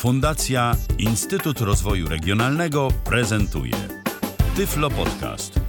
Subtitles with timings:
[0.00, 3.72] Fundacja Instytut Rozwoju Regionalnego prezentuje
[4.56, 5.60] Tyflo Podcast.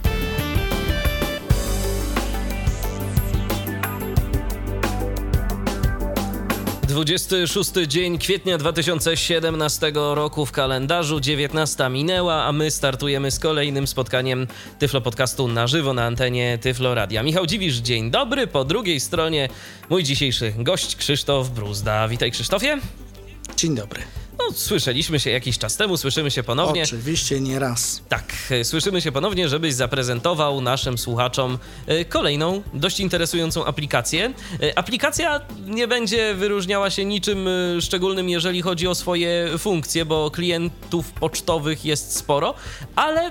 [6.82, 14.46] 26 dzień kwietnia 2017 roku w kalendarzu, 19 minęła, a my startujemy z kolejnym spotkaniem
[14.78, 17.22] Tyflo Podcastu na żywo na antenie Tyflo Radia.
[17.22, 18.46] Michał Dziwisz, dzień dobry.
[18.46, 19.48] Po drugiej stronie
[19.90, 22.08] mój dzisiejszy gość Krzysztof Bruzda.
[22.08, 22.78] Witaj Krzysztofie.
[23.56, 24.21] Dzień dobry.
[24.48, 26.82] No, słyszeliśmy się jakiś czas temu, słyszymy się ponownie.
[26.82, 28.02] Oczywiście, nie raz.
[28.08, 34.32] Tak, e, słyszymy się ponownie, żebyś zaprezentował naszym słuchaczom e, kolejną, dość interesującą aplikację.
[34.62, 37.48] E, aplikacja nie będzie wyróżniała się niczym
[37.80, 42.54] szczególnym, jeżeli chodzi o swoje funkcje, bo klientów pocztowych jest sporo,
[42.96, 43.30] ale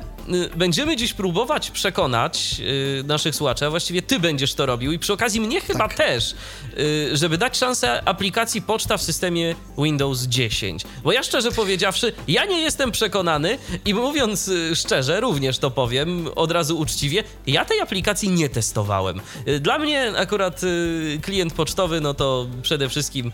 [0.56, 2.62] będziemy dziś próbować przekonać
[3.04, 5.94] naszych słuchaczy, a właściwie ty będziesz to robił i przy okazji mnie chyba tak.
[5.94, 6.36] też,
[7.14, 10.84] żeby dać szansę aplikacji poczta w systemie Windows 10.
[11.04, 16.28] Bo ja szczerze powiedziawszy, ja nie jestem przekonany i mówiąc y, szczerze, również to powiem
[16.36, 19.22] od razu uczciwie, ja tej aplikacji nie testowałem.
[19.48, 23.32] Y, dla mnie akurat y, klient pocztowy, no to przede wszystkim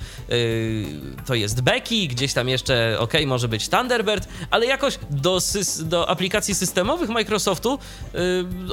[1.25, 5.39] to jest Becky, gdzieś tam jeszcze, ok, może być Thunderbird, ale jakoś do,
[5.83, 7.79] do aplikacji systemowych Microsoftu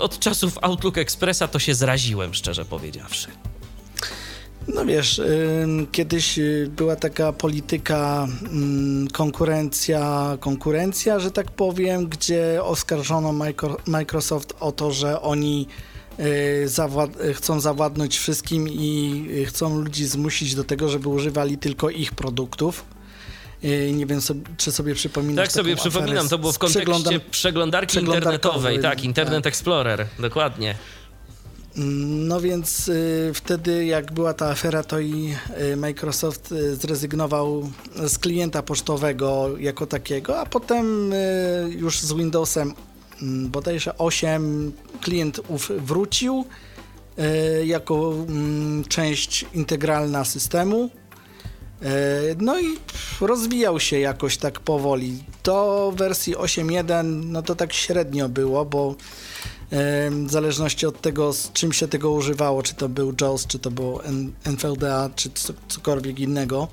[0.01, 3.29] od czasów Outlook Expressa to się zraziłem, szczerze powiedziawszy.
[4.69, 5.21] No wiesz,
[5.93, 8.29] kiedyś y, była taka polityka
[9.13, 13.35] konkurencja, konkurencja, że tak powiem, gdzie oskarżono
[13.87, 15.67] Microsoft o to, że oni
[16.21, 21.91] y, zawład chcą zawładnąć wszystkim i y, chcą ludzi zmusić do tego, żeby używali tylko
[21.91, 22.85] ich produktów.
[23.93, 24.21] Nie wiem,
[24.57, 25.45] czy sobie przypominasz.
[25.47, 29.47] Tak sobie przypominam, to było w kontekście przeglądarki, przeglądarkowej, internetowej, tak, Internet tak.
[29.47, 30.75] Explorer, dokładnie.
[31.77, 35.35] No więc y, wtedy, jak była ta afera, to i
[35.73, 37.71] y, Microsoft y, zrezygnował
[38.07, 41.15] z klienta pocztowego jako takiego, a potem
[41.69, 42.75] już z Windowsem
[43.23, 46.45] mm, bodajże 8 klient ów wrócił
[47.65, 50.91] jako mm, część integralna systemu.
[51.85, 51.89] Y,
[52.39, 52.79] no i
[53.21, 55.25] rozwijał się jakoś tak powoli.
[55.45, 58.95] Do wersji 8.1 no to tak średnio było, bo
[60.11, 63.71] w zależności od tego, z czym się tego używało, czy to był JAWS, czy to
[63.71, 64.03] było
[64.45, 65.31] NVDA, czy
[65.69, 66.69] cokolwiek innego,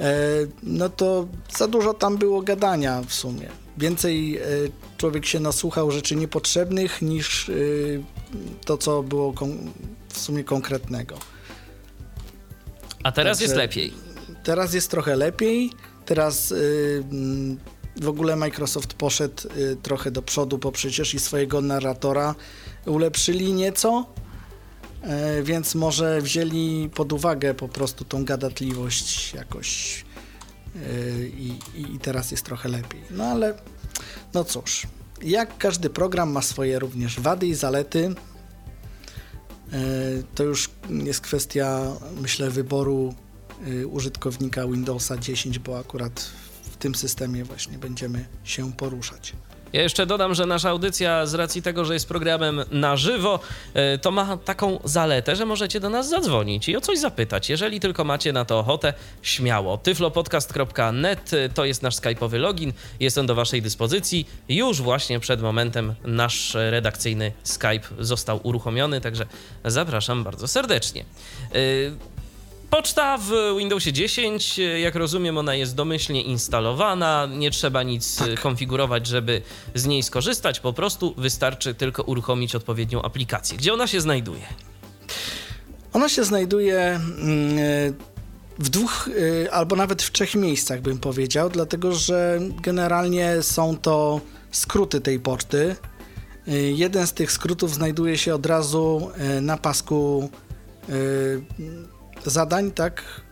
[0.00, 0.14] e,
[0.62, 3.48] no to za dużo tam było gadania w sumie.
[3.78, 4.42] Więcej e,
[4.96, 7.52] człowiek się nasłuchał rzeczy niepotrzebnych niż e,
[8.64, 9.34] to, co było
[10.08, 11.18] w sumie konkretnego.
[13.02, 14.05] A teraz Także jest lepiej.
[14.46, 15.70] Teraz jest trochę lepiej.
[16.04, 16.54] Teraz
[17.96, 22.34] w ogóle Microsoft poszedł y, trochę do przodu, bo przecież i swojego narratora
[22.86, 24.06] ulepszyli nieco,
[25.38, 30.04] y, więc może wzięli pod uwagę po prostu tą gadatliwość jakoś
[30.76, 31.58] y, i,
[31.94, 33.00] i teraz jest trochę lepiej.
[33.10, 33.54] No ale
[34.34, 34.86] no cóż,
[35.22, 38.14] jak każdy program ma swoje również wady i zalety,
[40.34, 43.14] to już jest kwestia, myślę, wyboru
[43.90, 46.30] użytkownika Windowsa 10, bo akurat
[46.62, 49.32] w tym systemie właśnie będziemy się poruszać.
[49.72, 53.40] Ja jeszcze dodam, że nasza audycja z racji tego, że jest programem na żywo,
[53.74, 57.50] e, to ma taką zaletę, że możecie do nas zadzwonić i o coś zapytać.
[57.50, 59.78] Jeżeli tylko macie na to ochotę, śmiało.
[59.78, 64.28] tyflopodcast.net e, to jest nasz skype'owy login, jest on do waszej dyspozycji.
[64.48, 69.26] Już właśnie przed momentem nasz redakcyjny Skype został uruchomiony, także
[69.64, 71.04] zapraszam bardzo serdecznie.
[72.76, 78.40] E, Poczta w Windowsie 10, jak rozumiem, ona jest domyślnie instalowana, nie trzeba nic tak.
[78.40, 79.42] konfigurować, żeby
[79.74, 83.58] z niej skorzystać, po prostu wystarczy tylko uruchomić odpowiednią aplikację.
[83.58, 84.42] Gdzie ona się znajduje?
[85.92, 87.94] Ona się znajduje mm,
[88.58, 94.20] w dwóch y, albo nawet w trzech miejscach, bym powiedział, dlatego że generalnie są to
[94.50, 95.76] skróty tej poczty.
[96.48, 99.10] Y, jeden z tych skrótów znajduje się od razu
[99.40, 100.30] na pasku
[102.26, 103.22] zadań, tak?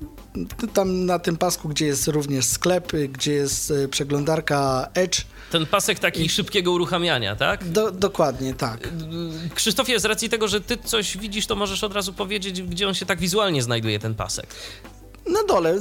[0.75, 5.21] Tam na tym pasku, gdzie jest również sklep, gdzie jest e, przeglądarka Edge.
[5.51, 6.29] Ten pasek taki I...
[6.29, 7.65] szybkiego uruchamiania, tak?
[7.69, 8.89] Do, dokładnie, tak.
[9.55, 12.95] Krzysztofie, z racji tego, że ty coś widzisz, to możesz od razu powiedzieć, gdzie on
[12.95, 14.47] się tak wizualnie znajduje, ten pasek.
[15.27, 15.81] Na dole.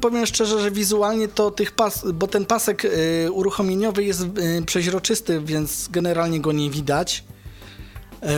[0.00, 5.40] Powiem szczerze, że wizualnie to tych pas, bo ten pasek y, uruchomieniowy jest y, przeźroczysty,
[5.40, 7.24] więc generalnie go nie widać.
[8.22, 8.28] Y,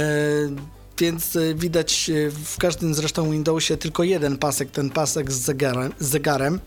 [1.00, 5.92] więc e, widać e, w każdym zresztą Windowsie tylko jeden pasek, ten pasek z zegarem.
[5.98, 6.60] Z zegarem.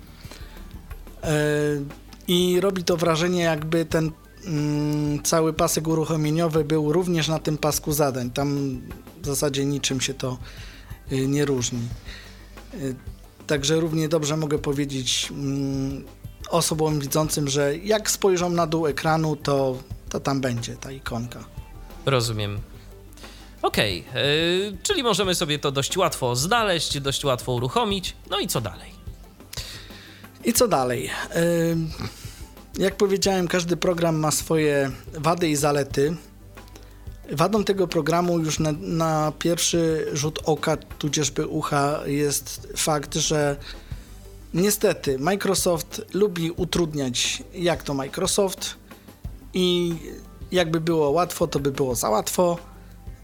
[1.23, 1.33] E,
[2.27, 4.11] I robi to wrażenie, jakby ten
[4.45, 8.31] mm, cały pasek uruchomieniowy był również na tym pasku zadań.
[8.31, 8.81] Tam
[9.21, 10.37] w zasadzie niczym się to
[11.11, 11.79] nie różni.
[13.47, 16.03] Także równie dobrze mogę powiedzieć mm,
[16.49, 19.77] osobom widzącym, że jak spojrzą na dół ekranu, to,
[20.09, 21.43] to tam będzie ta ikonka.
[22.05, 22.72] Rozumiem.
[23.63, 28.15] Okej, okay, yy, czyli możemy sobie to dość łatwo znaleźć, dość łatwo uruchomić.
[28.29, 28.91] No i co dalej?
[30.43, 31.09] I co dalej?
[31.35, 31.77] Yy,
[32.77, 36.15] jak powiedziałem, każdy program ma swoje wady i zalety.
[37.31, 43.57] Wadą tego programu już na, na pierwszy rzut oka, tudzieżby ucha, jest fakt, że
[44.53, 48.75] niestety Microsoft lubi utrudniać, jak to Microsoft,
[49.53, 49.95] i
[50.51, 52.57] jakby było łatwo, to by było za łatwo,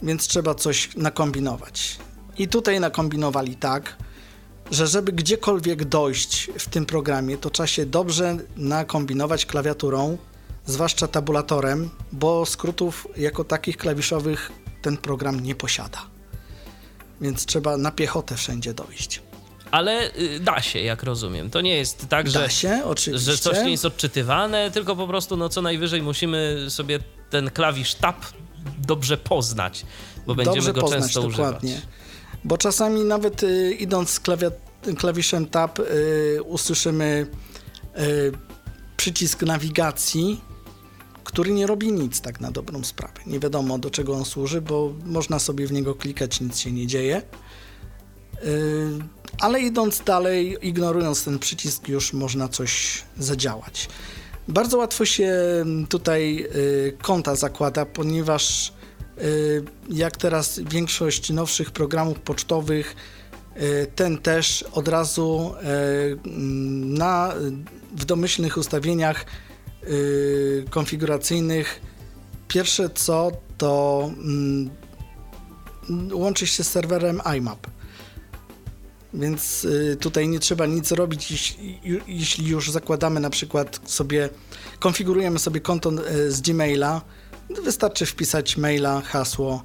[0.02, 1.98] więc trzeba coś nakombinować.
[2.38, 3.96] I tutaj nakombinowali tak,
[4.72, 10.18] że żeby gdziekolwiek dojść w tym programie, to trzeba się dobrze nakombinować klawiaturą,
[10.66, 14.52] zwłaszcza tabulatorem, bo skrótów jako takich klawiszowych
[14.82, 16.02] ten program nie posiada.
[17.22, 19.22] Więc trzeba na piechotę wszędzie dojść.
[19.72, 21.50] Ale y, da się, jak rozumiem.
[21.50, 25.50] To nie jest tak, że, się, że coś nie jest odczytywane, tylko po prostu no
[25.50, 27.00] co najwyżej musimy sobie
[27.30, 28.16] ten klawisz tab
[28.78, 29.86] dobrze poznać,
[30.28, 31.72] bo będziemy dobrze go poznać, często dokładnie.
[31.72, 31.88] używać.
[32.44, 34.20] Bo czasami nawet y, idąc z
[34.98, 37.28] klawiszem tab y, usłyszymy
[38.00, 38.32] y,
[38.98, 40.42] przycisk nawigacji,
[41.24, 43.20] który nie robi nic tak na dobrą sprawę.
[43.26, 46.88] Nie wiadomo do czego on służy, bo można sobie w niego klikać, nic się nie
[46.88, 47.22] dzieje.
[48.44, 48.90] Y,
[49.40, 53.90] ale idąc dalej, ignorując ten przycisk, już można coś zadziałać.
[54.50, 55.36] Bardzo łatwo się
[55.90, 58.74] tutaj y, konta zakłada, ponieważ
[59.22, 62.96] y, jak teraz większość nowszych programów pocztowych,
[63.96, 65.54] ten też od razu
[66.86, 67.34] na,
[67.96, 69.26] w domyślnych ustawieniach
[70.70, 71.82] konfiguracyjnych
[72.48, 74.70] pierwsze co to mm,
[76.14, 77.68] łączy się z serwerem IMAP.
[79.14, 81.56] Więc y, tutaj nie trzeba nic robić,
[82.08, 84.30] jeśli już zakładamy na przykład sobie,
[84.80, 87.02] konfigurujemy sobie konto y, z Gmaila,
[87.64, 89.64] wystarczy wpisać maila, hasło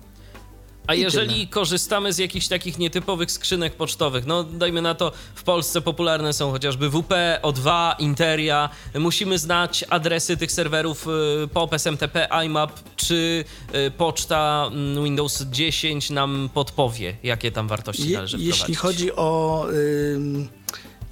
[0.87, 1.47] a jeżeli tyle.
[1.47, 6.51] korzystamy z jakichś takich nietypowych skrzynek pocztowych, no dajmy na to, w Polsce popularne są
[6.51, 11.07] chociażby WP, O2, Interia, musimy znać adresy tych serwerów
[11.45, 13.45] y, POP, SMTP, IMAP, czy
[13.75, 18.59] y, poczta mm, Windows 10 nam podpowie, jakie tam wartości Je, należy wprowadzić?
[18.59, 19.67] Jeśli chodzi o...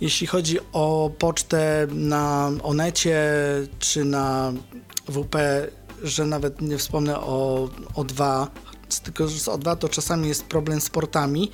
[0.01, 3.23] jeśli chodzi o pocztę na Onecie
[3.79, 4.53] czy na
[5.09, 5.37] WP,
[6.03, 8.47] że nawet nie wspomnę o O2,
[9.01, 11.51] tylko że z O2 to czasami jest problem z portami.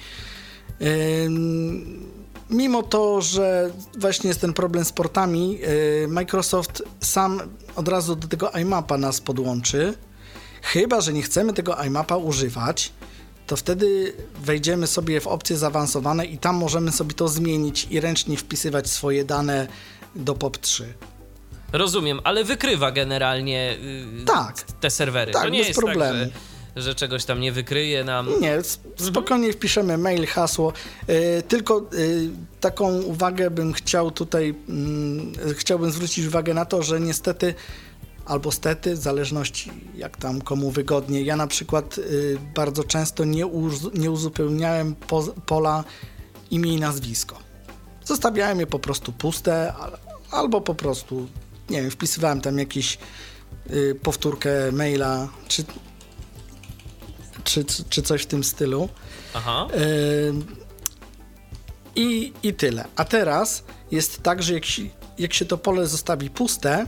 [2.51, 5.59] Mimo to, że właśnie jest ten problem z portami,
[6.09, 7.41] Microsoft sam
[7.77, 9.95] od razu do tego iMapa nas podłączy.
[10.63, 12.93] Chyba, że nie chcemy tego iMapa używać,
[13.47, 14.13] to wtedy
[14.43, 19.25] wejdziemy sobie w opcje zaawansowane i tam możemy sobie to zmienić i ręcznie wpisywać swoje
[19.25, 19.67] dane
[20.17, 20.85] do POP3.
[21.73, 23.77] Rozumiem, ale wykrywa generalnie
[24.19, 25.33] yy, tak, te serwery.
[25.33, 26.19] Tak, to nie bez jest problemu.
[26.19, 28.41] Tak, że że czegoś tam nie wykryje nam.
[28.41, 28.59] Nie,
[28.97, 29.53] spokojnie mhm.
[29.53, 30.73] wpiszemy mail, hasło.
[31.09, 32.31] Yy, tylko yy,
[32.61, 34.55] taką uwagę bym chciał tutaj,
[35.47, 37.55] yy, chciałbym zwrócić uwagę na to, że niestety
[38.29, 41.23] albo stety, w zależności jak tam komu wygodnie.
[41.23, 45.85] Ja na przykład y, bardzo często nie, uz nie uzupełniałem po pola
[46.51, 47.39] imię i nazwisko.
[48.05, 49.73] Zostawiałem je po prostu puste,
[50.31, 51.27] albo po prostu,
[51.71, 52.99] nie wiem, wpisywałem tam jakiś
[53.71, 55.65] y, powtórkę maila, czy
[57.49, 58.89] czy, czy coś w tym stylu.
[59.35, 59.67] Aha.
[61.97, 62.85] I, I tyle.
[62.97, 64.65] A teraz jest tak, że jak,
[65.19, 66.87] jak się to pole zostawi puste,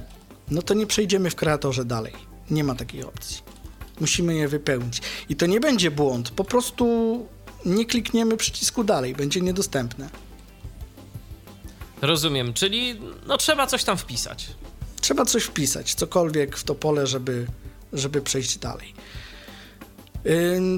[0.50, 2.12] no to nie przejdziemy w kreatorze dalej.
[2.50, 3.36] Nie ma takiej opcji.
[4.00, 5.00] Musimy je wypełnić.
[5.28, 6.86] I to nie będzie błąd, po prostu
[7.64, 10.08] nie klikniemy przycisku dalej, będzie niedostępne.
[12.02, 14.48] Rozumiem, czyli no trzeba coś tam wpisać.
[15.00, 17.46] Trzeba coś wpisać, cokolwiek w to pole, żeby,
[17.92, 18.94] żeby przejść dalej.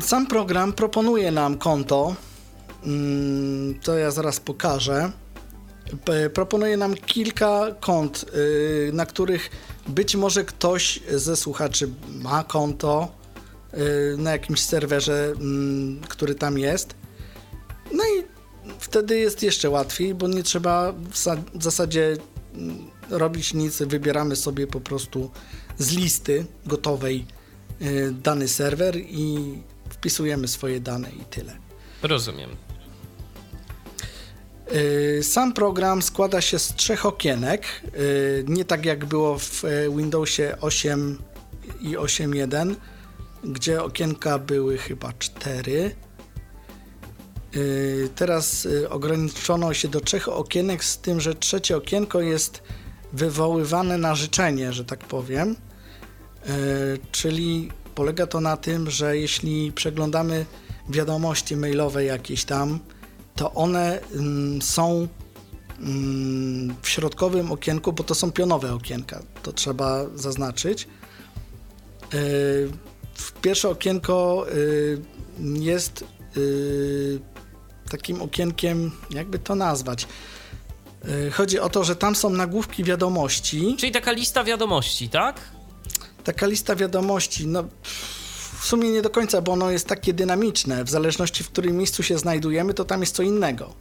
[0.02, 2.16] Sam program proponuje nam konto,
[3.82, 5.12] to ja zaraz pokażę.
[6.34, 9.50] Proponuje nam kilka kont, y, na których
[9.88, 11.88] być może ktoś ze słuchaczy
[12.22, 13.14] ma konto
[13.74, 15.34] y, na jakimś serwerze,
[16.08, 16.94] który tam jest.
[17.92, 18.24] No i
[18.78, 20.92] wtedy jest jeszcze łatwiej, bo nie trzeba
[21.54, 22.16] w zasadzie
[23.10, 25.30] robić nic, wybieramy sobie po prostu
[25.78, 27.26] z listy gotowej
[28.12, 29.58] dany serwer i
[29.90, 31.56] wpisujemy swoje dane i tyle.
[32.02, 32.50] Rozumiem.
[34.74, 37.66] Y, sam program składa się z trzech okienek,
[37.98, 39.62] y, nie tak jak było w
[39.96, 41.18] Windowsie 8
[41.80, 42.74] i 8.1,
[43.44, 45.94] gdzie okienka były chyba cztery.
[48.14, 52.62] Teraz ograniczono się do trzech okienek, z tym, że trzecie okienko jest
[53.12, 55.56] wywoływane na życzenie, że tak powiem.
[56.46, 56.48] E,
[57.12, 60.46] czyli polega to na tym, że jeśli przeglądamy
[60.88, 62.78] wiadomości mailowe jakieś tam,
[63.36, 65.08] to one mm, są
[65.80, 70.88] mm, w środkowym okienku, bo to są pionowe okienka, to trzeba zaznaczyć.
[72.14, 72.18] E,
[73.42, 74.54] pierwsze okienko e,
[75.60, 76.04] jest
[77.90, 80.06] takim okienkiem, jakby to nazwać.
[81.32, 83.76] Chodzi o to, że tam są nagłówki wiadomości.
[83.78, 85.40] Czyli taka lista wiadomości, tak?
[86.24, 87.64] Taka lista wiadomości, no
[88.60, 90.84] w sumie nie do końca, bo ono jest takie dynamiczne.
[90.84, 93.74] W zależności w którym miejscu się znajdujemy, to tam jest co innego.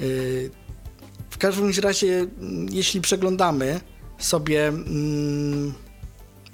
[0.00, 0.50] Yy,
[1.30, 3.80] w każdym razie, mm, jeśli przeglądamy
[4.18, 5.74] sobie mm,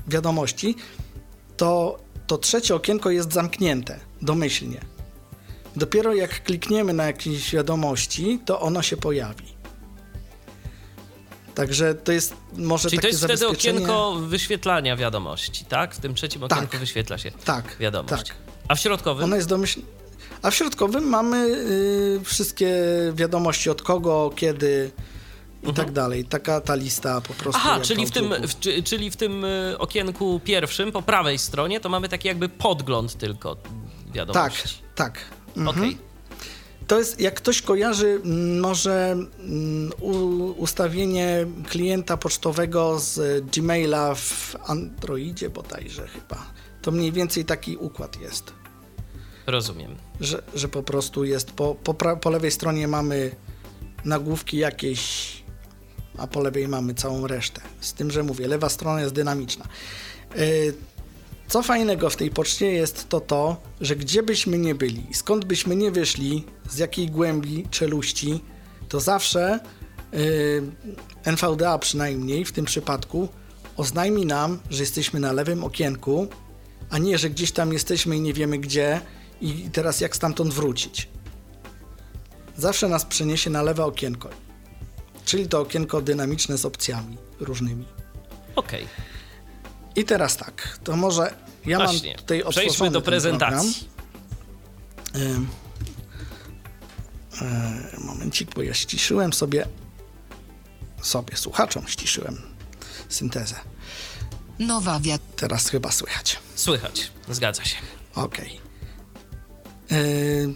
[0.07, 0.77] wiadomości,
[1.57, 4.81] to to trzecie okienko jest zamknięte domyślnie.
[5.77, 9.54] Dopiero jak klikniemy na jakieś wiadomości, to ono się pojawi.
[11.55, 15.95] Także to jest może Czyli takie to jest wtedy okienko wyświetlania wiadomości, tak?
[15.95, 16.81] W tym trzecim okienku Tak.
[16.81, 18.29] wyświetla się Tak, wiadomość.
[18.29, 18.37] tak.
[18.69, 19.25] A w środkowym?
[19.25, 19.81] Ono jest domyśl...
[20.43, 22.73] A w środkowym mamy y, wszystkie
[23.15, 24.91] wiadomości od kogo, kiedy
[25.71, 26.25] i tak dalej.
[26.25, 27.59] Taka ta lista po prostu.
[27.61, 27.75] Mhm.
[27.75, 31.81] Aha, czyli w, tym, w, czy- czyli w tym y, okienku pierwszym, po prawej stronie,
[31.81, 33.73] to mamy taki jakby podgląd tylko Tak,
[34.15, 34.79] wiadomości.
[34.95, 35.19] tak.
[35.57, 35.69] Mhm.
[35.79, 35.99] Okej.
[36.87, 39.93] To jest, jak ktoś kojarzy mm, może mm,
[40.57, 46.47] ustawienie klienta pocztowego z Gmaila w Androidzie bodajże chyba.
[46.83, 48.53] To mniej więcej taki układ jest.
[49.47, 49.97] Rozumiem.
[50.21, 53.31] że, że po prostu jest po, po, po lewej stronie mamy
[54.05, 55.33] nagłówki jakieś,
[56.19, 57.61] a po lewej mamy całą resztę.
[57.81, 59.65] Z tym, że mówię, lewa strona jest dynamiczna.
[60.37, 60.75] Yy,
[61.49, 65.77] Co fajnego w tej poczcie jest to to, że gdzie byśmy nie byli, skąd byśmy
[65.77, 68.41] nie wyszli, z jakiej głębi czeluści,
[68.89, 69.61] to zawsze
[70.13, 70.19] yy,
[71.25, 73.29] NVDA przynajmniej w tym przypadku
[73.77, 76.29] oznajmi nam, że jesteśmy na lewym okienku,
[76.91, 79.01] a nie, że gdzieś tam jesteśmy i nie wiemy gdzie
[79.41, 81.09] i teraz jak stamtąd wrócić.
[82.57, 84.29] Zawsze nas przeniesie na lewe okienko,
[85.25, 87.85] czyli to okienko dynamiczne z opcjami różnymi.
[88.57, 88.87] Okej.
[89.97, 91.35] I teraz tak, to może
[91.67, 92.09] ja Właśnie.
[92.11, 93.89] mam tutaj otworzony Przejdźmy do prezentacji.
[95.13, 95.33] program.
[95.37, 95.49] Ym,
[97.43, 99.67] e, momencik, bo ja ściszyłem sobie
[101.03, 102.43] sobie, słuchaczom ściszyłem
[103.09, 103.55] syntezę.
[104.59, 105.21] Nowa wiat.
[105.37, 106.39] Teraz chyba słychać.
[106.55, 107.77] Słychać, zgadza się.
[108.15, 108.61] Okej.
[109.93, 110.55] Y,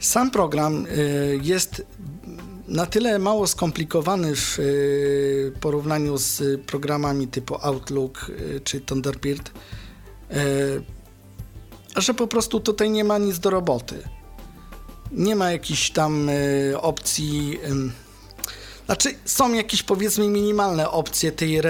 [0.00, 0.86] Sam program
[1.42, 1.82] jest
[2.68, 9.50] na tyle mało skomplikowany w y, porównaniu z programami typu Outlook y, czy Thunderbird,
[10.30, 10.82] y,
[11.96, 14.02] że po prostu tutaj nie ma nic do roboty.
[15.12, 16.30] Nie ma jakichś tam
[16.80, 17.58] opcji.
[18.86, 21.60] Znaczy, są jakieś powiedzmy minimalne opcje tej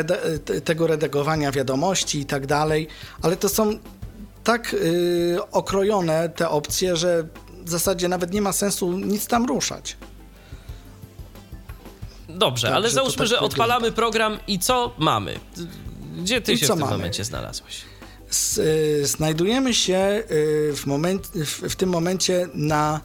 [0.45, 2.88] te- tego redagowania wiadomości i tak dalej,
[3.23, 3.78] ale to są
[4.45, 4.76] tak
[5.52, 7.28] okrojone te opcje, że
[7.64, 9.97] w zasadzie nawet nie ma sensu nic tam ruszać.
[12.28, 13.47] Dobrze, ale załóżmy, tak że wygląda.
[13.54, 15.40] odpalamy program i co mamy?
[16.18, 16.97] Gdzie ty I się co w tym mamy?
[16.97, 17.80] momencie znalazłeś?
[18.30, 23.00] S, y, znajdujemy się y, w, moment, w, w tym momencie na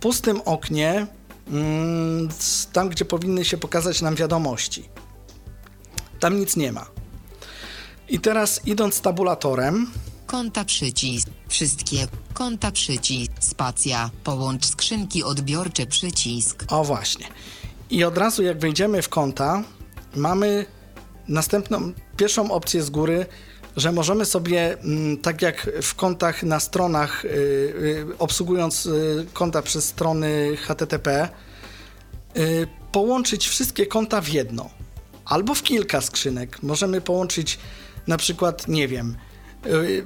[0.00, 1.06] pustym oknie,
[1.48, 2.28] mm,
[2.72, 4.88] tam gdzie powinny się pokazać nam wiadomości.
[6.20, 6.86] Tam nic nie ma.
[8.08, 9.90] I teraz idąc tabulatorem,
[10.26, 11.28] Konta przycisk.
[11.48, 12.06] Wszystkie.
[12.34, 13.32] Konta przycisk.
[13.40, 14.10] Spacja.
[14.24, 16.64] Połącz skrzynki odbiorcze przycisk.
[16.68, 17.26] O właśnie.
[17.90, 19.62] I od razu jak wejdziemy w konta,
[20.16, 20.66] mamy
[21.28, 23.26] następną, pierwszą opcję z góry,
[23.76, 29.62] że możemy sobie, mm, tak jak w kontach na stronach, y, y, obsługując y, konta
[29.62, 31.28] przez strony HTTP,
[32.92, 34.70] połączyć wszystkie konta w jedno.
[35.24, 36.62] Albo w kilka skrzynek.
[36.62, 37.58] Możemy połączyć
[38.06, 39.16] na przykład, nie wiem,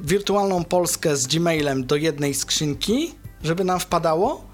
[0.00, 4.44] wirtualną Polskę z Gmailem do jednej skrzynki, żeby nam wpadało,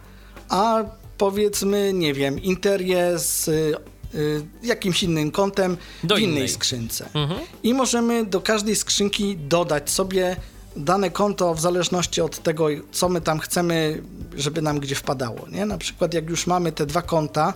[0.49, 0.85] a
[1.19, 3.75] powiedzmy, nie wiem, Interię z y,
[4.15, 6.49] y, jakimś innym kontem Do w innej innej.
[6.49, 7.09] skrzynce.
[7.15, 7.41] Mhm.
[7.63, 10.37] I możemy do każdej skrzynki dodać sobie
[10.77, 14.03] dane konto w zależności od tego, co my tam chcemy,
[14.37, 15.49] żeby nam gdzie wpadało.
[15.49, 15.67] Nie?
[15.67, 17.53] Na przykład jak już mamy te dwa konta,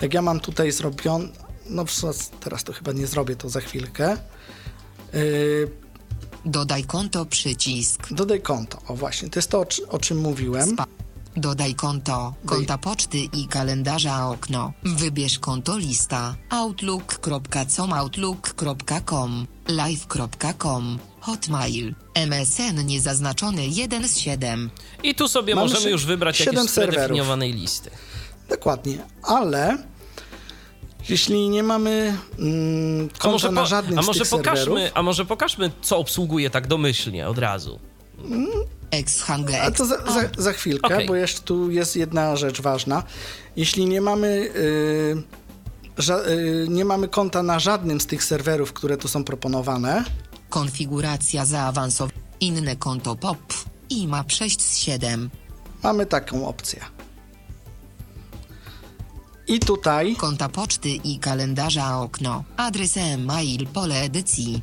[0.00, 1.28] jak ja mam tutaj zrobione,
[1.66, 1.84] no
[2.40, 4.16] teraz to chyba nie zrobię, to za chwilkę.
[5.12, 5.70] Yy,
[6.44, 8.12] Dodaj konto przycisk.
[8.12, 8.78] dodaj konto.
[8.88, 10.70] O właśnie, to jest to, o, czy- o czym mówiłem.
[10.70, 10.84] Spa.
[11.36, 14.72] Dodaj konto, konta poczty i kalendarza okno.
[14.84, 16.34] Wybierz konto lista.
[16.50, 24.70] Outlook.com Outlook.com Live.com Hotmail MSN niezaznaczony 1 z 7
[25.02, 26.94] I tu sobie Mamy możemy już wybrać jakieś z serwerów.
[26.94, 27.90] predefiniowanej listy.
[28.48, 29.78] Dokładnie, ale
[31.08, 34.58] Jeśli nie mamy mm, A konta może, na po, żadnym a z może tych serwerów,
[34.58, 37.78] pokażmy, a może pokażmy, co obsługuje tak domyślnie od razu.
[38.92, 41.06] Exhange A to za, za, za chwilkę, Okej.
[41.06, 43.02] bo jeszcze tu jest jedna rzecz ważna.
[43.56, 45.22] Jeśli nie mamy, y,
[45.98, 50.04] ża- y, nie mamy konta na żadnym z tych serwerów, które tu są proponowane,
[50.48, 52.18] Konfiguracja zaawansowana.
[52.40, 53.38] Inne konto POP.
[53.90, 55.30] IMAP 6 z 7.
[55.82, 56.80] mamy taką opcję.
[59.48, 62.44] I tutaj Konta poczty i kalendarza okno.
[62.56, 64.62] Adres e-mail pole edycji.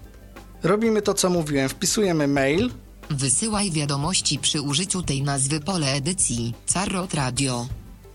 [0.64, 1.70] robimy to, co mówiłem.
[1.70, 2.72] Wpisujemy mail,
[3.10, 6.54] Wysyłaj wiadomości przy użyciu tej nazwy pole edycji.
[6.66, 7.68] Carrot Radio.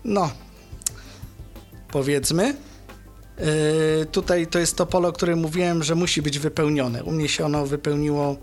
[0.05, 0.31] no,
[1.91, 2.55] powiedzmy.
[3.99, 7.03] Yy, tutaj to jest to pole, o którym mówiłem, że musi być wypełnione.
[7.03, 8.35] U mnie się ono wypełniło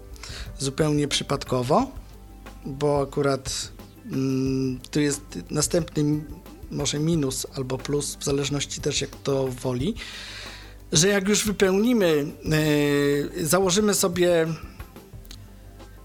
[0.58, 1.90] zupełnie przypadkowo,
[2.66, 3.72] bo akurat
[4.06, 6.24] mm, tu jest następny
[6.70, 9.94] może minus albo plus, w zależności też jak to woli,
[10.92, 12.26] że jak już wypełnimy,
[13.34, 14.46] yy, założymy sobie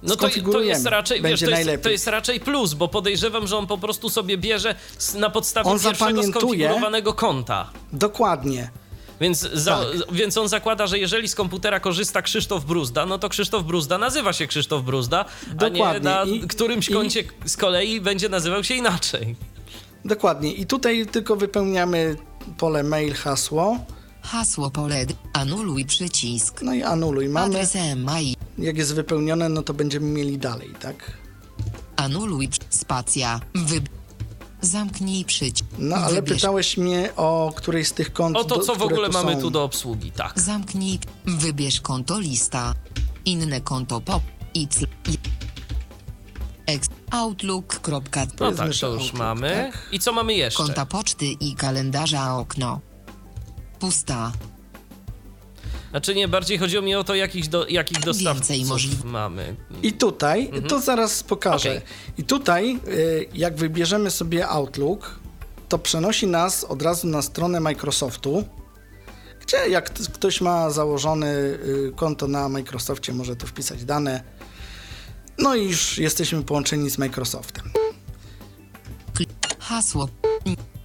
[0.04, 3.58] No to, to jest raczej, wiesz, to jest, to jest raczej plus, bo podejrzewam, że
[3.58, 4.76] on po prostu sobie bierze
[5.16, 7.70] na podstawie On pierwszego skonfigurowanego konta.
[7.94, 8.70] dokładnie,
[9.22, 9.88] Więc, za, Tak.
[10.12, 14.34] więc on zakłada, że jeżeli z komputera korzysta Krzysztof Bruzda, no to Krzysztof Bruzda nazywa
[14.34, 15.26] się Krzysztof Bruzda,
[15.60, 16.00] a nie Dokładnie.
[16.10, 19.36] na I- którymś i- koncie z kolei będzie nazywał się inaczej.
[20.06, 20.54] dokładnie.
[20.54, 22.16] I tutaj tylko wypełniamy
[22.58, 23.78] pole mail, hasło,
[24.32, 26.62] Hasło pole Anuluj przycisk.
[26.62, 27.30] no i anuluj.
[27.30, 28.36] Mamy, Adres e-mail.
[28.58, 31.18] jak jest wypełnione, no to będziemy mieli dalej, tak?
[31.96, 33.40] Anuluj spacja.
[33.56, 33.82] Wy...
[34.62, 35.66] Zamknij przycisk.
[35.78, 36.36] No ale Wybierz.
[36.42, 39.34] pytałeś mnie o którejś z tych kont, O to, do- co w które ogóle mamy
[39.36, 39.42] są.
[39.42, 40.40] tu do obsługi, tak.
[40.40, 41.00] Zamknij.
[41.26, 42.74] Wybierz konto lista.
[43.26, 44.24] Inne konto pop.
[44.56, 44.86] It's.
[46.66, 46.88] Ex.
[47.12, 47.80] Outlook.
[47.88, 49.70] No tak, to już Outlook, mamy.
[49.74, 49.88] tak.
[49.92, 50.64] I co mamy jeszcze?
[50.64, 52.80] Konta poczty i kalendarza okno.
[53.80, 54.32] Pusta.
[55.90, 59.56] Znaczy nie, bardziej chodziło mi o to, jakich, do, jakich dostawców mamy.
[59.84, 61.70] I tutaj, to zaraz pokażę.
[61.70, 61.84] Mhm.
[61.84, 62.14] Okej.
[62.18, 65.20] I tutaj, y, jak wybierzemy sobie Outlook,
[65.70, 68.44] to przenosi nas od razu na stronę Microsoftu,
[69.42, 74.24] gdzie jak ktoś ma założone y, konto na Microsoftie, może tu wpisać dane.
[75.38, 77.72] No i już jesteśmy połączeni z Microsoftem.
[79.60, 80.10] Hasło.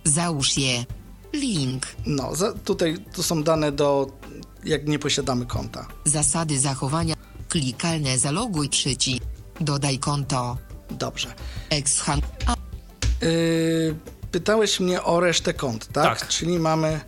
[0.05, 0.85] Załóż je.
[1.33, 1.87] Link.
[2.07, 4.07] No, za, tutaj to są dane do,
[4.65, 5.87] jak nie posiadamy konta.
[6.05, 7.15] Zasady zachowania.
[7.49, 9.23] Klikalne zaloguj przycisk.
[9.61, 10.57] Dodaj konto.
[10.91, 11.35] Dobrze.
[11.71, 12.21] Exhan.
[13.23, 13.95] Y,
[14.31, 16.19] pytałeś mnie o resztę kont, tak?
[16.21, 16.29] Tak.
[16.29, 17.01] Czyli mamy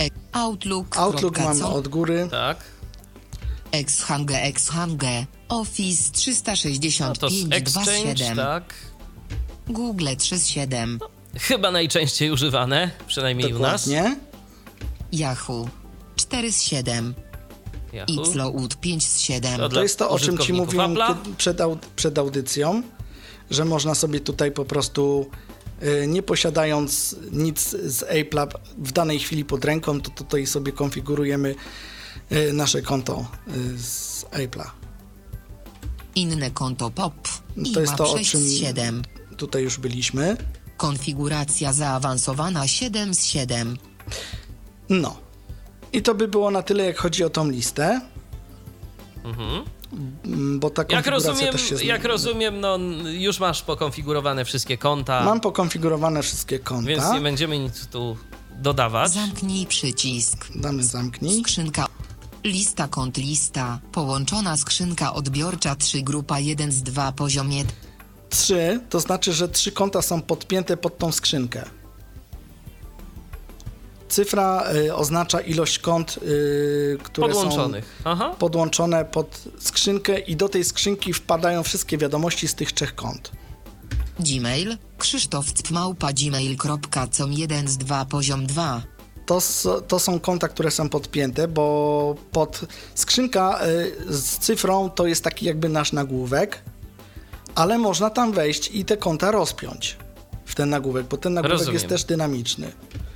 [0.00, 0.96] E- Outlook.
[0.98, 2.28] Outlook mamy od góry.
[2.30, 2.58] Tak?
[3.72, 5.26] Exhange, Exhange.
[5.48, 8.36] Office No to 365 z Exchange, 27.
[8.36, 8.74] tak?
[9.68, 10.98] Google 37.
[11.38, 13.88] Chyba najczęściej używane, przynajmniej u nas.
[13.88, 14.16] Dokładnie.
[15.12, 15.68] Yahoo
[16.16, 17.14] 4 z 7.
[17.92, 18.12] Yahoo.
[18.12, 19.60] Iploud 5 z 7.
[19.60, 20.96] To To jest to, o czym ci mówiłem
[21.36, 22.82] przed, au, przed audycją,
[23.50, 25.30] że można sobie tutaj po prostu,
[25.82, 28.46] y, nie posiadając nic z Apple'a
[28.78, 31.54] w danej chwili pod ręką, to tutaj sobie konfigurujemy
[32.32, 34.70] y, nasze konto y, z Apple'a.
[36.14, 37.28] Inne konto POP.
[37.74, 39.02] To jest to, o 6 czym z 7.
[39.36, 40.36] tutaj już byliśmy.
[40.92, 43.76] Konfiguracja zaawansowana 7 z 7.
[44.88, 45.16] No.
[45.92, 48.00] I to by było na tyle, jak chodzi o tą listę.
[49.24, 49.64] Mhm.
[50.24, 51.88] Mm, Bo ta Jak rozumiem, też się zmieni.
[51.88, 56.88] jak rozumiem, no już masz pokonfigurowane wszystkie konta, Mam pokonfigurowane wszystkie konta.
[56.88, 58.16] więc nie będziemy nic tu
[58.62, 59.10] dodawać.
[59.12, 60.46] Zamknij przycisk.
[60.54, 61.40] Damy zamknij.
[61.40, 61.86] Skrzynka.
[62.44, 63.78] Lista kont lista.
[63.92, 67.64] Połączona skrzynka odbiorcza 3 grupa 1 z 2 poziomie.
[68.32, 71.64] Trzy, to znaczy, że trzy konta są podpięte pod tą skrzynkę.
[74.08, 78.00] Cyfra y, oznacza ilość kont, y, które Podłączonych.
[78.04, 78.30] Aha.
[78.32, 83.32] są podłączone pod skrzynkę i do tej skrzynki wpadają wszystkie wiadomości z tych trzech kont.
[84.20, 84.76] Gmail.
[84.98, 88.82] Krzysztof małpa gmail.com 1 z 2 poziom 2.
[89.26, 89.40] To,
[89.88, 92.60] to są konta, które są podpięte, bo pod
[92.94, 96.62] skrzynka y, z cyfrą to jest taki jakby nasz nagłówek,
[97.54, 99.96] ale można tam wejść i te konta rozpiąć
[100.44, 101.74] w ten nagłówek, bo ten nagłówek Rozumiem.
[101.74, 102.72] jest też dynamiczny.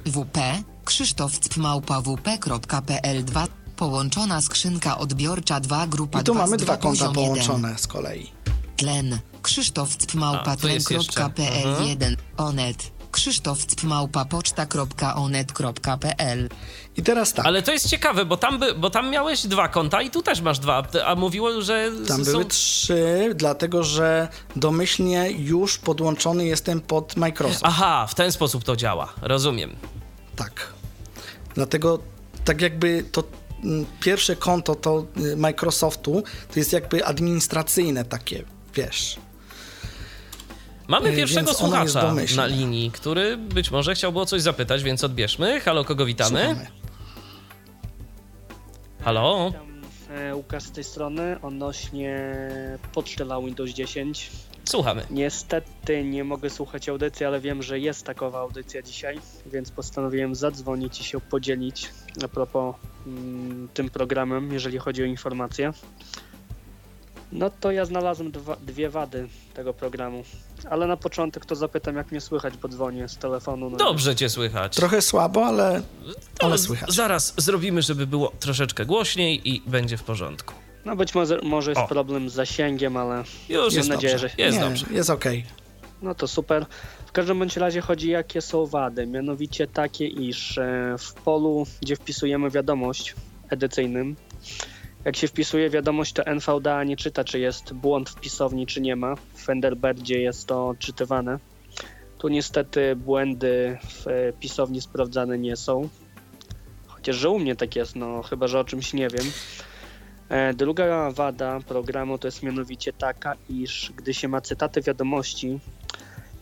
[0.06, 0.38] WP.
[0.84, 3.46] Krzysztof wp.pl 2.
[3.76, 7.24] Połączona skrzynka odbiorcza 2 grupa I tu 2 mamy dwa 2 konta poziom 1.
[7.24, 8.30] połączone z kolei.
[8.76, 9.18] Tlen.
[9.42, 11.12] Krzysztof małpa A, to jest jeszcze.
[11.12, 11.88] tlen.pl Mhm.
[11.88, 12.16] 1.
[12.36, 12.90] Onet.
[13.16, 16.48] Krzysztof małpa poczta.onet.pl
[16.96, 20.02] I teraz tak, Ale to jest ciekawe, bo tam, by, bo tam miałeś dwa konta
[20.02, 22.32] i tu też masz dwa, a mówiło, że tam są...
[22.32, 27.62] były trzy, dlatego że domyślnie już podłączony jestem pod Microsoft.
[27.64, 29.76] Aha, w ten sposób to działa, rozumiem.
[30.36, 30.72] Tak.
[31.54, 31.98] Dlatego
[32.44, 33.22] tak jakby to
[33.64, 39.16] mm, pierwsze konto to y, Microsoftu to jest jakby administracyjne takie, wiesz.
[40.88, 45.04] Mamy E, pierwszego więc słuchacza na linii, który być może chciałby o coś zapytać, więc
[45.04, 45.60] odbierzmy.
[45.60, 46.44] Halo, kogo witamy?
[46.44, 46.66] Słuchamy.
[49.04, 49.46] Halo?
[49.46, 49.82] Witam,
[50.18, 52.36] e, Łukasz z tej strony odnośnie
[52.92, 54.30] poczty dla Windows 10.
[54.64, 55.02] Słuchamy.
[55.10, 61.00] Niestety nie mogę słuchać audycji, ale wiem, że jest takowa audycja dzisiaj, więc postanowiłem zadzwonić
[61.00, 61.90] i się podzielić
[62.24, 65.72] a propos mm, tym programem, jeżeli chodzi o informacje.
[67.36, 70.22] No to ja znalazłem dwa, dwie wady tego programu,
[70.70, 73.70] ale na początek to zapytam, jak mnie słychać, bo dzwonię z telefonu.
[73.70, 74.76] No Dobrze cię słychać.
[74.76, 75.82] Trochę słabo, ale,
[76.40, 76.92] ale słychać.
[76.94, 80.54] Zaraz zrobimy, żeby było troszeczkę głośniej i będzie w porządku.
[80.84, 81.88] No być może, może jest O.
[81.88, 84.28] problem z zasięgiem, ale Już mam jest nadzieję, dobrze.
[84.28, 84.86] że Jest Nie, dobrze.
[84.90, 85.44] jest okej.
[86.02, 86.66] No to super.
[87.06, 89.06] W każdym bądź razie chodzi jakie są wady.
[89.06, 93.14] Mianowicie takie, iż e, w polu, gdzie wpisujemy wiadomość
[93.50, 94.16] edycyjnym,
[95.06, 98.96] jak się wpisuje wiadomość, to NVDA nie czyta, czy jest błąd w pisowni, czy nie
[98.96, 99.16] ma.
[99.16, 101.38] W Thunderbirdzie jest to odczytywane.
[102.18, 105.88] Tu niestety błędy w e, pisowni sprawdzane nie są.
[106.86, 109.32] Chociaż, że u mnie tak jest, no chyba, że o czymś nie wiem.
[110.28, 115.58] E, Druga wada programu to jest mianowicie taka, iż gdy się ma cytaty wiadomości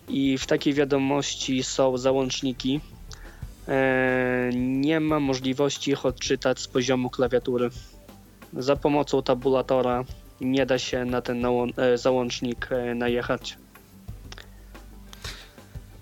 [0.09, 2.81] i w takiej wiadomości są załączniki,
[3.69, 7.71] e, nie ma możliwości ich odczytać z poziomu klawiatury.
[8.57, 10.05] Za pomocą tabulatora
[10.41, 13.57] nie da się na ten e, załącznik e, najechać.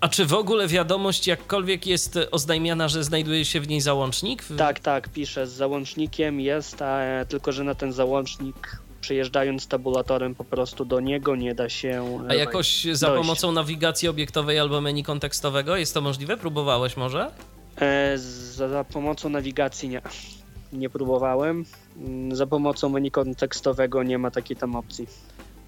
[0.01, 4.45] A czy w ogóle wiadomość jakkolwiek jest oznajmiana, że znajduje się w niej załącznik?
[4.59, 10.35] Tak, tak, piszę z załącznikiem jest, a, e, tylko że na ten załącznik przejeżdżając tabulatorem
[10.35, 13.23] po prostu do niego nie da się A jakoś za dojść.
[13.23, 16.37] pomocą nawigacji obiektowej albo menu kontekstowego jest to możliwe?
[16.37, 17.31] Próbowałeś może?
[17.81, 20.03] E, za, za pomocą nawigacji nie.
[20.73, 21.65] Nie próbowałem.
[21.97, 25.07] Mm, Za pomocą menu kontekstowego nie ma takiej tam opcji.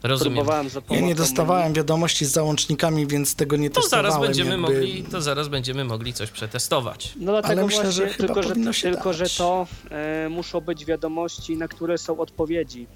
[0.03, 0.35] Rozumiem.
[0.35, 1.75] Próbowałem za Ja pomocą nie dostawałem menu.
[1.77, 4.13] wiadomości z załącznikami, więc tego nie To testowałem.
[4.13, 4.63] zaraz, będziemy jakby...
[4.63, 7.13] mogli, to zaraz będziemy mogli coś przetestować.
[7.17, 11.57] No dlatego Ale myślę, właśnie, że tylko, że, tylko że to e, muszą być wiadomości,
[11.57, 12.87] na które są odpowiedzi.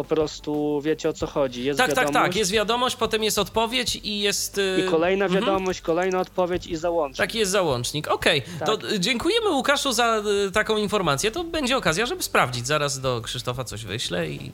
[0.00, 1.64] Po prostu wiecie o co chodzi.
[1.64, 2.36] Jest Tak, tak, wiadomość tak.
[2.36, 4.58] Jest wiadomość, potem jest odpowiedź i jest.
[4.58, 5.44] y, i kolejna mhm.
[5.44, 7.18] wiadomość, kolejna odpowiedź i załącznik.
[7.18, 8.08] Taki jest załącznik.
[8.08, 8.68] Okej, Tak.
[8.68, 11.30] to dziękujemy Łukaszu za y, taką informację.
[11.30, 12.66] To będzie okazja, żeby sprawdzić.
[12.66, 14.52] Zaraz do Krzysztofa coś wyślę i, i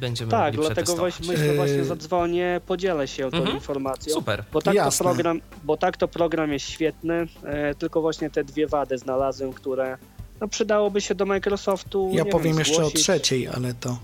[0.00, 3.56] będziemy Tak, mogli dlatego właśnie myślę, właśnie zadzwonię, podzielę się tą Mhm.
[3.56, 4.14] informacją.
[4.14, 4.44] Super.
[4.52, 5.04] Bo tak, to Jasne.
[5.04, 9.98] program, bo tak to program jest świetny, e, tylko właśnie te dwie wady znalazłem, które
[10.40, 12.10] no, przydałoby się do Microsoftu.
[12.12, 13.98] Ja powiem wiem, jeszcze o trzeciej, ale to.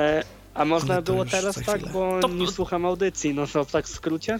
[0.00, 0.22] E,
[0.54, 1.92] a można było teraz tak, chwilę.
[1.92, 4.38] bo To- nie słucham audycji, no to tak w skrócie.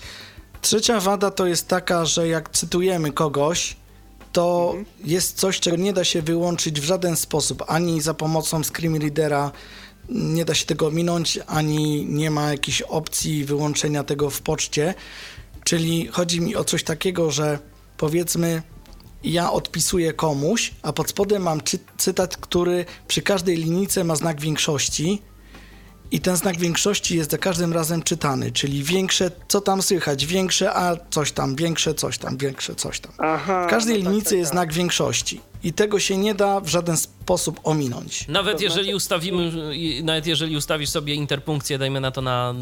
[0.62, 3.76] Trzecia wada to jest taka, że jak cytujemy kogoś,
[4.32, 4.84] to Mhm.
[5.04, 9.52] jest coś, czego nie da się wyłączyć w żaden sposób, ani za pomocą screen readera
[10.08, 14.94] nie da się tego ominąć, ani nie ma jakiejś opcji wyłączenia tego w poczcie.
[15.64, 17.58] Czyli chodzi mi o coś takiego, że
[17.96, 18.62] powiedzmy
[19.24, 24.40] ja odpisuję komuś, a pod spodem mam cy- cytat, który przy każdej linijce ma znak
[24.40, 25.22] większości
[26.12, 30.74] i ten znak większości jest za każdym razem czytany, czyli większe, co tam słychać, większe,
[30.74, 33.12] a coś tam, większe, coś tam, większe, coś tam.
[33.18, 34.56] Aha, W każdej no tak, linijce tak, jest tak.
[34.58, 38.28] znak większości i tego się nie da w żaden sposób ominąć.
[38.28, 39.52] Nawet To jeżeli znaczy- ustawimy,
[40.02, 42.54] nawet jeżeli ustawisz sobie interpunkcję, dajmy na to na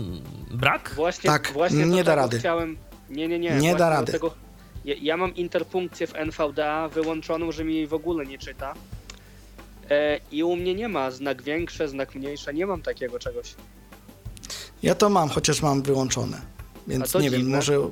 [0.50, 2.38] brak, Właśnie, Tak, właśnie nie da rady.
[2.38, 2.76] Chciałem...
[3.10, 3.50] Nie, nie, nie.
[3.56, 4.12] Nie da rady.
[4.12, 4.34] Tego...
[4.84, 8.74] Ja, ja mam interpunkcję w NVDA wyłączoną, że mi jej w ogóle nie czyta.
[9.90, 13.54] E, I u mnie nie ma znak większe, znak mniejsze, nie mam takiego czegoś.
[14.82, 16.40] Ja to mam, chociaż mam wyłączone,
[16.86, 17.56] więc nie wiem, dziwne.
[17.56, 17.72] może...
[17.74, 17.90] To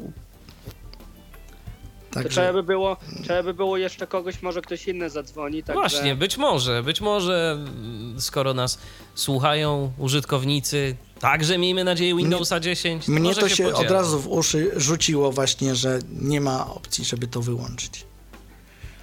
[2.10, 5.62] trzeba Także by było, trzeba by było jeszcze kogoś, może ktoś inny zadzwoni.
[5.62, 5.80] Także...
[5.80, 8.78] Właśnie, być może, być może mm, skoro nas
[9.14, 13.08] słuchają użytkownicy, także miejmy nadzieję Windowsa 10.
[13.08, 13.94] mnie może to się od podzielą.
[13.94, 18.04] razu w uszy rzuciło właśnie, że nie ma opcji, żeby to wyłączyć.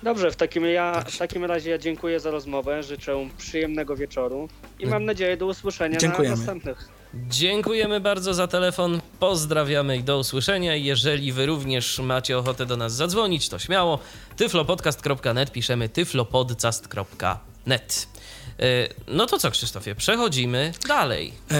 [0.03, 4.85] Dobrze, w takim, ja, w takim razie ja dziękuję za rozmowę, życzę przyjemnego wieczoru i
[4.85, 6.35] mam nadzieję do usłyszenia Dziękujemy.
[6.35, 6.89] na następnych.
[7.29, 10.75] Dziękujemy bardzo za telefon, pozdrawiamy i do usłyszenia.
[10.75, 13.99] Jeżeli wy również macie ochotę do nas zadzwonić, to śmiało.
[14.37, 18.07] tyflopodcast.net, piszemy tyflopodcast.net.
[18.59, 18.65] Yy,
[19.07, 21.33] No to co, Krzysztofie, przechodzimy dalej.
[21.51, 21.55] E,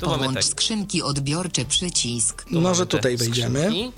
[0.00, 2.44] Tu Połącz skrzynki odbiorcze przycisk.
[2.50, 3.58] Tu może tutaj wejdziemy.
[3.60, 3.92] skrzynki.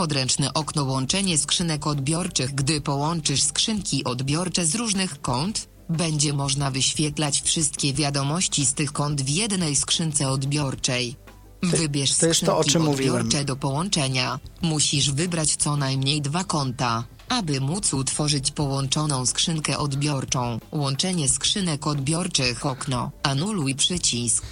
[0.00, 2.54] Podręczne okno łączenie skrzynek odbiorczych.
[2.54, 9.22] Gdy połączysz skrzynki odbiorcze z różnych kont, będzie można wyświetlać wszystkie wiadomości z tych kont
[9.22, 11.16] w jednej skrzynce odbiorczej.
[11.62, 13.14] Wybierz to jest to, o skrzynki czym mówiłem.
[13.14, 14.38] odbiorcze do połączenia.
[14.62, 20.58] Musisz wybrać co najmniej dwa konta, aby móc utworzyć połączoną skrzynkę odbiorczą.
[20.72, 23.10] Łączenie skrzynek odbiorczych okno.
[23.22, 24.44] Anuluj przycisk.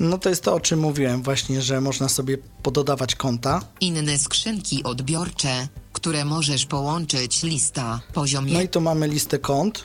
[0.00, 3.60] No to jest to, o czym mówiłem właśnie, że można sobie pododawać konta.
[3.80, 8.00] Inne skrzynki odbiorcze, które możesz połączyć lista.
[8.12, 8.66] Poziom No 1.
[8.66, 9.84] i tu mamy listę kont.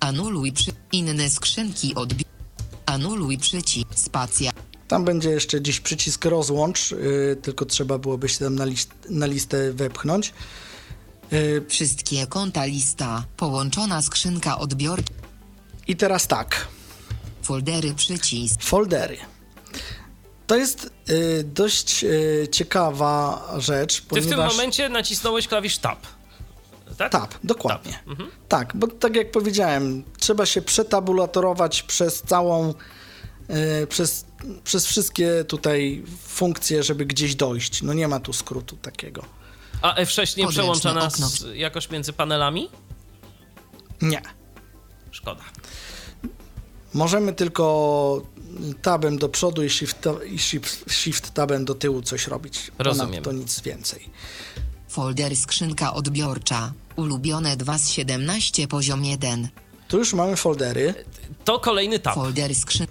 [0.00, 0.72] Anuluj przy...
[0.92, 2.24] Inne skrzynki odbi...
[2.86, 3.88] Anuluj przycisk.
[3.94, 4.52] Spacja.
[4.88, 9.26] Tam będzie jeszcze dziś przycisk rozłącz, yy, tylko trzeba byłoby się tam na, list, na
[9.26, 10.34] listę wepchnąć.
[11.30, 13.24] Yy, Wszystkie konta lista.
[13.36, 15.12] Połączona skrzynka odbiorcza.
[15.88, 16.68] I teraz tak,
[17.46, 18.62] Foldery przycisk.
[18.62, 19.16] foldery.
[20.46, 24.30] To jest yy, dość yy, ciekawa rzecz, Ty w ponieważ...
[24.30, 26.06] tym momencie nacisnąłeś klawisz Tab.
[26.96, 27.12] Tak?
[27.12, 27.92] Tab, dokładnie.
[27.92, 28.08] Tab.
[28.08, 28.30] Mhm.
[28.48, 32.74] Tak, bo tak jak powiedziałem, trzeba się przetabulatorować przez całą,
[33.48, 34.24] e, przez,
[34.64, 37.82] przez wszystkie tutaj funkcje, żeby gdzieś dojść.
[37.82, 39.24] No nie ma tu skrótu takiego.
[39.82, 41.52] A F6 nie Podręczne przełącza nas okno.
[41.54, 42.70] jakoś między panelami?
[44.02, 44.22] Nie.
[45.10, 45.42] Szkoda.
[46.96, 48.22] Możemy tylko
[48.82, 52.70] tabem do przodu i shift, i shift, shift tabem do tyłu coś robić.
[52.78, 53.24] Rozumiem.
[53.24, 54.10] To nic więcej.
[54.88, 56.72] Folder skrzynka odbiorcza.
[56.96, 59.48] Ulubione 2 z 17 poziom 1.
[59.88, 60.94] Tu już mamy foldery.
[61.44, 62.14] To kolejny tab.
[62.14, 62.86] Folder skrzyn...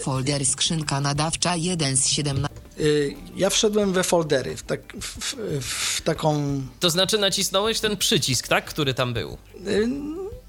[0.00, 2.48] Folder skrzynka nadawcza 1 z 17.
[2.80, 7.96] Y, Ja wszedłem we foldery, w, tak, w, w, w taką To znaczy nacisnąłeś ten
[7.96, 8.64] przycisk, tak?
[8.64, 9.38] Który tam był.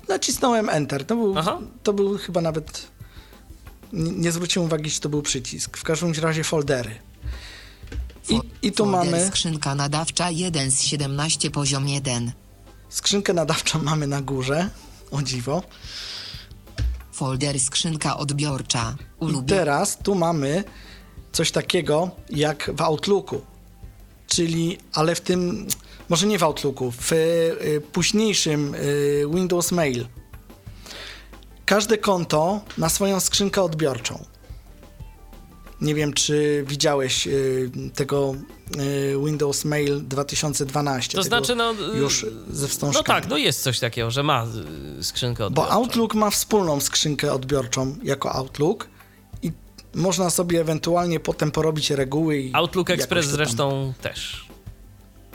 [0.10, 1.06] Nacisnąłem Enter.
[1.06, 1.60] To był, Aha.
[1.84, 2.88] to był chyba nawet.
[3.94, 5.78] Nie, nie zwróciłem uwagi, czy to był przycisk.
[5.78, 6.96] W każdym razie foldery.
[8.30, 12.32] I, i tu Folder mamy skrzynka nadawcza 1 z 17 poziom 1.
[12.90, 14.70] skrzynkę nadawczą mamy na górze.
[15.12, 15.64] O dziwo.
[17.12, 18.96] Folder skrzynka odbiorcza.
[19.22, 19.48] I Ulubione.
[19.48, 20.64] teraz tu mamy
[21.32, 23.42] coś takiego jak w Outlooku.
[24.28, 25.68] Czyli, ale w tym,
[26.10, 30.06] może nie w Outlooku, w y, późniejszym y, Windows Mail.
[31.66, 34.26] Każde konto ma swoją skrzynkę odbiorczą.
[35.82, 38.36] Nie wiem, czy widziałeś y, tego
[38.80, 41.16] y, Windows Mail 2012.
[41.18, 41.74] To znaczy, no.
[41.94, 43.06] y, Już ze No wstążkami.
[43.06, 44.46] tak, no jest coś takiego, że ma
[45.00, 45.72] y, skrzynkę Bo odbiorczą.
[45.74, 48.88] Outlook ma wspólną skrzynkę odbiorczą jako Outlook
[49.44, 49.52] i
[49.96, 52.38] można sobie ewentualnie potem porobić reguły.
[52.40, 54.46] I Outlook Express zresztą też.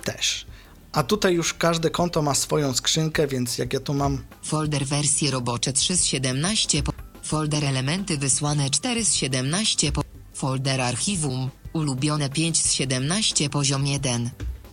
[0.04, 0.46] Też.
[0.94, 5.30] A tutaj już każde konto ma swoją skrzynkę, więc jak ja tu mam Folder wersje
[5.30, 6.82] robocze 3 z 17.
[6.82, 6.92] Po...
[7.22, 9.92] Folder elementy wysłane 4 z 17.
[9.92, 10.02] Po...
[10.34, 11.50] Folder archiwum.
[11.72, 14.30] Ulubione 5 z 17 poziom 1.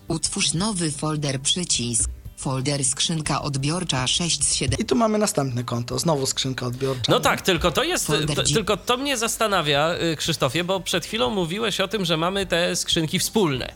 [0.07, 2.10] Utwórz nowy folder przycisk.
[2.38, 4.79] Folder skrzynka odbiorcza 6 z 7.
[4.79, 7.12] i tu mamy następne konto, znowu skrzynka odbiorcza.
[7.12, 8.07] No tak, tylko to jest.
[8.36, 12.45] To, tylko to mnie zastanawia, y, Krzysztofie, bo przed chwilą mówiłeś o tym, że mamy
[12.45, 13.73] te skrzynki wspólne.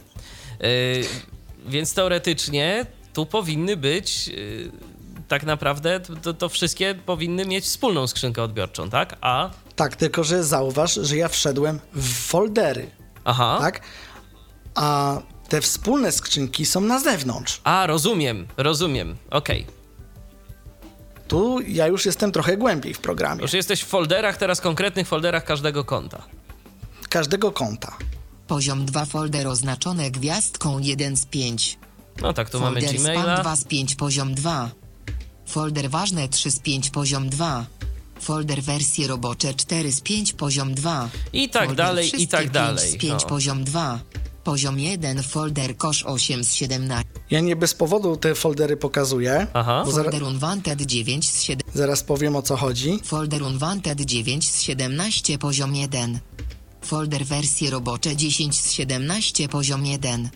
[0.63, 1.05] Y,
[1.65, 4.29] więc teoretycznie tu powinny być.
[4.29, 4.71] y,
[5.27, 9.15] tak naprawdę to, to wszystkie powinny mieć wspólną skrzynkę odbiorczą, tak?
[9.21, 9.49] A.
[9.75, 12.89] Tak, tylko że zauważ, że ja wszedłem w foldery,
[13.25, 13.57] Aha.
[13.61, 13.81] tak?
[14.75, 15.17] A
[15.49, 17.61] te wspólne skrzynki są na zewnątrz.
[17.63, 19.15] A, rozumiem, rozumiem.
[19.29, 19.65] Okej.
[21.27, 23.41] Tu ja już jestem trochę głębiej w programie.
[23.41, 26.23] Już jesteś w folderach, teraz konkretnych folderach każdego konta.
[27.09, 27.97] Każdego konta.
[28.47, 31.77] Poziom 2 folder oznaczone gwiazdką 1 z 5.
[32.21, 33.41] No tak, tu mamy Folder spam Gmaila.
[33.41, 34.71] 2 z 5 poziom 2.
[35.45, 37.65] Folder ważne 3 z 5 poziom 2.
[38.21, 41.09] Folder wersje robocze 4 z 5 poziom 2.
[41.33, 42.91] I tak folder dalej, i tak 5 dalej.
[42.91, 43.29] z 5 No.
[43.29, 43.99] poziom 2.
[44.43, 47.05] Poziom 1 folder kosz 8 z 17.
[47.31, 49.83] Ja nie bez powodu te foldery pokazuję, Aha.
[49.85, 51.61] bo Folder unwanted 9 z 7.
[51.73, 52.99] zaraz powiem o co chodzi.
[53.03, 56.19] Folder unwanted 9 z 17 poziom 1.
[56.85, 60.29] Folder wersje robocze 10 z 17 poziom 1.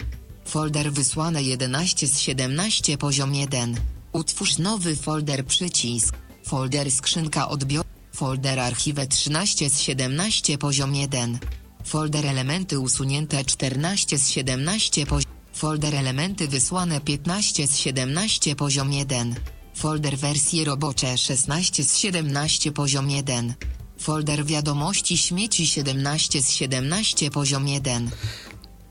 [0.45, 3.75] Folder wysłane 11 z 17 poziom 1.
[4.11, 6.15] Utwórz nowy folder przycisk.
[6.45, 7.85] Folder skrzynka odbior.
[8.15, 11.39] Folder archiwę 13 z 17 poziom 1.
[11.85, 15.31] Folder elementy usunięte 14 z 17 poziom.
[15.53, 19.35] Folder elementy wysłane 15 z 17 poziom 1.
[19.75, 23.53] Folder wersje robocze 16 z 17 poziom 1.
[23.99, 28.09] Folder wiadomości śmieci 17 z 17 poziom 1.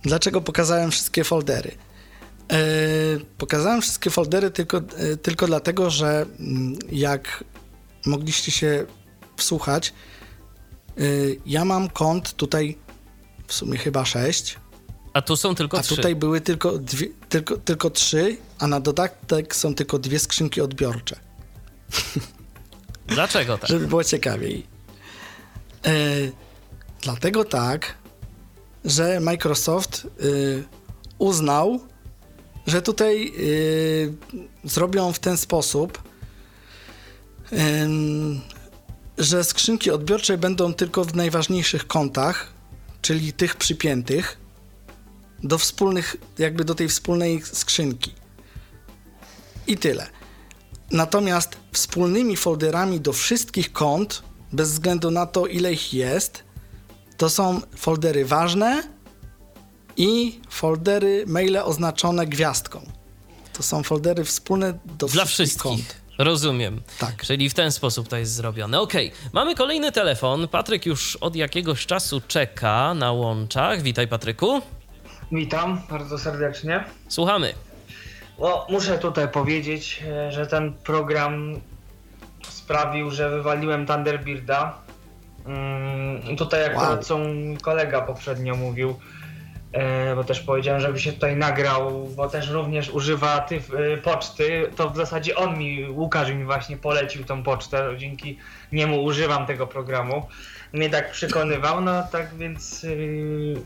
[0.03, 1.71] Dlaczego pokazałem wszystkie foldery?
[2.53, 2.57] E,
[3.39, 7.45] pokazałem wszystkie foldery tylko, e, tylko dlatego, że mm, jak
[8.07, 8.87] mogliście się
[9.37, 9.93] wsłuchać,
[10.99, 11.03] e,
[11.47, 12.79] ja mam kont tutaj
[13.47, 14.57] w sumie chyba 6,
[15.13, 15.97] A tu są tylko a trzy.
[15.97, 21.17] tutaj były tylko, dwie, tylko, tylko 3, a na dodatek są tylko dwie skrzynki odbiorcze,
[23.07, 23.71] Dlaczego tak?
[23.71, 24.78] żeby było ciekawiej.
[25.89, 26.49] E,
[27.03, 27.95] Dlatego tak,
[28.85, 30.65] że Microsoft y,
[31.19, 31.81] uznał,
[32.67, 34.15] że tutaj y,
[34.65, 36.03] zrobią w ten sposób,
[39.19, 42.53] że skrzynki odbiorcze będą tylko w najważniejszych kontach,
[43.03, 44.39] czyli tych przypiętych
[45.43, 48.13] do wspólnych, jakby do tej wspólnej skrzynki.
[49.67, 50.07] I tyle.
[50.91, 56.45] Natomiast wspólnymi folderami do wszystkich kont, bez względu na to, ile ich jest,
[57.17, 58.83] to są foldery ważne
[59.97, 62.81] i foldery maile oznaczone gwiazdką.
[63.53, 65.89] To są foldery wspólne do Dla wszystkich, wszystkich.
[65.89, 65.97] kont.
[66.19, 66.81] Rozumiem.
[66.99, 67.23] Tak.
[67.23, 68.81] Czyli w ten sposób to jest zrobione.
[68.81, 70.49] Okej, mamy kolejny telefon.
[70.49, 73.83] Patryk już od jakiegoś czasu czeka na łączach.
[73.83, 74.63] Witaj, Patryku.
[75.33, 76.85] Witam bardzo serdecznie.
[77.09, 77.55] Słuchamy.
[78.39, 81.61] No, muszę tutaj powiedzieć, e, że ten program
[82.49, 84.79] sprawił, że wywaliłem Thunderbirda.
[85.47, 87.03] Mm, tutaj akurat Wow.
[87.03, 87.19] co
[87.63, 88.99] kolega poprzednio mówił,
[89.73, 94.71] e, bo też powiedziałem, żeby się tutaj nagrał, bo też również używa ty, e, poczty,
[94.77, 98.39] to w zasadzie on mi, Łukasz mi właśnie polecił tą pocztę, dzięki
[98.73, 100.27] niemu używam tego programu.
[100.73, 103.57] Mnie tak przekonywał, no tak więc, yy,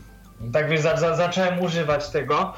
[0.53, 2.53] tak więc za, za, zacząłem używać tego.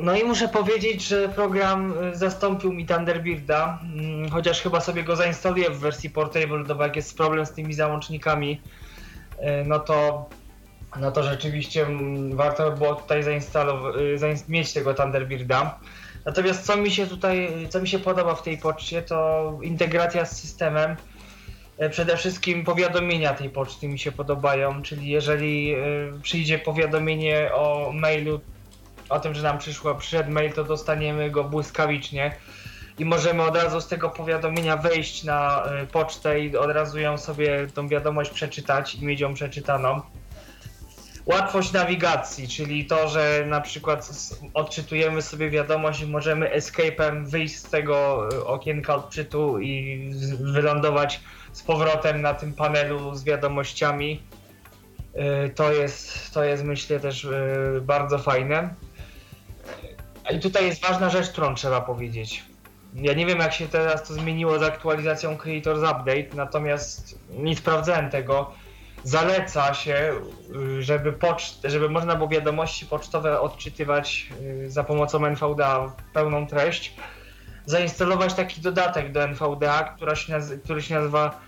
[0.00, 5.16] No i muszę powiedzieć, że program y, zastąpił mi Thunderbirda, mm, chociaż chyba sobie go
[5.16, 8.60] zainstaluję w wersji portable, bo jak jest problem z tymi załącznikami,
[9.32, 10.28] y, no to,
[11.00, 13.94] no to rzeczywiście mm, warto by było tutaj zainstalować,
[14.48, 15.78] mieć tego Thunderbirda.
[16.26, 20.40] Natomiast co mi się tutaj, co mi się podoba w tej poczcie, to integracja z
[20.40, 20.96] systemem.
[21.78, 27.92] E, Przede wszystkim powiadomienia tej poczty mi się podobają, czyli jeżeli y, przyjdzie powiadomienie o
[27.94, 28.40] mailu,
[29.08, 32.36] o tym, że nam przyszło, przyszedł mail, to dostaniemy go błyskawicznie
[32.98, 37.18] i możemy od razu z tego powiadomienia wejść na y, pocztę i od razu ją
[37.18, 40.00] sobie tą wiadomość przeczytać i mieć ją przeczytaną.
[41.26, 44.10] Łatwość nawigacji, czyli to, że na przykład
[44.54, 51.20] odczytujemy sobie wiadomość i możemy escape'em wyjść z tego y, okienka odczytu i wylądować
[51.52, 54.22] z powrotem na tym panelu z wiadomościami.
[55.46, 57.28] Y, To jest, to jest myślę też
[57.82, 58.74] bardzo fajne.
[60.30, 62.42] I tutaj jest ważna rzecz, którą trzeba powiedzieć.
[62.94, 68.10] Ja nie wiem jak się teraz to zmieniło z aktualizacją Creators Update, natomiast nie sprawdzałem
[68.10, 68.52] tego.
[69.04, 70.12] Zaleca się,
[70.78, 76.94] y, żeby, poczt, żeby można było wiadomości pocztowe odczytywać y, za pomocą NVDA pełną treść.
[77.66, 81.40] Zainstalować taki dodatek do NVDA, się naz- który się nazywa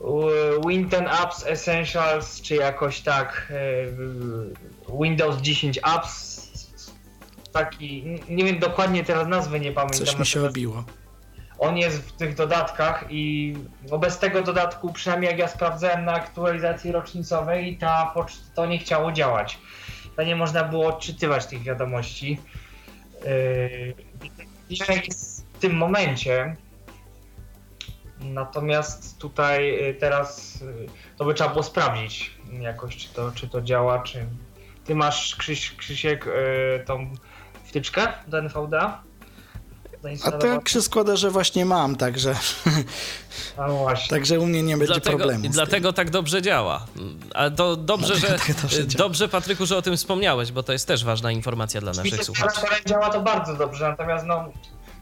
[0.00, 3.52] y, Winten Apps Essentials, czy jakoś tak
[5.00, 6.33] Windows 10 Apps.
[7.54, 10.06] Taki, nie wiem dokładnie teraz nazwy nie pamiętam.
[10.06, 10.84] Coś mi się obiło.
[11.58, 13.54] on jest w tych dodatkach i
[13.90, 18.14] no bez tego dodatku, przynajmniej jak ja sprawdzałem na aktualizacji rocznicowej, ta
[18.54, 19.58] to nie chciało działać.
[20.16, 22.40] To nie można było odczytywać tych wiadomości.
[24.70, 26.56] Yy, jest w tym momencie.
[28.20, 30.86] Natomiast tutaj y, teraz y,
[31.16, 34.26] to by trzeba było sprawdzić jakoś, czy to, czy to działa, czy...
[34.84, 37.12] Ty masz, Krzyś, Krzysiek, y, tą
[37.74, 39.02] wtyczkę do NVDA?
[40.24, 42.34] A tak się składa, że właśnie mam, także,
[43.56, 44.08] A właśnie.
[44.08, 45.44] także u mnie nie będzie Dlatego, problemu.
[45.48, 46.86] dlatego tak dobrze działa.
[47.34, 50.72] Ale to dobrze, że, Dlatego tak dobrze dobrze, Patryku, że o tym wspomniałeś, bo to
[50.72, 52.82] jest też ważna informacja dla naszych Oczywiście słuchaczy.
[52.86, 54.44] działa to bardzo dobrze, natomiast no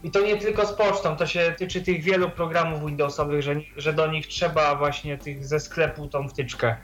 [0.03, 3.93] i to nie tylko z pocztą, to się tyczy tych wielu programów Windowsowych, że, że
[3.93, 6.75] do nich trzeba właśnie tych ze sklepu tą wtyczkę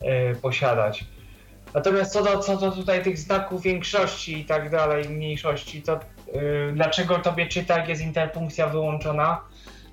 [0.00, 1.04] e, posiadać.
[1.74, 6.00] Natomiast co do, co do tutaj tych znaków większości i tak dalej, mniejszości, to e,
[6.72, 9.40] dlaczego tobie czyta, jak jest interpunkcja wyłączona?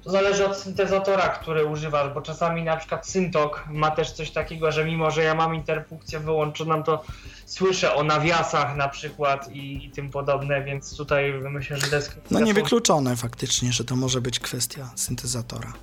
[0.04, 4.72] To zależy od syntezatora, który używasz, bo czasami na przykład Syntok ma też coś takiego,
[4.72, 7.04] że mimo, że ja mam interpunkcję wyłączoną, to
[7.46, 12.16] słyszę o nawiasach na przykład i, i tym podobne, więc tutaj myślę, że desk.
[12.32, 15.74] No niewykluczone faktycznie, że to może być kwestia syntezatora.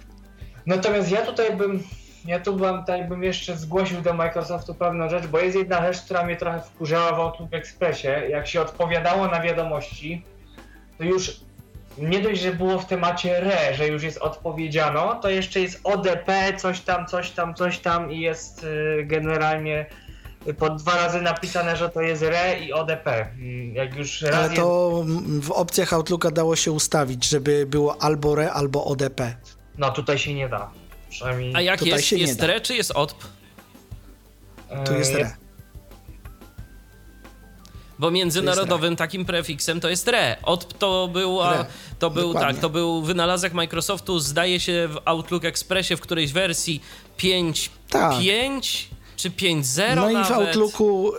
[0.66, 1.82] Natomiast ja tutaj bym,
[2.24, 6.02] ja tu bym, tutaj bym jeszcze zgłosił do Microsoftu pewną rzecz, bo jest jedna rzecz,
[6.04, 8.08] która mnie trochę wkurzała w Outlook Expressie.
[8.28, 10.24] Jak się odpowiadało na wiadomości,
[10.98, 11.40] to już
[11.98, 16.52] nie dość, że było w temacie RE, że już jest odpowiedziano, to jeszcze jest ODP,
[16.56, 19.86] coś tam, coś tam, coś tam i jest y, generalnie
[20.58, 23.20] po dwa razy napisane, że to jest RE i ODP.
[23.20, 25.04] Mm, Jak już raz Ale to
[25.42, 29.36] w opcjach Outlooka dało się ustawić, żeby było albo RE, albo ODP.
[29.78, 30.70] No tutaj się nie da.
[31.14, 32.42] Przynajmniej A jak Tutaj jest, się jest.
[32.42, 33.24] RE czy jest ODP?
[34.86, 35.36] Tu jest e, RE.
[37.98, 40.36] Bo międzynarodowym takim prefiksem to jest RE.
[40.42, 41.66] Od to była, RE.
[41.98, 42.52] to był Dokładnie.
[42.52, 46.82] tak, to był wynalazek Microsoftu, zdaje się w Outlook Expressie w którejś wersji
[47.18, 48.14] 5.5 Tak.
[49.16, 50.48] czy 5.0 No i w nawet.
[50.48, 51.12] Outlooku,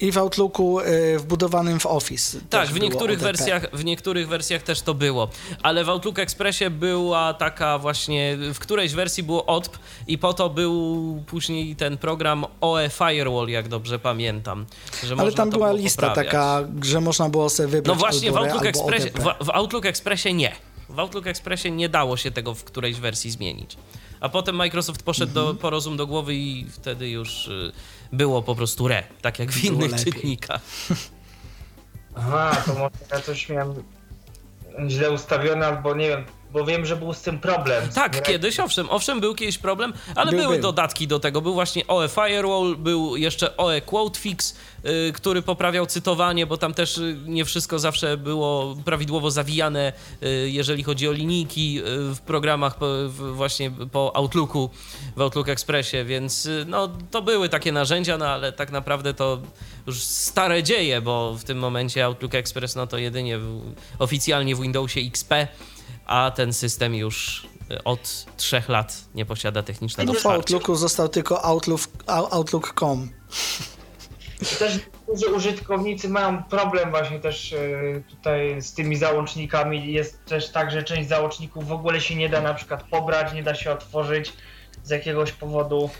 [0.00, 2.38] i w Outlooku y, wbudowanym w Office.
[2.50, 5.28] Tak, w niektórych, wersjach, w niektórych wersjach też to było,
[5.62, 10.50] ale w Outlook Expressie była taka właśnie, w którejś wersji było OTP i po to
[10.50, 14.66] był później ten program OE Firewall, jak dobrze pamiętam.
[15.18, 16.26] Ale tam była lista poprawiać.
[16.32, 20.34] taka, że można było sobie wybrać No właśnie w Outlook, Expressie, w, w Outlook Expressie
[20.34, 20.52] nie.
[20.88, 23.76] W Outlook Expressie nie dało się tego w którejś wersji zmienić.
[24.20, 25.46] A potem Microsoft poszedł Mhm.
[25.46, 27.72] do, po rozum do głowy i wtedy już y,
[28.12, 30.12] było po prostu RE, tak jak w Było innych lepiej.
[30.12, 30.60] czytnikach.
[32.14, 33.74] Aha, to może ja coś miałem
[34.88, 37.88] źle ustawione, albo nie wiem, bo wiem, że był z tym problem.
[37.94, 40.62] Tak, kiedyś, owszem, owszem, był kiedyś problem, ale Był, były był.
[40.62, 41.40] dodatki do tego.
[41.40, 46.98] Był właśnie OE Firewall, był jeszcze OE Quotefix, y, który poprawiał cytowanie, bo tam też
[46.98, 49.92] y, nie wszystko zawsze było prawidłowo zawijane,
[50.22, 54.70] y, jeżeli chodzi o linijki y, w programach po, w, właśnie po Outlooku,
[55.16, 59.38] w Outlook Expressie, więc y, no, to były takie narzędzia, no ale tak naprawdę to
[59.86, 64.60] już stare dzieje, bo w tym momencie Outlook Express no to jedynie w, oficjalnie w
[64.60, 65.32] Windowsie XP,
[66.10, 70.36] a ten system już y, od trzech lat nie posiada technicznego w wsparcia.
[70.36, 73.10] Outlooku został tylko Outlook, Out- Outlook.com.
[74.58, 77.58] Też niektórzy użytkownicy mają problem właśnie też e,
[78.10, 79.92] tutaj z tymi załącznikami.
[79.92, 83.42] Jest też tak, że część załączników w ogóle się nie da na przykład pobrać, nie
[83.42, 84.32] da się otworzyć
[84.84, 85.90] z jakiegoś powodu.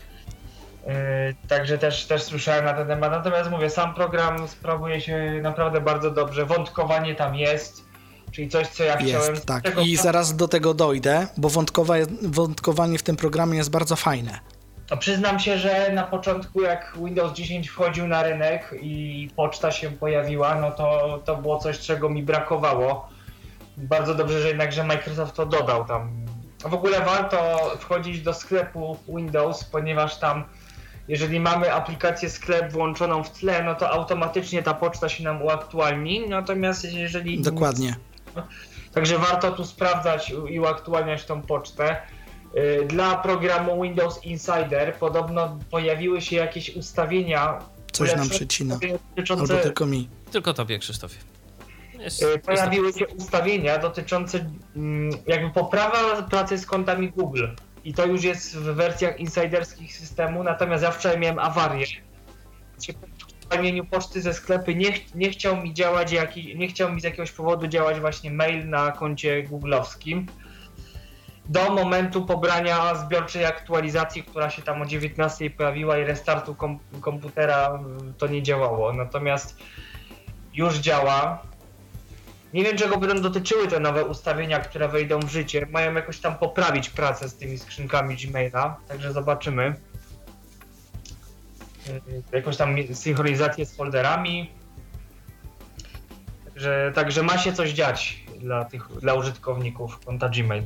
[0.87, 3.11] E, Także też, też słyszałem na ten temat.
[3.13, 6.47] Natomiast mówię, sam program sprawuje się naprawdę bardzo dobrze.
[6.47, 7.85] Wątkowanie tam jest,
[8.33, 9.35] czyli coś, co ja chciałem.
[9.35, 9.63] Jest, tak.
[9.63, 14.39] Tego- I zaraz do tego dojdę, bo wątkowa- wątkowanie w tym programie jest bardzo fajne.
[14.87, 19.91] To przyznam się, że na początku jak Windows 10 wchodził na rynek i poczta się
[19.91, 23.09] pojawiła, no to, to było coś, czego mi brakowało.
[23.77, 26.27] Bardzo dobrze, że jednakże Microsoft to dodał tam.
[26.65, 30.45] W ogóle warto wchodzić do sklepu Windows, ponieważ tam
[31.09, 36.29] jeżeli mamy aplikację sklep włączoną w tle, no to automatycznie ta poczta się nam uaktualni.
[36.29, 37.97] Natomiast jeżeli Dokładnie.
[38.95, 41.97] Także warto tu sprawdzać i uaktualniać tą pocztę.
[42.55, 47.59] Yy, Dla programu Windows Insider podobno pojawiły się jakieś ustawienia.
[47.93, 48.79] Coś nam przycina.
[49.11, 50.09] Dotyczące, Albo tylko mi.
[50.33, 51.17] Tylko tobie, Krzysztofie.
[51.99, 57.47] Jest, jest pojawiły się ustawienia dotyczące mm, jakby poprawa pracy z kontami Google.
[57.85, 61.87] I to już jest w wersjach insiderskich systemu, natomiast ja wczoraj miałem awarię.
[63.51, 67.33] Uwolnieniu poczty ze sklepy nie, nie chciał mi działać, jaki, nie chciał mi z jakiegoś
[67.33, 70.27] powodu działać właśnie mail na koncie googlowskim.
[71.49, 77.81] Do momentu pobrania zbiorczej aktualizacji, która się tam o 19 pojawiła i restartu kom- komputera
[78.11, 78.93] y, to nie działało.
[78.93, 79.57] Natomiast
[80.55, 81.43] już działa.
[82.53, 85.67] Nie wiem, czego będą dotyczyły te nowe ustawienia, które wejdą w życie.
[85.71, 89.75] Mają jakoś tam poprawić pracę z tymi skrzynkami Gmaila, także zobaczymy.
[91.87, 94.51] Yy, Jakąś tam synchronizację z folderami.
[96.45, 100.63] Także, także ma się coś dziać dla, tych, dla użytkowników konta Gmail.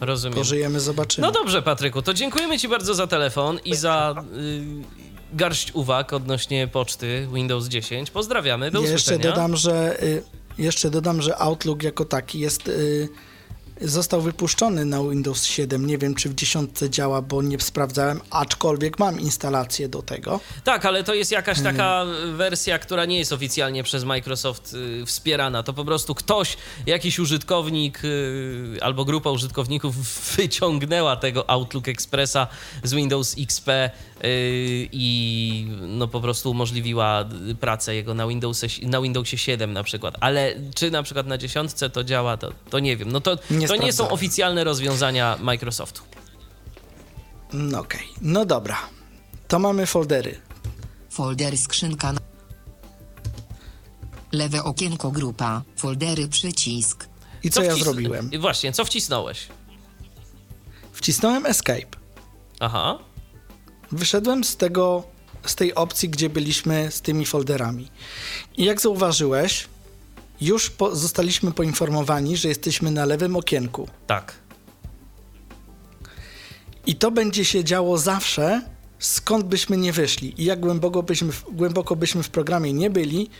[0.00, 0.38] Rozumiem.
[0.38, 1.26] Pożyjemy, zobaczymy.
[1.26, 4.14] No dobrze, Patryku, to dziękujemy Ci bardzo za telefon i za
[5.32, 8.10] y, garść uwag odnośnie poczty Windows 10.
[8.10, 9.30] Pozdrawiamy, do jeszcze usłyszenia.
[9.30, 10.22] dodam, że y,
[10.58, 13.08] jeszcze dodam, że Outlook jako taki jest y,
[13.80, 15.86] został wypuszczony na Windows 7.
[15.86, 20.40] Nie wiem, czy w dziesiątce działa, bo nie sprawdzałem, aczkolwiek mam instalację do tego.
[20.64, 21.76] Tak, ale to jest jakaś Mhm.
[21.76, 22.04] taka
[22.36, 25.62] wersja, która nie jest oficjalnie przez Microsoft y, wspierana.
[25.62, 26.56] To po prostu ktoś,
[26.86, 29.94] jakiś użytkownik y, albo grupa użytkowników
[30.36, 32.46] wyciągnęła tego Outlook Expressa
[32.82, 33.90] z Windows XP y,
[34.92, 37.24] i no po prostu umożliwiła
[37.60, 40.14] pracę jego na Windowsie, na Windowsie 7 na przykład.
[40.20, 43.12] Ale czy na przykład na dziesiątce to działa, to, to nie wiem.
[43.12, 46.02] No to, Nie to nie są oficjalne rozwiązania Microsoftu.
[47.52, 48.78] No okej, no dobra.
[49.48, 50.40] To mamy foldery.
[51.10, 52.12] Folder skrzynka.
[54.32, 55.62] Lewe okienko grupa.
[55.76, 57.08] Foldery przycisk.
[57.42, 58.30] I co, ja wcis- zrobiłem?
[58.40, 59.46] Właśnie, co wcisnąłeś?
[60.92, 61.96] Wcisnąłem Escape.
[62.60, 62.98] Aha.
[63.92, 65.04] Wyszedłem z tego,
[65.46, 67.90] z tej opcji, gdzie byliśmy z tymi folderami.
[68.56, 69.66] I jak zauważyłeś,
[70.40, 73.88] już po, zostaliśmy poinformowani, że jesteśmy na lewym okienku.
[74.06, 74.32] Tak.
[76.86, 78.62] I to będzie się działo zawsze,
[78.98, 80.42] skąd byśmy nie wyszli.
[80.42, 83.30] I jak głęboko byśmy, w- głęboko byśmy w programie nie byli,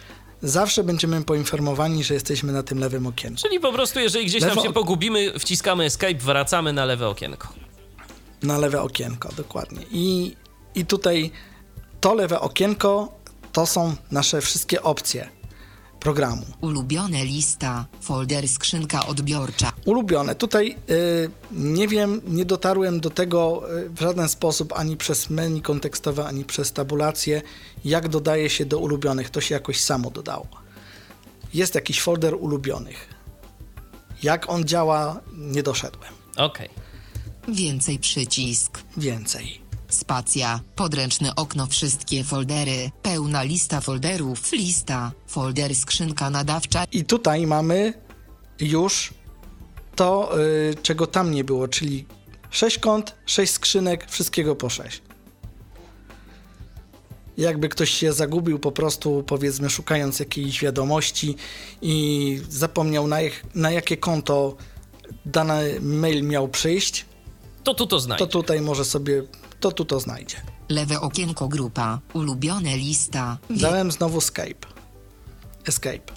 [0.42, 3.42] zawsze będziemy poinformowani, że jesteśmy na tym lewym okienku.
[3.42, 7.48] Czyli po prostu, jeżeli gdzieś Lewo- tam się pogubimy, wciskamy escape, wracamy na lewe okienko.
[8.42, 9.82] Na lewe okienko, dokładnie.
[9.90, 10.36] I,
[10.74, 11.30] i tutaj
[12.00, 13.18] to lewe okienko
[13.52, 15.28] to są nasze wszystkie opcje
[16.00, 16.46] programu.
[16.60, 17.86] Ulubione lista.
[18.00, 19.72] Folder skrzynka odbiorcza.
[19.84, 20.34] Ulubione.
[20.34, 25.62] Tutaj y, nie wiem, nie dotarłem do tego y, w żaden sposób ani przez menu
[25.62, 27.42] kontekstowe, ani przez tabulację,
[27.84, 29.30] jak dodaje się do ulubionych.
[29.30, 30.46] To się jakoś samo dodało.
[31.54, 33.08] Jest jakiś folder ulubionych.
[34.22, 36.12] Jak on działa, nie doszedłem.
[36.36, 36.68] Okej.
[37.48, 38.78] Więcej przycisk.
[38.96, 39.65] Więcej.
[39.88, 47.92] Spacja, podręczne okno, wszystkie foldery, pełna lista folderów, lista, folder skrzynka nadawcza, I tutaj mamy
[48.60, 49.14] już
[49.96, 52.06] to, y, czego tam nie było, czyli
[52.50, 55.02] 6 kont, 6 skrzynek, wszystkiego po 6.
[57.36, 61.36] Jakby ktoś się zagubił po prostu, powiedzmy, szukając jakiejś wiadomości
[61.82, 64.56] i zapomniał na, jak, na jakie konto
[65.26, 67.04] dany mail miał przyjść,
[67.64, 68.26] To tu to znajdzie.
[68.26, 69.22] to tutaj może sobie,
[69.60, 70.36] to tu to znajdzie.
[70.68, 74.66] lewe okienko grupa, ulubione lista, Dałem znowu escape.
[75.66, 76.12] Escape.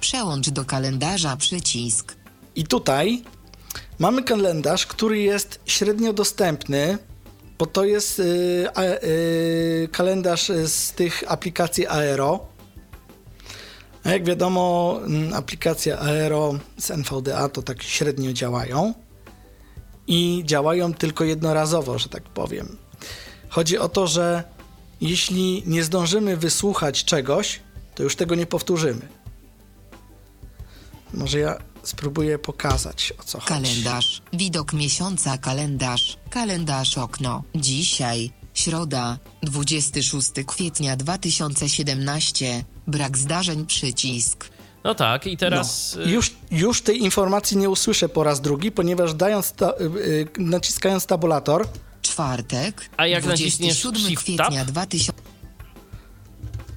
[0.00, 2.16] przełącz do kalendarza przycisk,
[2.54, 3.22] I tutaj
[3.98, 6.98] mamy kalendarz, który jest średnio dostępny,
[7.58, 12.46] bo to jest y, a, y, kalendarz z tych aplikacji Aero.
[14.04, 18.94] A jak wiadomo, mm, aplikacje Aero z NVDA to tak średnio działają
[20.06, 22.76] i działają tylko jednorazowo, że tak powiem.
[23.48, 24.44] Chodzi o to, że
[25.00, 27.60] jeśli nie zdążymy wysłuchać czegoś,
[27.94, 29.08] to już tego nie powtórzymy.
[31.14, 33.48] Może ja spróbuję pokazać o co chodzi.
[33.48, 44.48] kalendarz, widok miesiąca kalendarz, kalendarz okno, dzisiaj, środa, 26 kwietnia 2017, brak zdarzeń przycisk,
[44.84, 45.96] No tak, i teraz.
[46.00, 50.28] No, już, już tej informacji nie usłyszę po raz drugi, ponieważ dając ta, y, y,
[50.38, 51.68] naciskając tabulator,
[52.02, 54.70] czwartek, A jak naciśniesz 27 Shift kwietnia Tab?
[54.70, 55.12] 2000.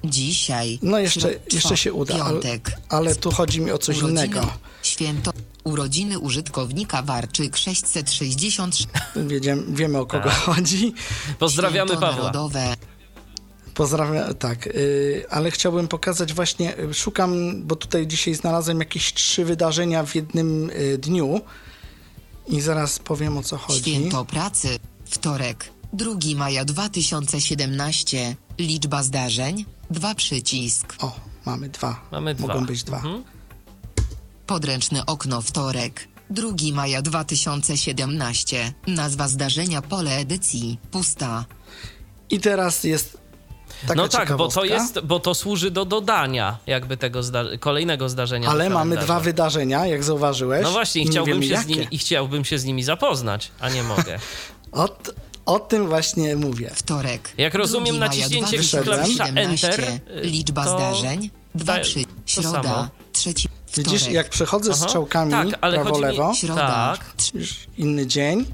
[0.04, 0.78] Dzisiaj.
[0.82, 2.72] no jeszcze, jeszcze się uda, ale, Piątek.
[2.88, 4.52] ale tu chodzi mi o coś urodziny, innego.
[4.82, 5.32] Święto.
[5.64, 8.88] Urodziny użytkownika Warczyk 666.
[9.16, 10.94] Wiemy, wiemy o kogo chodzi.
[11.38, 12.24] Pozdrawiamy Święto Pawła.
[12.24, 12.76] Narodowe.
[13.76, 19.44] Pozdrawiam, tak, y, ale chciałbym pokazać właśnie, y, szukam, bo tutaj dzisiaj znalazłem jakieś trzy
[19.44, 21.40] wydarzenia w jednym y, dniu
[22.48, 23.80] i zaraz powiem o co chodzi.
[23.80, 24.78] Święto pracy.
[25.04, 25.70] Wtorek.
[25.92, 28.36] 2 maja 2017.
[28.58, 29.64] Liczba zdarzeń.
[29.90, 30.94] Dwa przycisk.
[30.98, 31.16] O,
[31.46, 32.08] mamy dwa.
[32.12, 32.46] Mamy dwa.
[32.46, 32.96] Mogą być dwa.
[32.96, 33.24] Mhm.
[34.46, 36.08] Podręczne okno wtorek.
[36.30, 38.72] 2 maja 2017.
[38.86, 40.78] Nazwa zdarzenia pole edycji.
[40.90, 41.44] Pusta.
[42.30, 43.25] I teraz jest
[43.82, 48.08] taka No tak, bo to jest, bo to służy do dodania jakby tego zda- kolejnego
[48.08, 48.48] zdarzenia.
[48.48, 50.62] Ale mamy dwa wydarzenia, jak zauważyłeś.
[50.62, 53.82] No właśnie, i chciałbym, się z nimi, i chciałbym się z nimi zapoznać, a nie
[53.82, 54.18] mogę.
[54.72, 55.12] O, t-
[55.46, 56.70] o tym właśnie mówię.
[56.74, 57.32] Wtorek.
[57.38, 59.32] Jak rozumiem, 2 naciśnięcie 2017.
[59.34, 61.30] klawisza Enter, y, Liczba to zdarzeń.
[61.54, 62.04] Dwa da- przy.
[62.04, 62.62] to Środa.
[62.62, 62.88] samo.
[63.12, 63.48] Trzeci.
[63.66, 63.90] Wtorek.
[63.90, 64.84] Widzisz, jak przechodzę Aha.
[64.86, 66.66] strzałkami Tak, ale chodzi mi- prawo-lewo, Środa.
[66.66, 67.04] Tak.
[67.78, 68.46] inny dzień.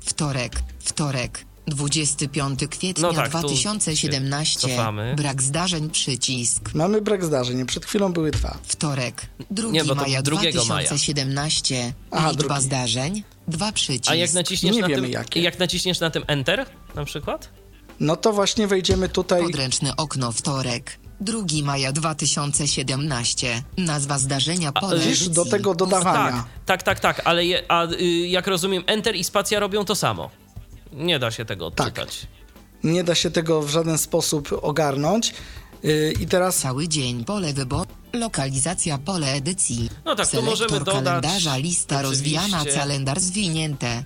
[0.00, 4.60] Wtorek, wtorek, 25 kwietnia No tak, tu 2017.
[4.60, 5.14] się cofamy.
[5.16, 6.74] Brak zdarzeń przycisk.
[6.74, 8.58] Mamy brak zdarzeń, przed chwilą były dwa.
[8.62, 10.52] Wtorek, 2 Nie, maja 2 maja.
[10.52, 11.92] 2017.
[12.10, 12.62] Aha, Liczba drugi.
[12.64, 14.10] zdarzeń, dwa przycisk.
[14.10, 15.42] A jak naciśniesz, Nie na wiemy tym, jakie.
[15.42, 17.48] jak naciśniesz na tym Enter na przykład?
[18.00, 19.42] No to właśnie wejdziemy tutaj.
[19.42, 20.98] Podręczne okno wtorek.
[21.20, 23.62] 2 maja 2017.
[23.78, 26.44] Nazwa zdarzenia Widzisz, do tego dodawania.
[26.66, 29.94] Tak, tak, tak, tak, ale je, a, y, jak rozumiem, Enter i spacja robią to
[29.94, 30.30] samo.
[30.92, 31.86] Nie da się tego Tak.
[31.88, 32.26] odczytać.
[32.84, 35.34] Nie da się tego w żaden sposób ogarnąć.
[35.82, 37.90] Yy, I teraz Cały dzień pole wyboru.
[38.12, 39.90] Lokalizacja pole edycji.
[40.04, 44.04] No tak, tu Selektor możemy dodać kalendarza, lista oczywiście- rozwijana, kalendarz zwinięte.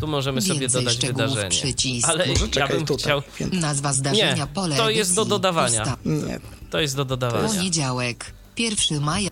[0.00, 1.50] Tu możemy sobie Więcej dodać szczegółów, wydarzenie.
[1.50, 2.08] przycisk.
[2.08, 3.04] Ale może ja bym tutaj.
[3.04, 3.22] chciał...
[3.52, 5.78] Nazwa zdarzenia Nie, pole to jest do dodawania.
[5.84, 5.96] Pusta.
[6.04, 6.40] Nie,
[6.70, 7.48] To jest do dodawania.
[7.48, 9.30] Poniedziałek, 1 maja.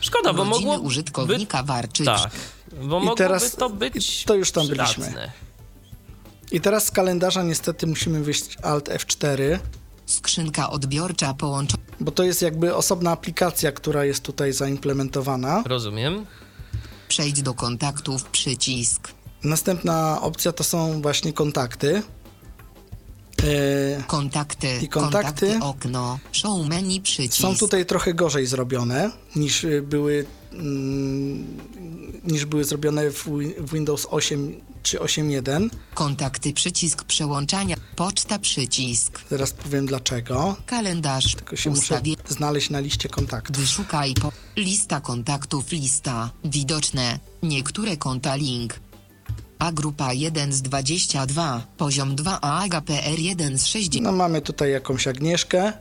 [0.00, 2.06] Szkoda, bo mogło użytkownika Warczyk.
[2.06, 2.30] Tak,
[2.88, 5.04] bo I teraz- to być to już tam przydatne.
[5.04, 5.30] byliśmy.
[6.52, 9.58] I teraz z kalendarza niestety musimy wyjść Alt F4,
[10.06, 11.82] Skrzynka odbiorcza połączona.
[12.00, 15.62] bo to jest jakby osobna aplikacja, która jest tutaj zaimplementowana.
[15.66, 16.26] Rozumiem.
[17.08, 19.08] Przejdź do kontaktów przycisk.
[19.44, 22.02] Następna opcja to są właśnie kontakty.
[23.42, 24.78] Yy, Kontakty.
[24.82, 25.58] I kontakty?
[25.62, 26.18] okno.
[26.32, 27.40] Show menu przycisk.
[27.42, 31.57] są tutaj trochę gorzej zrobione niż były, mm,
[32.28, 33.24] niż były zrobione w,
[33.58, 35.70] w Windows 8 czy 8.1.
[35.94, 37.76] Kontakty przycisk przełączania.
[37.96, 39.20] Poczta przycisk.
[39.30, 40.56] Zaraz powiem dlaczego.
[40.66, 41.34] Kalendarz.
[41.34, 42.14] Tylko się muszę Ustawie.
[42.28, 43.56] znaleźć na liście kontaktów.
[43.56, 44.32] Wyszukaj po.
[44.56, 46.30] Lista kontaktów lista.
[46.44, 47.18] Widoczne.
[47.42, 48.80] Niektóre konta link.
[49.58, 54.04] A grupa 1 z 22, poziom 2 a Aga PR 1 z 60.
[54.04, 55.72] No mamy tutaj jakąś Agnieszkę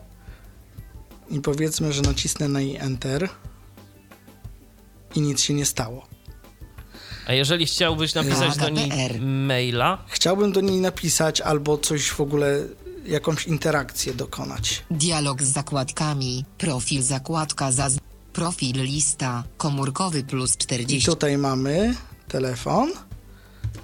[1.29, 3.29] i powiedzmy, że nacisnę na jej Enter
[5.15, 6.07] i nic się nie stało.
[7.27, 12.63] A jeżeli chciałbyś napisać do niej maila, Chciałbym do niej napisać albo coś w ogóle,
[13.05, 14.83] jakąś interakcję dokonać.
[14.91, 17.89] Dialog z zakładkami, profil zakładka za
[18.33, 21.05] profil lista, komórkowy plus I 40.
[21.05, 21.95] tutaj mamy
[22.27, 22.91] telefon.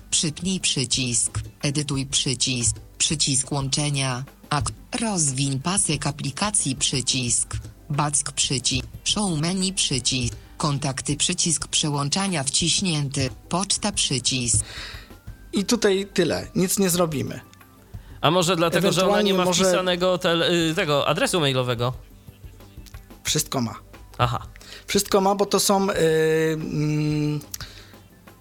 [0.10, 7.58] Przypnij przycisk, edytuj przycisk, przycisk łączenia, akt, rozwiń pasek aplikacji przycisk,
[7.90, 14.66] back przycisk, show menu przycisk, kontakty przycisk przełączania wciśnięty, poczta przycisk.
[15.54, 17.40] I tutaj tyle, nic nie zrobimy.
[18.22, 21.94] a może dlatego, że ona nie ma może- wpisanego tele, y, tego adresu mailowego?
[23.24, 23.76] Wszystko ma.
[24.18, 24.48] Aha.
[24.88, 25.94] Wszystko ma, bo to są yy,
[26.54, 27.40] mm,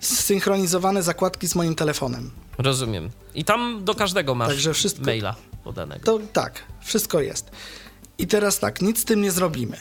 [0.01, 2.31] zsynchronizowane zakładki z moim telefonem.
[2.59, 3.11] Rozumiem.
[3.35, 5.35] I tam do każdego masz Także wszystko- maila
[5.65, 6.05] podanego.
[6.05, 7.51] To tak, wszystko jest.
[8.19, 9.77] I teraz tak, nic z tym nie zrobimy.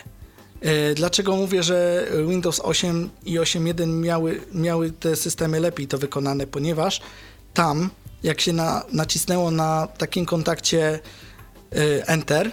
[0.61, 6.47] E, Dlaczego mówię, że Windows 8 i 8.1 miały, miały te systemy lepiej to wykonane?
[6.47, 7.01] Ponieważ
[7.53, 7.89] tam,
[8.23, 10.99] jak się na, nacisnęło na takim kontakcie
[11.71, 12.51] e, Enter,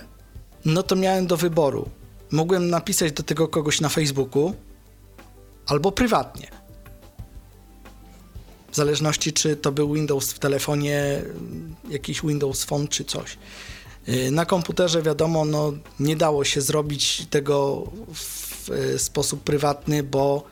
[0.64, 1.88] no to miałem do wyboru.
[2.30, 4.54] Mogłem napisać do tego kogoś na Facebooku
[5.66, 6.48] albo prywatnie.
[8.72, 11.22] W zależności, czy to był Windows w telefonie,
[11.88, 13.38] jakiś Windows Phone czy coś.
[14.08, 17.84] Yy, Na komputerze, wiadomo, no, nie dało się zrobić tego
[18.14, 20.44] w y, sposób prywatny, bo,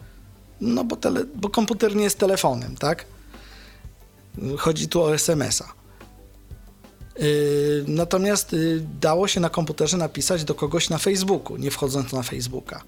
[0.60, 3.04] no, bo, tele, bo komputer nie jest telefonem, tak?
[4.58, 5.72] Chodzi tu o SMS-a.
[7.18, 12.22] Yy, Natomiast y, dało się na komputerze napisać do kogoś na Facebooku, nie wchodząc na
[12.22, 12.82] Facebooka.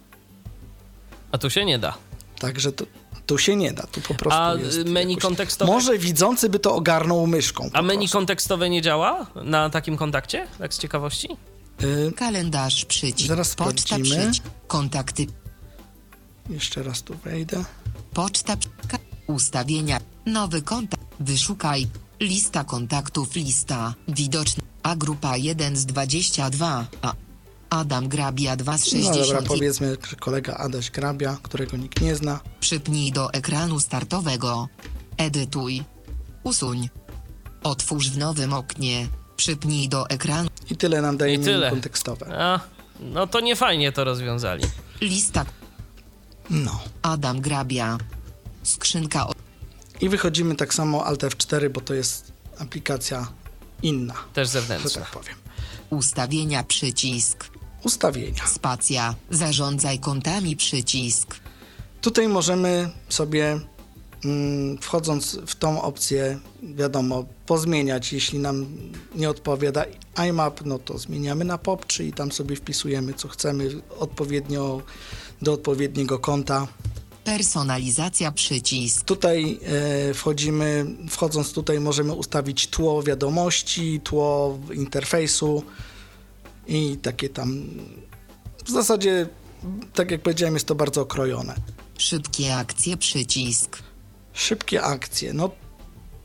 [1.32, 1.94] A tu się nie da.
[2.38, 2.84] Także to,
[3.28, 5.22] tu się nie da, tu po prostu A jest y, menu jakoś...
[5.22, 5.72] kontekstowe?
[5.72, 7.70] Może widzący by to ogarnął myszką.
[7.72, 8.12] A menu prostu.
[8.18, 10.46] kontekstowe nie działa na takim kontakcie?
[10.58, 11.28] Tak z ciekawości?
[11.82, 14.16] Y, Kalendarz przycisk, Zaraz poczta sprawdzimy.
[14.20, 15.26] przycisk, kontakty,
[16.50, 17.64] Jeszcze raz tu wejdę.
[18.14, 18.56] poczta,
[19.26, 21.86] ustawienia, nowy kontakt, wyszukaj,
[22.20, 27.12] lista kontaktów, lista, widoczna, a grupa 1 z 22, a
[27.70, 29.46] Adam Grabia 2 z No dobra, 60.
[29.48, 32.40] powiedzmy, kolega Adaś Grabia, którego nikt nie zna.
[32.60, 34.68] Przypnij do ekranu startowego.
[35.16, 35.84] Edytuj.
[36.42, 36.88] Usuń.
[37.62, 39.08] Otwórz w nowym oknie.
[39.36, 40.48] Przypnij do ekranu.
[40.70, 41.70] I tyle nam daje I tyle.
[41.70, 42.38] kontekstowe.
[42.42, 42.60] A,
[43.00, 44.64] no to nie fajnie to rozwiązali.
[45.00, 45.44] Lista.
[46.50, 46.80] No.
[47.02, 47.98] Adam Grabia.
[48.62, 49.32] Skrzynka o
[50.00, 53.28] I wychodzimy tak samo Alt F4, bo to jest aplikacja
[53.82, 55.00] inna, Też że zewnętrzna.
[55.02, 55.34] tak powiem.
[55.90, 57.44] ustawienia przycisk.
[57.84, 58.46] Ustawienia.
[58.46, 59.14] Spacja.
[59.30, 61.34] Zarządzaj kontami przycisk.
[62.00, 63.60] Tutaj możemy sobie,
[64.24, 68.12] mm, wchodząc w tą opcję, wiadomo, pozmieniać.
[68.12, 68.66] Jeśli nam
[69.14, 69.84] nie odpowiada
[70.28, 74.82] IMAP, no to zmieniamy na POP, czyli tam sobie wpisujemy, co chcemy odpowiednio
[75.42, 76.66] do odpowiedniego konta.
[77.24, 79.04] Personalizacja przycisk.
[79.04, 79.60] Tutaj
[80.10, 85.62] e, wchodzimy, wchodząc tutaj możemy ustawić tło wiadomości, tło interfejsu
[86.68, 87.64] i takie tam.
[88.64, 89.28] W zasadzie,
[89.94, 91.54] tak jak powiedziałem, jest to bardzo okrojone.
[91.98, 93.78] Szybkie akcje przycisk.
[94.32, 95.50] Szybkie akcje, no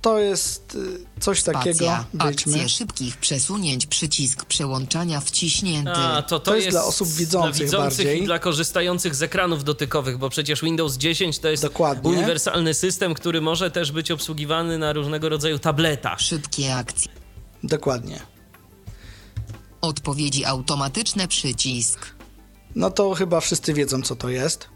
[0.02, 1.98] to jest y, coś takiego.
[2.18, 5.92] Akcje szybkich przesunięć przycisk przełączania wciśnięty.
[5.92, 8.24] A, to, to, To jest dla osób widzących dla widzących bardziej.
[8.24, 12.10] i dla korzystających z ekranów dotykowych, bo przecież Windows 10 to jest Dokładnie.
[12.12, 16.20] uniwersalny system, który może też być obsługiwany na różnego rodzaju tabletach.
[16.20, 17.12] Szybkie akcje.
[17.64, 18.33] Dokładnie.
[19.94, 22.00] Odpowiedzi automatyczne przycisk.
[22.76, 24.68] No to chyba wszyscy wiedzą, co to jest.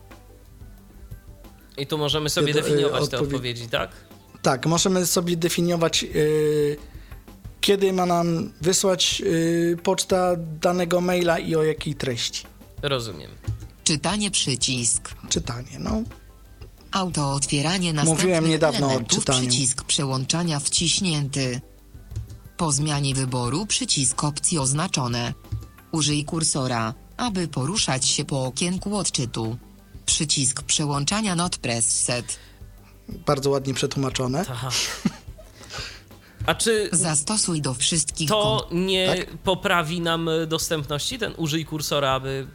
[1.78, 3.91] I tu możemy sobie y, definiować te odpowie- odpowiedzi, tak?
[4.41, 6.78] Tak, możemy sobie definiować, y,
[7.62, 12.43] kiedy ma nam wysłać y, poczta danego maila i o jakiej treści.
[12.82, 13.32] Rozumiem.
[13.84, 15.10] Czytanie przycisk.
[15.30, 16.01] Czytanie, no.
[16.91, 19.39] Auto otwieranie następnych Mówiłem niedawno o czytaniu.
[19.47, 21.62] przycisk przełączania wciśnięty.
[22.58, 25.34] Po zmianie wyboru przycisk opcji oznaczone.
[25.91, 29.58] Użyj kursora, aby poruszać się po okienku odczytu.
[30.05, 32.39] Przycisk przełączania not set.
[33.26, 34.45] Bardzo ładnie przetłumaczone.
[34.49, 34.70] Aha.
[36.45, 39.38] A czy Zastosuj do wszystkich to nie Tak?
[39.38, 42.47] poprawi nam dostępności, ten użyj kursora, aby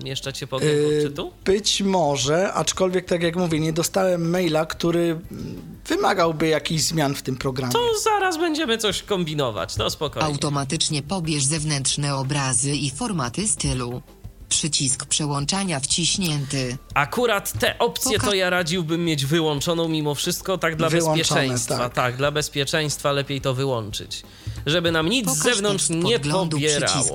[0.00, 1.32] przemieszczać się po okienku Yy, odczytu?
[1.44, 5.20] Być może, aczkolwiek tak jak mówię, nie dostałem maila, który
[5.86, 7.72] wymagałby jakichś zmian w tym programie.
[7.72, 10.26] To zaraz będziemy coś kombinować, to spokojnie.
[10.28, 14.02] Automatycznie pobierz zewnętrzne obrazy i formaty stylu.
[14.48, 16.76] przycisk przełączania wciśnięty.
[16.94, 21.78] Akurat te opcje to Poka- ja radziłbym mieć wyłączoną mimo wszystko, tak dla Wyłączone, bezpieczeństwa.
[21.78, 21.94] tak.
[21.94, 22.16] Tak.
[22.16, 24.22] dla bezpieczeństwa lepiej to wyłączyć.
[24.66, 26.46] Żeby nam nic z Pokaż zewnątrz tekst nie pobierało.
[26.46, 27.14] przycisk.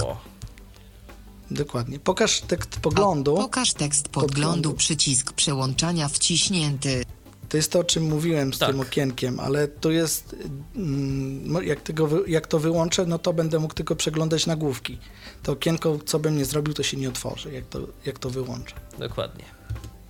[1.51, 1.99] Dokładnie.
[1.99, 3.35] Pokaż tekst poglądu.
[3.35, 4.73] Pokaż tekst podglądu, Podglądu.
[4.73, 7.03] przycisk przełączania wciśnięty.
[7.49, 8.69] To jest to, o czym mówiłem z Tak.
[8.69, 10.35] tym okienkiem, ale to jest,
[10.75, 14.97] mm, mo- jak, tego, jak to wyłączę, no to będę mógł tylko przeglądać nagłówki.
[15.43, 18.75] To okienko, co bym nie zrobił, to się nie otworzy, jak to, jak to wyłączę.
[18.99, 19.43] Dokładnie.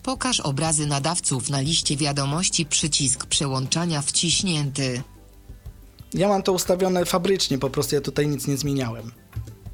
[0.03, 5.01] Pokaż obrazy nadawców na liście wiadomości, przycisk przełączania wciśnięty.
[6.13, 9.11] Ja mam to ustawione fabrycznie, po prostu ja tutaj nic nie zmieniałem.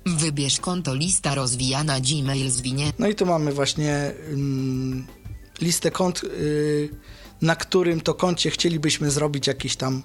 [0.06, 2.94] Wybierz konto lista rozwijana Gmail zwinie.
[3.00, 5.08] No i tu mamy właśnie mm,
[5.62, 6.90] listę kont, y,
[7.42, 10.04] na którym to koncie chcielibyśmy zrobić jakieś tam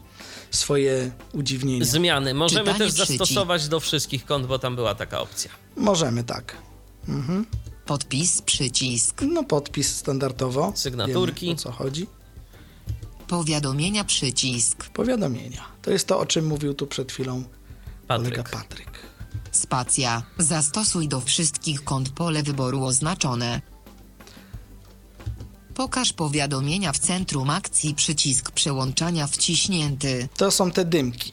[0.51, 1.85] swoje udziwnienia.
[1.85, 3.19] Zmiany możemy Czytanie też przycisk.
[3.19, 5.51] zastosować do wszystkich kont, bo tam była taka opcja.
[5.77, 6.57] Możemy tak.
[7.87, 9.23] Podpis przycisk.
[9.23, 10.73] No podpis standardowo.
[10.75, 11.47] Sygnaturki.
[11.47, 12.07] Wiemy, o co chodzi.
[13.29, 14.89] Powiadomienia przycisk.
[14.91, 15.65] Powiadomienia.
[15.83, 17.45] To jest to, o czym mówił tu przed chwilą
[18.09, 18.91] kolega Patryk.
[19.57, 20.23] Spacja.
[20.39, 23.61] Zastosuj do wszystkich kont pole wyboru oznaczone.
[25.75, 30.29] Pokaż powiadomienia w centrum akcji przycisk przełączania wciśnięty.
[30.37, 31.33] To są te dymki.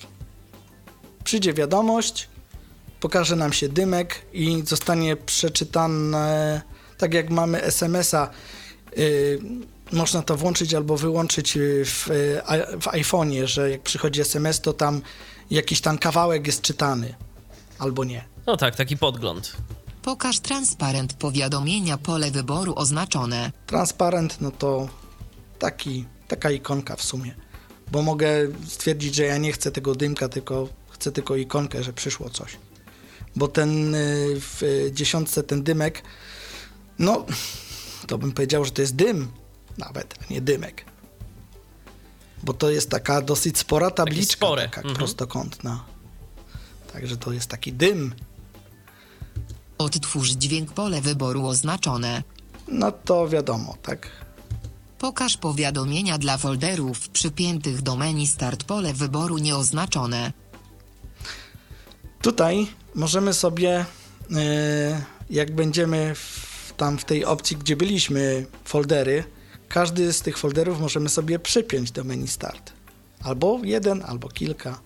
[1.24, 2.28] Przyjdzie wiadomość,
[3.00, 6.62] pokaże nam się dymek i zostanie przeczytane,
[6.98, 8.30] tak jak mamy SMS-a.
[8.98, 9.40] y,
[9.92, 11.54] można to włączyć albo wyłączyć
[11.86, 12.42] w, y,
[12.82, 15.02] w iPhone'ie, że jak przychodzi SMS, to tam
[15.52, 17.16] jakiś tam kawałek jest czytany,
[17.80, 18.24] albo nie.
[18.48, 19.56] No tak, taki podgląd.
[20.02, 23.52] Pokaż transparent powiadomienia pole wyboru oznaczone.
[23.68, 24.90] Transparent, no to
[25.60, 27.36] taki, taka ikonka w sumie.
[27.92, 28.28] Bo mogę
[28.68, 32.58] stwierdzić, że ja nie chcę tego dymka, tylko chcę tylko ikonkę, że przyszło coś.
[33.36, 36.04] Bo ten y, w y, dziesiątce, ten dymek,
[37.00, 37.26] no
[38.08, 39.32] to bym powiedział, że to jest dym
[39.78, 40.86] nawet, a nie dymek.
[42.44, 44.96] Bo to jest taka dosyć spora tabliczka, taka mhm.
[44.96, 45.93] prostokątna.
[46.94, 48.16] Także to jest taki dym.
[49.78, 52.24] Odtwórz dźwięk pole wyboru oznaczone.
[52.68, 54.10] No to wiadomo, tak?
[55.00, 60.34] Pokaż powiadomienia dla folderów przypiętych do menu start pole wyboru nieoznaczone.
[62.22, 63.86] Tutaj możemy sobie,
[64.36, 69.24] e, jak będziemy w, tam w tej opcji, gdzie byliśmy, foldery,
[69.70, 72.74] każdy z tych folderów możemy sobie przypiąć do menu start.
[73.24, 74.80] Albo jeden, albo kilka.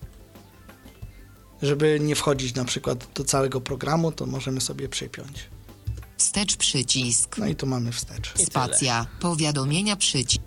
[1.62, 5.44] Żeby nie wchodzić na przykład do całego programu, to możemy sobie przypiąć.
[6.16, 7.38] Wstecz przycisk.
[7.38, 8.32] No i tu mamy wstecz.
[8.36, 9.06] Spacja.
[9.20, 10.42] Powiadomienia przycisk.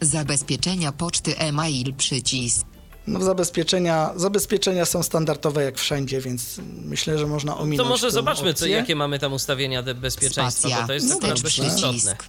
[0.00, 2.66] Zabezpieczenia poczty e-mail przycisk.
[3.06, 8.12] No zabezpieczenia, zabezpieczenia są standardowe jak wszędzie, więc myślę, że można To ominąć może tą
[8.12, 10.80] zobaczmy, co, opcję, jakie mamy tam ustawienia bezpieczeństwa, Spacja.
[10.80, 11.42] bo to jest naprawdę dobrze.
[11.42, 11.92] dość istotne.
[11.92, 12.24] przycisk.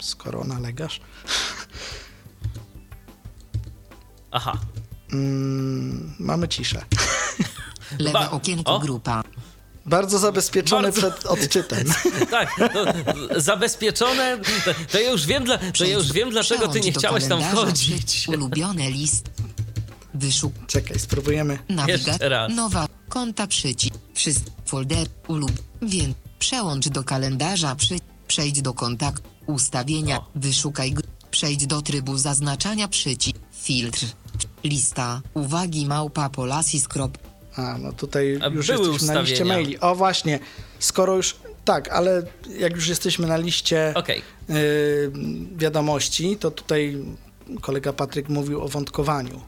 [0.00, 1.00] skoro nalegasz.
[4.30, 4.58] Aha,
[5.14, 6.84] Mm, mamy ciszę.
[7.98, 8.78] Lewe okienko o.
[8.78, 9.22] grupa.
[9.86, 11.00] Bardzo zabezpieczone Bardzo.
[11.12, 11.84] przed odczytem.
[12.30, 14.38] tak, no, zabezpieczone,
[14.92, 18.28] to, ja już wiem, dla, to ja już wiem dlaczego ty nie chciałeś tam wchodzić.
[18.28, 19.30] Ulubione list.
[20.14, 20.52] Wyszuk.
[20.66, 21.58] Czekaj, spróbujemy.
[21.68, 22.12] Nawigacja.
[22.12, 22.52] Jeszcze raz.
[22.54, 22.86] Nowa.
[23.08, 23.94] Konta przycisk.
[24.14, 25.06] Wszystkie folder.
[25.28, 25.52] Ulub.
[25.82, 26.16] Więc.
[26.38, 27.96] Przełącz do kalendarza przy.
[28.28, 29.28] Przejdź do kontaktu.
[29.46, 30.18] Ustawienia.
[30.18, 30.26] O.
[30.34, 30.94] Wyszukaj.
[31.30, 33.36] Przejdź do trybu zaznaczania przycisk.
[33.62, 34.06] Filtr.
[34.64, 35.22] Lista.
[35.34, 36.88] Uwagi małpa polasis.
[36.88, 37.18] krop-
[37.56, 39.80] A, no tutaj A już były jesteśmy na liście maili.
[39.80, 40.38] O właśnie,
[40.78, 42.22] skoro już, tak, ale
[42.58, 45.12] jak już jesteśmy na liście Okej, y,
[45.56, 47.04] wiadomości, to tutaj
[47.60, 49.40] kolega Patryk mówił o wątkowaniu.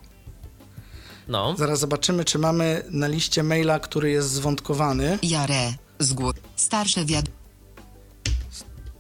[1.29, 1.55] no.
[1.59, 5.19] Zaraz zobaczymy, czy mamy na liście maila, który jest zwątkowany.
[5.23, 5.73] Jare.
[5.99, 6.33] Zgło.
[6.57, 7.25] Starsze wiad.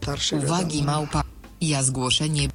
[0.02, 0.92] Starszy Uwagi wiadomo.
[0.92, 1.22] małpa.
[1.60, 2.48] Ja zgłoszenie.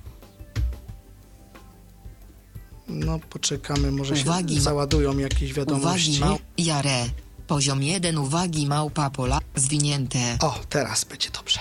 [2.87, 6.17] No poczekamy, może Uwagi się załadują jakieś wiadomości.
[6.17, 6.39] Uwagi.
[6.57, 7.05] Jare.
[7.47, 8.17] Poziom 1.
[8.17, 9.39] Uwagi małpa pola.
[9.55, 10.37] Zwinięte.
[10.39, 11.59] O, teraz będzie dobrze.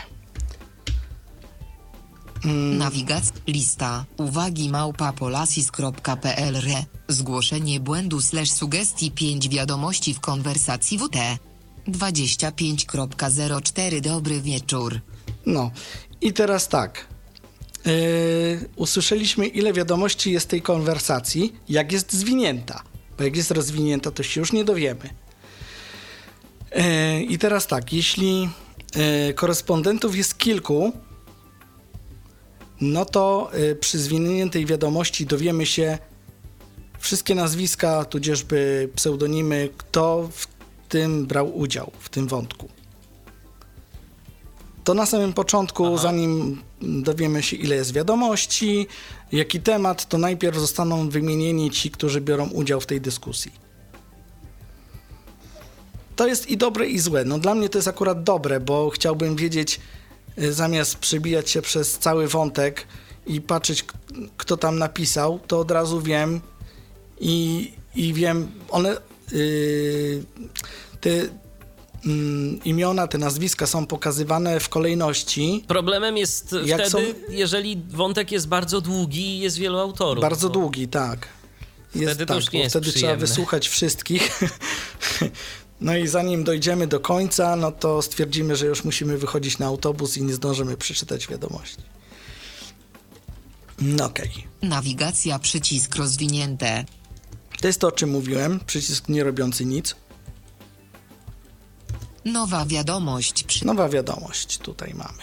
[2.79, 3.33] Nawigacja.
[3.47, 4.05] Lista.
[4.17, 6.85] Uwagi małpa polasis.pl re.
[7.09, 11.17] Zgłoszenie błędu slash sugestii 5 wiadomości w konwersacji WT.
[11.89, 15.01] 25.04 Dobry wieczór.
[15.47, 15.71] No
[16.21, 17.07] i teraz tak.
[17.87, 22.83] Yy, usłyszeliśmy, ile wiadomości jest tej konwersacji, jak jest zwinięta.
[23.19, 25.11] Bo jak jest rozwinięta, to się już nie dowiemy.
[26.75, 28.49] Yy, I teraz tak, jeśli
[28.97, 30.93] yy, korespondentów jest kilku,
[32.81, 33.51] no to
[33.81, 35.99] przy zwiniętej wiadomości dowiemy się
[36.99, 40.47] wszystkie nazwiska, tudzieżby pseudonimy, kto w
[40.89, 42.69] tym brał udział, w tym wątku.
[44.85, 46.03] to na samym początku, Aha.
[46.03, 48.87] zanim dowiemy się, ile jest wiadomości,
[49.33, 53.53] jaki temat, to najpierw zostaną wymienieni ci, którzy biorą udział w tej dyskusji.
[56.17, 57.25] To jest i dobre, i złe.
[57.25, 59.81] No dla mnie to jest akurat dobre, bo chciałbym wiedzieć,
[60.39, 62.87] y, zamiast przebijać się przez cały wątek
[63.27, 63.85] i patrzeć,
[64.37, 66.41] kto tam napisał, to od razu wiem
[67.21, 68.97] i, i wiem, one,
[69.33, 70.25] yy,
[71.01, 71.11] te
[72.07, 75.65] mm, imiona, te nazwiska są pokazywane w kolejności.
[75.69, 80.23] Problemem jest Jak wtedy, są- jeżeli wątek jest bardzo długi i jest wielu autorów.
[80.23, 81.29] Bardzo bo- długi, tak.
[81.95, 84.31] Jest Wtedy to tak, już nie jest wtedy trzeba wysłuchać wszystkich.
[85.81, 90.17] No i zanim dojdziemy do końca, no to stwierdzimy, że już musimy wychodzić na autobus
[90.17, 91.83] i nie zdążymy przeczytać wiadomości.
[93.79, 94.31] No okej.
[94.63, 96.85] Nawigacja przycisk rozwinięte.
[97.61, 98.61] To jest to, o czym mówiłem.
[98.67, 99.97] Przycisk nie robiący nic.
[102.25, 103.67] Nowa wiadomość przy...
[103.67, 105.23] Nowa wiadomość tutaj mamy.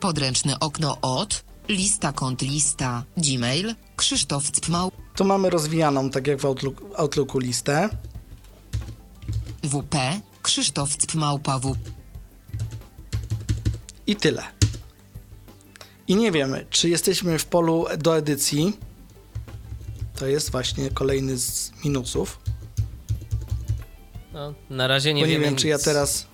[0.00, 1.44] Podręczne okno od...
[1.68, 3.04] Lista kont lista.
[3.16, 3.74] Gmail.
[3.96, 4.92] Krzysztof Cpmał.
[5.16, 7.88] Tu mamy rozwijaną, tak jak w Outlook, Outlooku, listę.
[9.62, 9.96] WP.
[10.42, 11.76] Krzysztof Cpmałpa W.
[14.06, 14.42] I tyle.
[16.08, 18.76] I nie wiemy, czy jesteśmy w polu do edycji.
[20.16, 22.38] To jest właśnie kolejny z minusów.
[24.34, 26.26] No, na razie nie bo nie wiemy wiem, czy ja teraz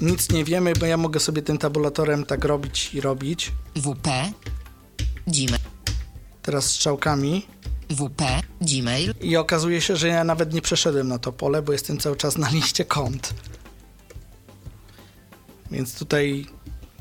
[0.00, 3.52] nic nie wiemy, bo ja mogę sobie tym tabulatorem tak robić i robić.
[3.76, 4.08] WP.
[5.26, 5.58] Gmail.
[6.42, 7.46] Teraz strzałkami.
[7.90, 8.22] WP.
[8.60, 9.14] Gmail.
[9.20, 12.38] I okazuje się, że ja nawet nie przeszedłem na to pole, bo jestem cały czas
[12.38, 13.34] na liście kont.
[15.70, 16.46] Więc tutaj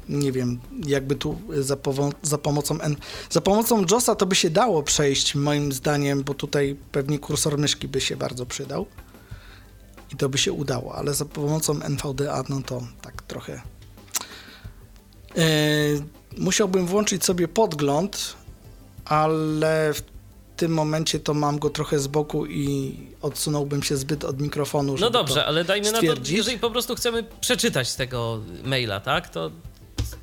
[0.09, 2.95] nie wiem, jakby tu za, powo- za pomocą N-
[3.29, 7.87] za pomocą JOSa to by się dało przejść moim zdaniem, bo tutaj pewnie kursor myszki
[7.87, 8.85] by się bardzo przydał.
[10.13, 13.61] I to by się udało, ale za pomocą NVDA no to tak trochę
[15.35, 16.03] Yy,
[16.37, 18.35] musiałbym włączyć sobie podgląd,
[19.05, 20.01] ale w
[20.57, 25.05] tym momencie to mam go trochę z boku i odsunąłbym się zbyt od mikrofonu, żeby
[25.05, 26.37] No dobrze, to ale dajmy na to, stwierdzić.
[26.37, 29.29] jeżeli po prostu chcemy przeczytać z tego maila, tak?
[29.29, 29.51] To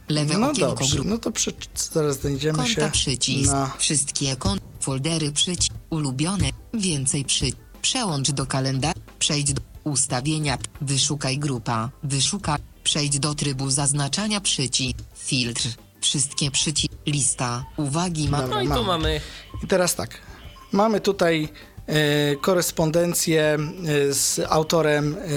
[0.09, 1.07] Lewe No dobrze, grup.
[1.09, 1.53] no to przy,
[1.93, 3.53] zaraz znajdziemy Konta się przycisk.
[3.53, 3.71] na...
[3.79, 4.63] Wszystkie kont.
[4.81, 5.73] Foldery przycisk.
[5.91, 6.51] Ulubione.
[6.75, 7.47] Więcej przy.
[7.83, 8.95] Przełącz do kalendarza.
[9.19, 10.59] Przejdź do ustawienia.
[10.81, 11.91] Wyszukaj grupa.
[12.03, 12.59] Wyszukaj.
[12.85, 14.99] Przejdź do trybu zaznaczania przycisk.
[15.15, 15.69] Filtr.
[16.01, 16.93] Wszystkie przycisk.
[17.07, 17.65] Lista.
[17.77, 18.43] Uwagi ma.
[18.43, 18.57] Dobra.
[18.57, 19.21] no i tu mamy.
[19.65, 20.19] I teraz tak,
[20.73, 21.49] mamy tutaj
[21.87, 23.59] e, korespondencję
[24.09, 25.29] e, z autorem e,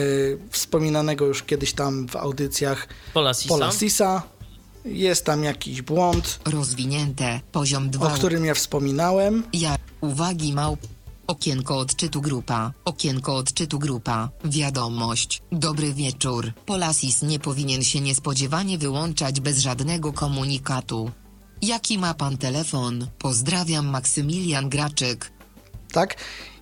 [0.52, 3.50] wspominanego już kiedyś tam w audycjach Polasisa.
[3.50, 4.24] Polasisa.
[4.86, 7.40] Jest tam jakiś błąd, Rozwinięte.
[7.52, 8.08] Poziom 2.
[8.08, 9.44] o którym ja wspominałem.
[9.54, 9.76] Ja.
[10.02, 10.80] Uwagi małp.
[11.28, 12.74] Okienko odczytu grupa.
[12.86, 14.30] Okienko odczytu grupa.
[14.46, 15.42] Wiadomość.
[15.52, 16.54] Dobry wieczór.
[16.66, 21.12] Polasis nie powinien się niespodziewanie wyłączać bez żadnego komunikatu.
[21.62, 23.08] Jaki ma pan telefon?
[23.20, 25.32] Pozdrawiam Maksymilian Graczyk.
[25.92, 26.16] tak?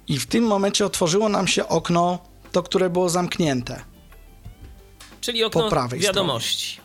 [0.08, 2.20] I w tym momencie otworzyło nam się okno,
[2.52, 3.82] to które było zamknięte.
[5.22, 6.80] Czyli okno po prawej wiadomości.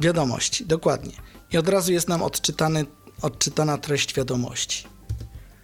[0.00, 1.12] Wiadomości, dokładnie.
[1.52, 2.86] I od razu jest nam odczytany,
[3.22, 4.84] odczytana treść wiadomości.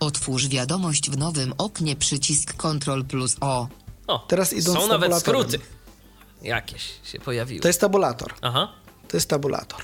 [0.00, 3.68] Otwórz wiadomość w nowym oknie przycisk Ctrl plus O.
[4.06, 5.58] O, Teraz idąc są nawet skróty.
[6.42, 7.60] Jakieś się pojawiły.
[7.60, 8.34] To jest tabulator.
[8.42, 8.68] Aha.
[9.08, 9.80] To jest tabulator.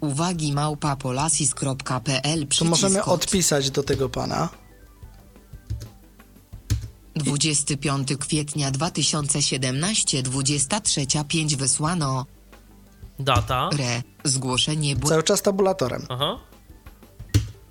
[0.00, 4.48] Uwagi małpa polasis.pl To możemy od odpisać do tego pana.
[7.14, 12.26] 25 kwietnia 2017 23.5 wysłano
[13.18, 13.70] Data.
[13.78, 16.06] re zgłoszenie bł- Cały czas tabulatorem.
[16.08, 16.38] Aha.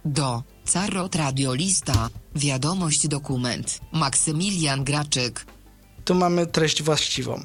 [0.05, 5.45] Do Carrot Radiolista wiadomość dokument Maksymilian Graczyk
[6.05, 7.43] Tu mamy treść właściwą.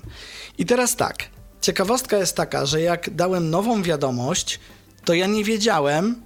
[0.58, 1.28] I teraz tak.
[1.60, 4.60] Ciekawostka jest taka, że jak dałem nową wiadomość,
[5.04, 6.22] to ja nie wiedziałem,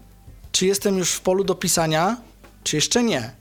[0.53, 2.17] czy jestem już w polu do pisania,
[2.65, 3.33] czy jeszcze nie.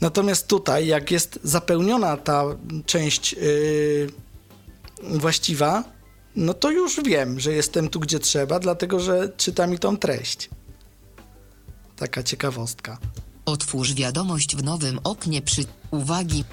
[0.00, 2.44] Natomiast tutaj, jak jest zapełniona ta
[2.86, 4.10] część yy,
[5.02, 5.84] właściwa,
[6.36, 10.50] no to już wiem, że jestem tu, gdzie trzeba, dlatego że czyta mi tą treść.
[11.96, 12.98] Taka ciekawostka.
[13.46, 16.44] otwórz wiadomość w nowym oknie przy uwagi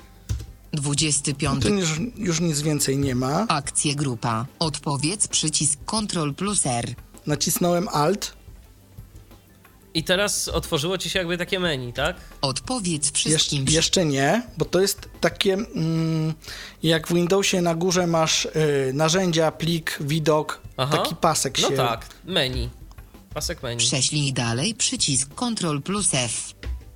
[0.73, 3.45] 25 Tu już, już nic więcej nie ma.
[3.47, 6.93] akcje grupa odpowiedz przycisk Ctrl plus R
[7.27, 8.33] Nacisnąłem Alt.
[9.93, 12.15] I teraz otworzyło ci się jakby takie menu, tak?
[12.41, 16.33] odpowiedz Jesz, wszystkim przy- jeszcze nie, bo to jest takie, mm,
[16.83, 20.97] jak w Windowsie na górze masz y, narzędzia, plik, widok, Aha.
[20.97, 21.75] taki pasek No się...
[21.75, 22.69] tak, menu.
[23.33, 23.77] Pasek menu.
[23.77, 26.53] Prześlij dalej przycisk Ctrl plus F.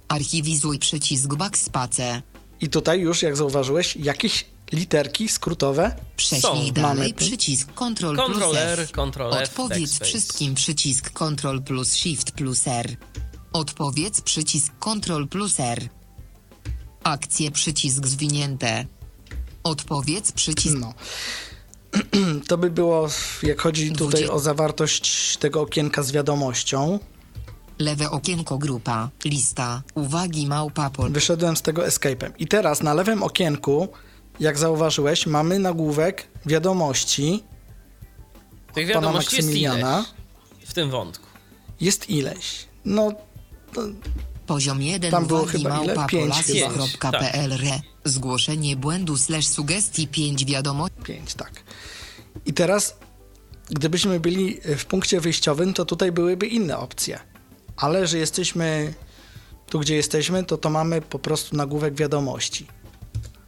[0.08, 2.22] Archiwizuj przycisk Backspace.
[2.62, 5.96] I tutaj już, jak zauważyłeś, jakieś literki skrótowe.
[6.18, 7.18] Prześlij Mamy dalej tu.
[7.26, 8.92] przycisk Ctrl plus F.
[8.92, 12.96] Ctrl F, Odpowiedz wszystkim przycisk Ctrl plus Shift plus R.
[13.54, 15.90] Odpowiedz przycisk Ctrl plus R.
[17.04, 18.86] Akcje przycisk zwinięte.
[19.64, 20.94] Odpowiedz przycisk No.
[22.48, 23.08] To by było,
[23.44, 27.00] jak chodzi tutaj Dwudzie- o zawartość tego okienka z wiadomością.
[27.80, 31.12] lewe okienko grupa, lista, uwagi małpa pol.
[31.12, 32.32] Wyszedłem z tego escape'em.
[32.40, 33.88] I teraz na lewym okienku,
[34.40, 37.44] jak zauważyłeś, mamy nagłówek wiadomości.
[38.74, 39.98] Tych pana wiadomości jest Maksymiliana.
[39.98, 41.26] ileś w tym wątku.
[41.82, 42.66] Jest ileś.
[42.86, 43.12] No,
[44.48, 45.96] Poziom 1 Tam było uwagi chyba ile?
[46.08, 46.36] Pięć.
[48.06, 50.98] Zgłoszenie błędu slash sugestii 5 wiadomości.
[51.04, 51.64] pięć, tak.
[52.46, 52.96] I teraz,
[53.70, 57.20] gdybyśmy byli w punkcie wyjściowym, to tutaj byłyby inne opcje.
[57.78, 58.94] Ale że jesteśmy
[59.70, 62.68] tu, gdzie jesteśmy, to to mamy po prostu nagłówek wiadomości.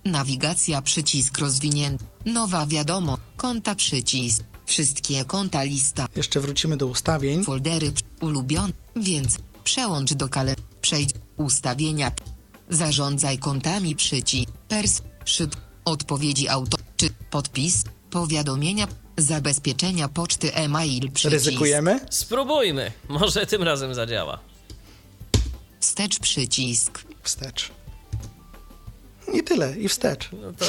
[0.05, 2.05] Nawigacja przycisk rozwinięty.
[2.25, 3.17] Nowa wiadomo.
[3.37, 4.43] Konta przycisk.
[4.65, 6.07] Wszystkie konta lista.
[6.15, 7.43] Jeszcze wrócimy do ustawień.
[7.43, 7.91] Foldery
[8.21, 8.73] ulubione.
[8.95, 10.55] Więc przełącz do kale.
[10.81, 11.09] Przejdź.
[11.37, 12.11] Ustawienia.
[12.69, 14.51] Zarządzaj kontami przycisk.
[14.67, 15.01] Pers.
[15.25, 15.55] Szyb.
[15.85, 16.77] Odpowiedzi auto.
[16.97, 17.83] Czy podpis.
[18.09, 18.87] Powiadomienia.
[19.17, 21.45] Zabezpieczenia poczty e-mail przycisk.
[21.45, 21.99] Ryzykujemy?
[22.09, 24.39] Spróbujmy, może tym razem zadziała.
[25.79, 27.03] Wstecz przycisk.
[27.23, 27.71] Wstecz.
[29.33, 30.29] I tyle, i wstecz.
[30.41, 30.65] No to,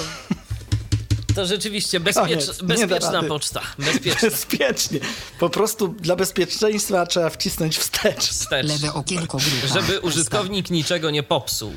[1.38, 3.60] to rzeczywiście bezpiecz, nie bezpieczna poczta.
[3.78, 4.28] Bezpieczna.
[4.30, 5.00] Bezpiecznie.
[5.40, 8.24] Po prostu dla bezpieczeństwa trzeba wcisnąć wstecz.
[8.28, 8.66] Wstecz.
[8.66, 9.80] Lewe okienko grupa.
[9.80, 11.72] Żeby użytkownik niczego nie popsuł.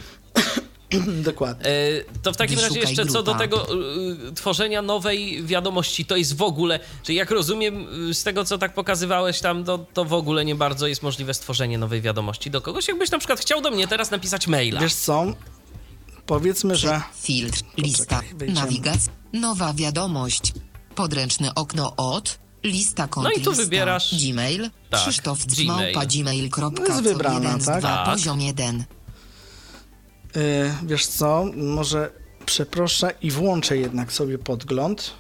[1.32, 1.66] Dokładnie.
[1.66, 1.72] E,
[2.24, 3.40] To w takim razie Wyszukaj jeszcze co do grupa.
[3.40, 3.68] tego
[4.30, 8.58] y, tworzenia nowej wiadomości, to jest w ogóle, że jak rozumiem y, z tego, co
[8.58, 12.62] tak pokazywałeś tam, to, to w ogóle nie bardzo jest możliwe stworzenie nowej wiadomości do
[12.62, 12.88] kogoś.
[12.88, 14.82] Jakbyś na przykład chciał do mnie teraz napisać maila.
[14.82, 15.26] Wiesz co?
[16.32, 20.54] Powiedzmy, że Filtr, lista, nawigacja, nowa wiadomość,
[20.96, 25.96] podręczne okno od, lista kont No i tu lista, wybierasz- Gmail, Tak, Krzysztof Gmail.
[26.08, 27.80] Gmail.com, Jest wybrana, 1 z tak?
[27.80, 28.06] 2, Tak.
[28.14, 28.84] poziom 1.
[30.36, 30.42] yy,
[30.84, 31.46] wiesz co?
[31.58, 32.12] Może
[32.46, 35.14] przeproszę i włączę jednak sobie podgląd.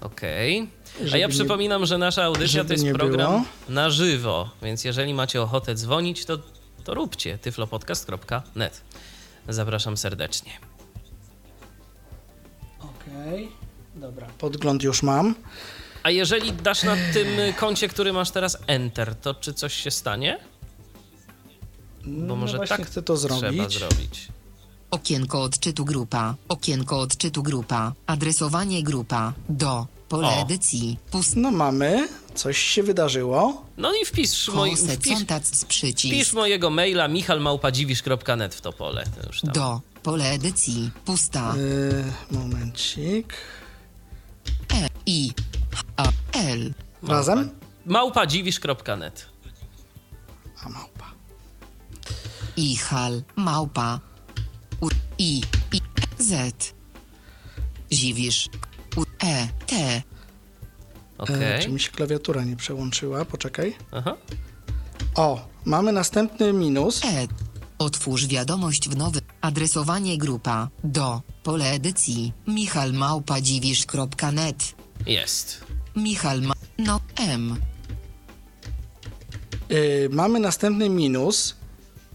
[0.00, 0.68] Okej.
[1.00, 3.44] A Żeby ja nie- przypominam, że nasza audycja to jest program było.
[3.68, 6.38] na żywo, więc jeżeli macie ochotę dzwonić, to,
[6.84, 8.80] to róbcie tyflopodcast.net.
[9.48, 10.52] Zapraszam serdecznie.
[12.80, 13.48] Okej.
[13.94, 14.26] Dobra.
[14.38, 15.34] Podgląd już mam.
[16.02, 17.26] A jeżeli dasz na tym
[17.56, 20.38] koncie, który masz teraz Enter, to czy coś się stanie?
[22.04, 23.78] Bo No może właśnie tak chcę to trzeba zrobić.
[23.78, 24.28] zrobić.
[24.90, 30.40] Okienko odczytu grupa, okienko odczytu grupa, adresowanie grupa, do, pole O.
[30.42, 33.66] edycji, pust, No mamy, coś się wydarzyło.
[33.76, 35.18] No i wpisz, kose, wpisz,
[35.98, 39.04] wpisz mojego maila michalmałpadziwisz.net w to pole.
[39.20, 39.52] To już tam.
[39.52, 41.54] do, pole edycji, pusta,
[42.30, 43.34] Yy, momencik.
[44.74, 45.32] e, i,
[45.96, 46.74] a, l,
[47.08, 47.50] Razem?
[47.86, 49.26] Małpadziwisz.net.
[50.64, 51.10] A małpa.
[52.56, 54.00] i, hal, małpa,
[54.80, 55.80] u, i, i,
[56.18, 56.54] z,
[57.92, 58.48] ziwisz,
[58.96, 60.02] u, e, t,
[61.18, 61.62] E, Okej.
[61.62, 63.24] czy mi się klawiatura nie przełączyła?
[63.24, 63.76] Poczekaj.
[63.92, 64.16] Aha.
[65.14, 67.04] O, mamy następny minus.
[67.04, 67.26] e,
[67.78, 74.74] otwórz wiadomość w nowy, adresowanie grupa, do, pole edycji, michalmałpadziwisz.net,
[75.06, 75.64] Jest.
[75.96, 77.56] Michal ma, no, m,
[79.68, 81.56] Yy, mamy następny minus,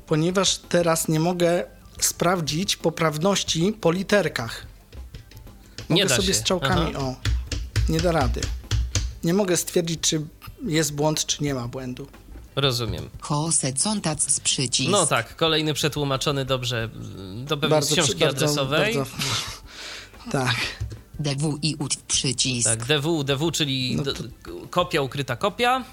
[0.08, 1.64] ponieważ teraz nie mogę
[2.00, 4.66] sprawdzić poprawności po literkach.
[5.89, 6.34] Mogę Nie da sobie się.
[6.34, 7.00] strzałkami, Aha.
[7.06, 7.16] o,
[7.89, 8.41] nie da rady.
[9.28, 10.21] Nie mogę stwierdzić, czy
[10.65, 12.07] jest błąd, czy nie ma błędu.
[12.55, 13.09] Rozumiem.
[13.84, 14.91] Contact przycisk.
[14.91, 16.89] No tak, kolejny przetłumaczony dobrze
[17.45, 18.95] do pewnej Bardzo, książki bardzo, adresowej.
[18.95, 19.11] bardzo,
[20.32, 20.55] tak.
[21.19, 22.69] DW i ut przycisk.
[22.69, 24.13] Tak, DW, DW, czyli No to-
[24.69, 25.84] kopia, ukryta kopia.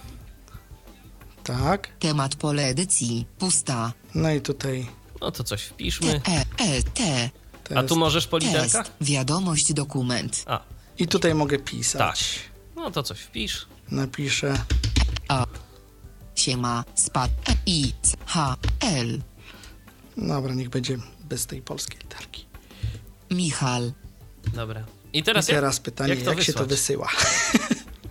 [1.45, 1.89] Tak.
[1.99, 3.27] Temat pole edycji.
[3.39, 3.93] Pusta.
[4.15, 4.87] No i tutaj
[5.21, 6.21] No to coś wpiszmy.
[6.29, 7.31] e, e, t.
[7.77, 8.53] A tu możesz po Test.
[8.53, 8.91] literkach?
[9.01, 10.45] Wiadomość dokument.
[10.47, 10.61] A,
[10.99, 11.99] I tutaj mogę pisać.
[11.99, 12.54] tak.
[12.85, 13.67] No to coś wpisz.
[13.91, 14.55] Napiszę.
[15.29, 15.47] A.
[16.35, 16.85] Siema.
[16.95, 17.31] Spad.
[17.49, 17.93] E, I.
[18.27, 18.57] H.
[18.81, 19.23] L.
[20.17, 22.45] Dobra, niech będzie bez tej polskiej literki.
[23.31, 23.93] Michal.
[24.55, 24.85] Dobra.
[25.13, 27.09] I I teraz, teraz jak, pytanie, jak jak, to się to wysyła?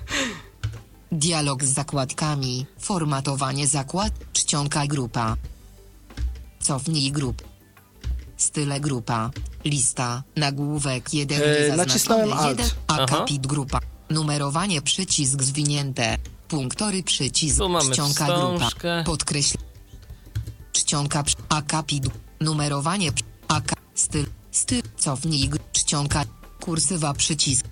[1.12, 2.66] Dialog z zakładkami.
[2.80, 4.14] Formatowanie zakład.
[4.34, 5.36] Czcionka grupa.
[6.60, 7.42] Cofnij grup.
[8.38, 9.32] Style grupa.
[9.66, 10.24] Lista.
[10.36, 12.76] Nagłówek 1 E, nacisnąłem Alt.
[12.88, 13.80] Akapit grupa.
[14.10, 16.18] Numerowanie przycisk zwinięte.
[16.48, 17.58] Punktory przycisk.
[17.58, 18.42] Tu mamy Czcionka grupa.
[18.58, 19.04] wstążkę.
[19.06, 19.58] Podkreśl.
[20.72, 22.04] Czcionka akapit.
[22.42, 23.12] Numerowanie
[23.48, 23.76] aka.
[23.96, 24.26] Styl.
[24.52, 24.82] Styl.
[24.98, 25.50] Cofnij.
[25.72, 26.24] Czcionka.
[26.62, 27.66] Kursywa przycisk.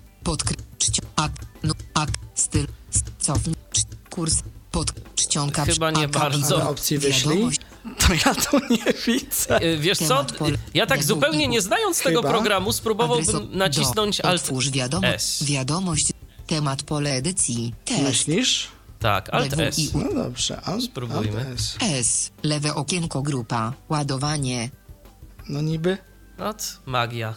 [0.78, 1.02] Czcio.
[1.16, 1.32] Ak.
[1.62, 1.74] No.
[1.94, 2.08] Ak.
[2.34, 2.66] Styl.
[3.20, 3.54] Cofnij.
[4.10, 4.42] Kurs.
[4.70, 4.92] Pod.
[5.14, 5.64] Czcionka.
[5.64, 6.74] Chyba nie Aka- bardzo.
[6.98, 7.28] Wyszli?
[7.30, 7.60] Wiadomość.
[7.98, 9.62] To ja tu nie widzę.
[9.62, 10.24] Y, Wiesz co,
[10.74, 15.42] ja tak zupełnie nie znając tego programu spróbowałbym nacisnąć do, Alt wiadomo, S.
[15.44, 16.06] wiadomość.
[16.52, 17.74] Temat pole edycji.
[17.84, 18.02] Test.
[18.02, 18.68] Myślisz?
[18.98, 19.78] Tak, Alt S.
[19.78, 20.60] i u- No dobrze.
[20.60, 21.46] Alt, Spróbujmy.
[21.46, 21.76] Alt S.
[21.80, 22.30] S.
[22.42, 23.72] Lewe okienko grupa.
[23.88, 24.70] Ładowanie.
[25.48, 25.98] No niby.
[26.38, 27.34] Ot, magia.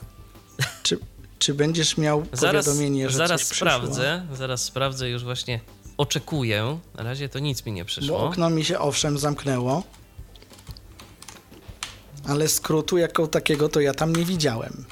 [0.84, 1.00] Czy,
[1.40, 3.56] czy będziesz miał Zaraz, powiadomienie, że zaraz przyszło?
[3.56, 5.60] sprawdzę, zaraz sprawdzę, już właśnie
[5.98, 6.80] oczekuję.
[6.98, 8.20] Na razie to nic mi nie Bo przyszło.
[8.26, 9.84] okno mi się owszem zamknęło.
[12.28, 14.86] Ale skrótu jako takiego to ja tam nie widziałem.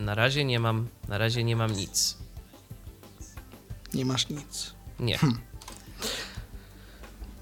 [0.00, 2.16] Na razie nie mam, na razie nie mam nic.
[3.94, 4.72] Nie masz nic.
[5.00, 5.18] Nie.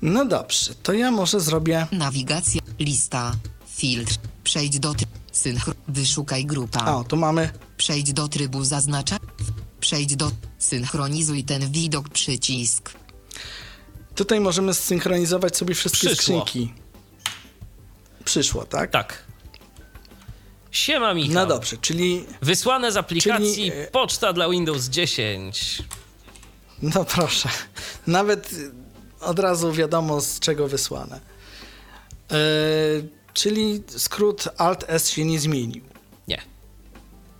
[0.02, 1.86] No dobrze, to ja może zrobię.
[1.92, 2.60] Nawigacja.
[2.78, 3.32] Lista.
[3.66, 4.14] Filtr.
[4.44, 5.12] Przejdź do trybu.
[5.32, 5.74] Synchro.
[5.88, 6.94] Wyszukaj grupa.
[6.94, 7.50] O, tu mamy.
[7.76, 9.16] Przejdź do trybu zaznacza.
[9.80, 10.30] Przejdź do.
[10.58, 12.90] Synchronizuj ten widok przycisk.
[14.14, 16.40] Tutaj możemy zsynchronizować sobie wszystkie Przyszło.
[16.46, 16.72] skrzynki.
[18.24, 18.90] Przyszło, tak?
[18.90, 19.24] Tak.
[20.70, 21.34] Siema Michał.
[21.34, 22.24] No dobrze, czyli.
[22.42, 25.82] Wysłane z aplikacji Czyli, e, Poczta dla Windows 10.
[26.82, 27.48] No proszę.
[28.06, 28.50] Nawet
[29.20, 31.20] od razu wiadomo z czego wysłane.
[32.30, 32.38] Yy,
[33.32, 35.84] czyli skrót Alt S się nie zmienił.
[36.28, 36.42] Nie.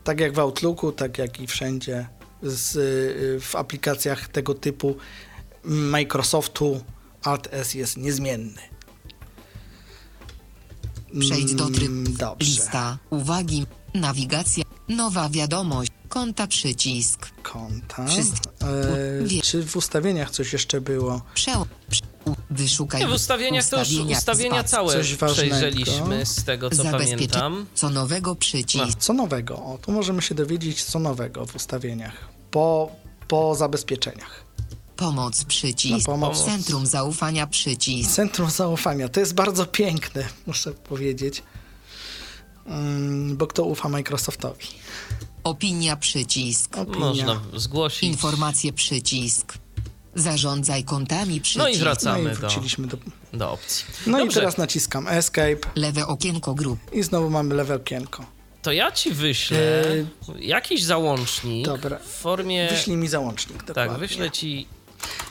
[0.04, 2.06] Tak jak w Outlooku, tak jak i wszędzie
[2.42, 4.96] z, y, w aplikacjach tego typu
[5.64, 6.80] Microsoftu
[7.22, 8.60] Alt S jest niezmienny.
[11.20, 11.94] Przejdź do trybu.
[11.94, 12.46] Mm, Dobrze.
[12.50, 12.98] Lista.
[13.10, 13.66] Uwagi.
[13.94, 14.64] Nawigacja.
[14.88, 15.90] Nowa wiadomość.
[16.08, 17.28] Konta przycisk.
[17.42, 18.04] Konta.
[18.04, 21.22] E, Wie- czy w ustawieniach coś jeszcze było?
[21.34, 21.66] Przeł.
[22.50, 23.00] Wyszukaj.
[23.00, 23.88] Nie, w ustawieniach to już
[24.18, 25.34] ustawienia, całe Coś ważnego.
[25.56, 27.66] przejrzeliśmy z tego co Zabezpieczy- pamiętam.
[27.74, 28.98] Co nowego przycisk.
[28.98, 29.54] Co nowego?
[29.56, 32.28] O, tu możemy się dowiedzieć, co nowego w ustawieniach.
[32.50, 32.90] Po,
[33.28, 34.44] po zabezpieczeniach.
[34.98, 36.08] Pomoc przycisk.
[36.08, 36.44] Na pomoc.
[36.44, 38.10] Centrum zaufania przycisk.
[38.10, 39.08] Centrum zaufania.
[39.08, 41.42] To jest bardzo piękne, muszę powiedzieć.
[42.66, 44.66] Mm, bo kto ufa Microsoftowi?
[45.44, 46.78] Opinia przycisk.
[46.78, 46.98] Opinia.
[46.98, 48.02] Można zgłosić.
[48.02, 49.54] Informacje przycisk.
[50.14, 51.64] Zarządzaj kontami przycisk.
[51.64, 52.22] No i wracamy.
[52.24, 52.96] No i do- wróciliśmy do...
[53.32, 53.84] Do opcji.
[54.06, 56.78] No i Dobrze, teraz naciskam Escape Lewe okienko grup.
[56.92, 58.24] i znowu mamy lewe okienko.
[58.62, 59.84] to ja ci wyślę
[60.38, 61.98] jakiś załącznik dobra.
[61.98, 62.68] w formie...
[62.70, 63.92] Wyślij mi załącznik, dokładnie.
[63.92, 64.66] Tak, wyślę ci...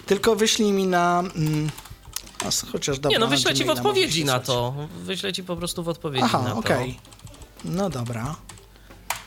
[0.06, 1.20] Tylko wyślij mi na...
[1.20, 1.70] Mm,
[2.72, 4.74] chociaż dobra, Nie, no wyślę ci w odpowiedzi na to.
[5.04, 6.58] Wyślę ci po prostu w odpowiedzi Aha, na to.
[6.58, 7.00] okej.
[7.66, 8.36] No dobra.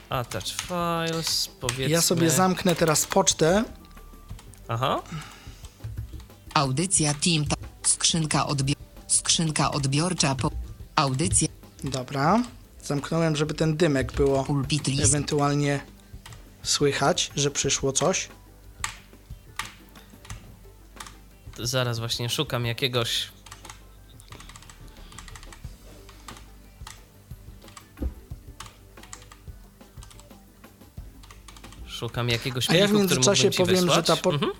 [0.09, 1.89] Attach files, powiedzmy...
[1.89, 3.65] Ja sobie zamknę teraz pocztę.
[4.69, 5.03] Aha.
[6.55, 7.45] Audycja Team.
[7.83, 8.77] Skrzynka, odbior...
[9.07, 10.35] skrzynka odbiorcza.
[10.35, 10.51] Po...
[10.97, 11.49] Audycja
[11.85, 12.43] Dobra.
[12.85, 14.47] Zamknąłem, żeby ten dymek było
[15.03, 15.81] ewentualnie
[16.63, 18.29] słychać, że przyszło coś.
[21.63, 23.29] Zaraz właśnie szukam jakiegoś...
[31.87, 34.53] Szukam jakiegoś A ja w międzyczasie powiem, że ta po- Mhm.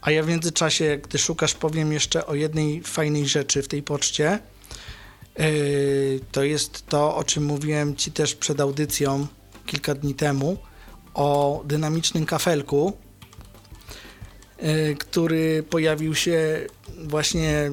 [0.00, 4.38] A ja w międzyczasie, gdy szukasz, powiem jeszcze o jednej fajnej rzeczy w tej poczcie.
[5.38, 9.26] Yy, to jest to, o czym mówiłem Ci też przed audycją
[9.66, 10.58] kilka dni temu,
[11.14, 12.96] o dynamicznym kafelku,
[14.98, 16.66] który pojawił się
[17.04, 17.70] właśnie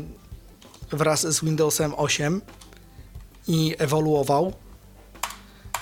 [0.91, 2.41] wraz z Windowsem 8
[3.47, 4.53] i ewoluował.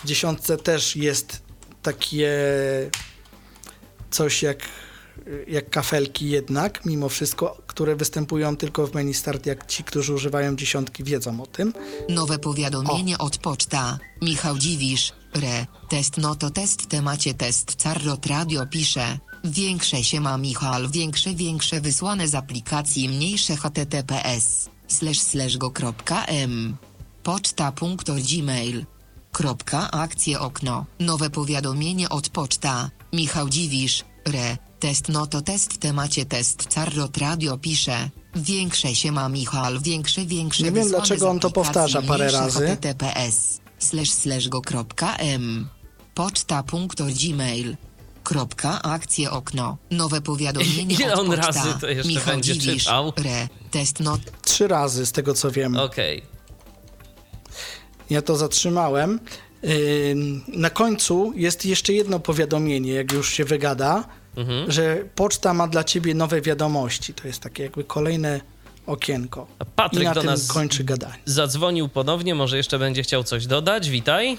[0.04, 1.42] W dziesiątce też jest
[1.82, 2.32] takie
[4.12, 4.58] coś jak
[5.48, 10.56] jak kafelki jednak, mimo wszystko, które występują tylko w menu start, jak ci, którzy używają
[10.56, 11.74] dziesiątki wiedzą o tym.
[12.10, 14.00] Nowe powiadomienie od poczta.
[14.22, 15.14] Michał Dziwisz.
[15.34, 15.66] Re.
[15.90, 17.76] Test no to test w temacie test.
[17.76, 19.20] Carrot Radio pisze.
[19.44, 26.78] Większe się ma Michał, większe, większe wysłane z aplikacji mniejsze https slash slash go.m
[27.24, 28.86] poczta.gmail
[29.32, 30.86] Kropka, akcje okno.
[31.00, 32.90] Nowe powiadomienie od poczta.
[33.14, 34.04] Michał Dziwisz.
[34.26, 34.58] Re.
[34.80, 36.66] Test no to test w temacie test.
[36.70, 38.10] Carrot Radio pisze.
[38.36, 42.68] Większe się ma Michał, większe, większe Nie wiem, dlaczego on to powtarza parę razy.
[42.68, 45.68] https slash slash go.m
[46.14, 47.76] poczta.gmail
[48.24, 49.78] Kropka, akcje okno.
[49.92, 51.46] Nowe powiadomienie Ile od on poczta.
[51.48, 52.84] razy to jeszcze Michał będzie Dziwisz.
[52.84, 53.14] czytał?
[53.18, 53.48] Re.
[53.72, 55.76] Test no Trzy razy, z tego co wiem.
[55.76, 56.24] Okej.
[58.10, 59.20] Ja to zatrzymałem.
[60.48, 64.04] Na końcu jest jeszcze jedno powiadomienie, jak już się wygada,
[64.38, 64.72] Mhm.
[64.72, 67.14] że poczta ma dla ciebie nowe wiadomości.
[67.14, 68.42] To jest takie jakby kolejne
[68.88, 69.48] okienko.
[69.60, 71.14] A Patryk I na do tym nas kończy gadanie.
[71.26, 73.90] zadzwonił ponownie, może jeszcze będzie chciał coś dodać.
[73.90, 74.38] Witaj.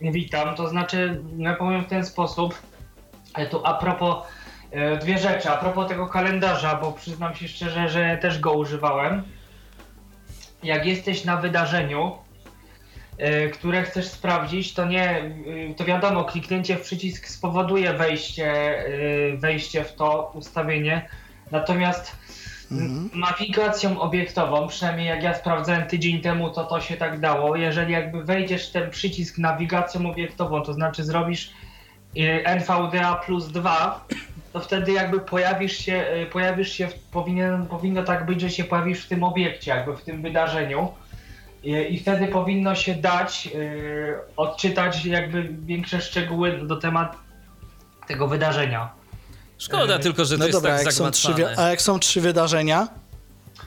[0.00, 2.54] Witam, to znaczy, ja powiem w ten sposób,
[3.34, 4.16] e, tu a propos
[4.70, 9.22] e, dwie rzeczy, a propos tego kalendarza, bo przyznam się szczerze, że też go używałem.
[10.62, 12.12] Jak jesteś na wydarzeniu,
[13.52, 19.84] które chcesz sprawdzić, to nie, e, to wiadomo, kliknięcie w przycisk spowoduje wejście, e, wejście
[19.84, 21.08] w to ustawienie,
[21.50, 22.16] natomiast
[22.70, 23.10] Mhm.
[23.14, 27.56] nawigacją obiektową, przynajmniej jak ja sprawdzałem tydzień temu, to to się tak dało.
[27.56, 31.52] Jeżeli jakby wejdziesz ten przycisk nawigacją obiektową, to znaczy zrobisz
[32.44, 34.06] NVDA plus 2,
[34.52, 39.08] to wtedy jakby pojawisz się, pojawisz się, powinien, powinno tak być, że się pojawisz w
[39.08, 40.88] tym obiekcie, jakby w tym wydarzeniu.
[41.66, 47.16] Y, I wtedy powinno się dać y, odczytać jakby większe szczegóły do temat
[48.08, 48.88] tego wydarzenia.
[49.58, 51.54] Szkoda E, tylko, że to No jest dobra, tak jak zagmatwane.
[51.58, 52.88] a jak są trzy wydarzenia?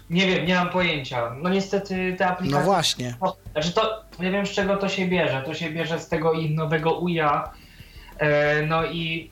[0.10, 1.32] Nie wiem, nie mam pojęcia.
[1.42, 3.16] No niestety te aplikacje No właśnie.
[3.22, 5.42] No, Znaczy to, nie wiem z czego to się bierze.
[5.46, 7.52] To się bierze z tego ich nowego UIA.
[8.20, 9.32] E, no i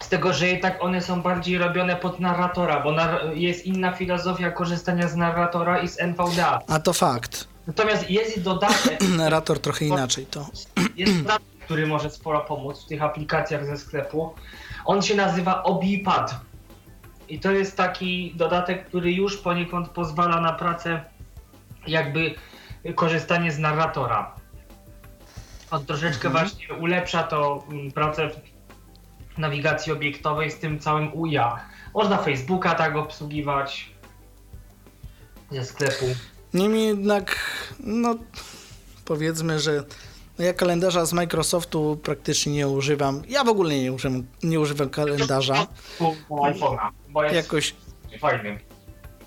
[0.00, 4.50] z tego, że jednak one są bardziej robione pod narratora, bo nar- jest inna filozofia
[4.50, 6.58] korzystania z narratora i z NVDA.
[6.68, 7.48] A to fakt.
[7.70, 10.46] Natomiast jest dodatek, Narrator trochę inaczej to.
[10.96, 14.34] jest dodatek, który może sporo pomóc w tych aplikacjach ze sklepu.
[14.84, 16.34] On się nazywa ObiPad.
[17.28, 21.04] I to jest taki dodatek, który już poniekąd pozwala na pracę,
[21.86, 22.34] jakby
[22.94, 24.34] korzystanie z narratora.
[25.70, 28.30] On troszeczkę właśnie ulepsza to mm, pracę
[29.34, 31.60] w nawigacji obiektowej z tym całym UIA.
[31.94, 33.90] Można Facebooka tak obsługiwać
[35.50, 36.06] ze sklepu.
[36.54, 37.36] Niemniej jednak,
[37.80, 38.14] no
[39.04, 39.84] powiedzmy, że
[40.38, 43.22] no ja kalendarza z Microsoftu praktycznie nie używam.
[43.28, 45.66] Ja w ogóle nie używam, nie używam kalendarza.
[47.32, 47.74] Jakoś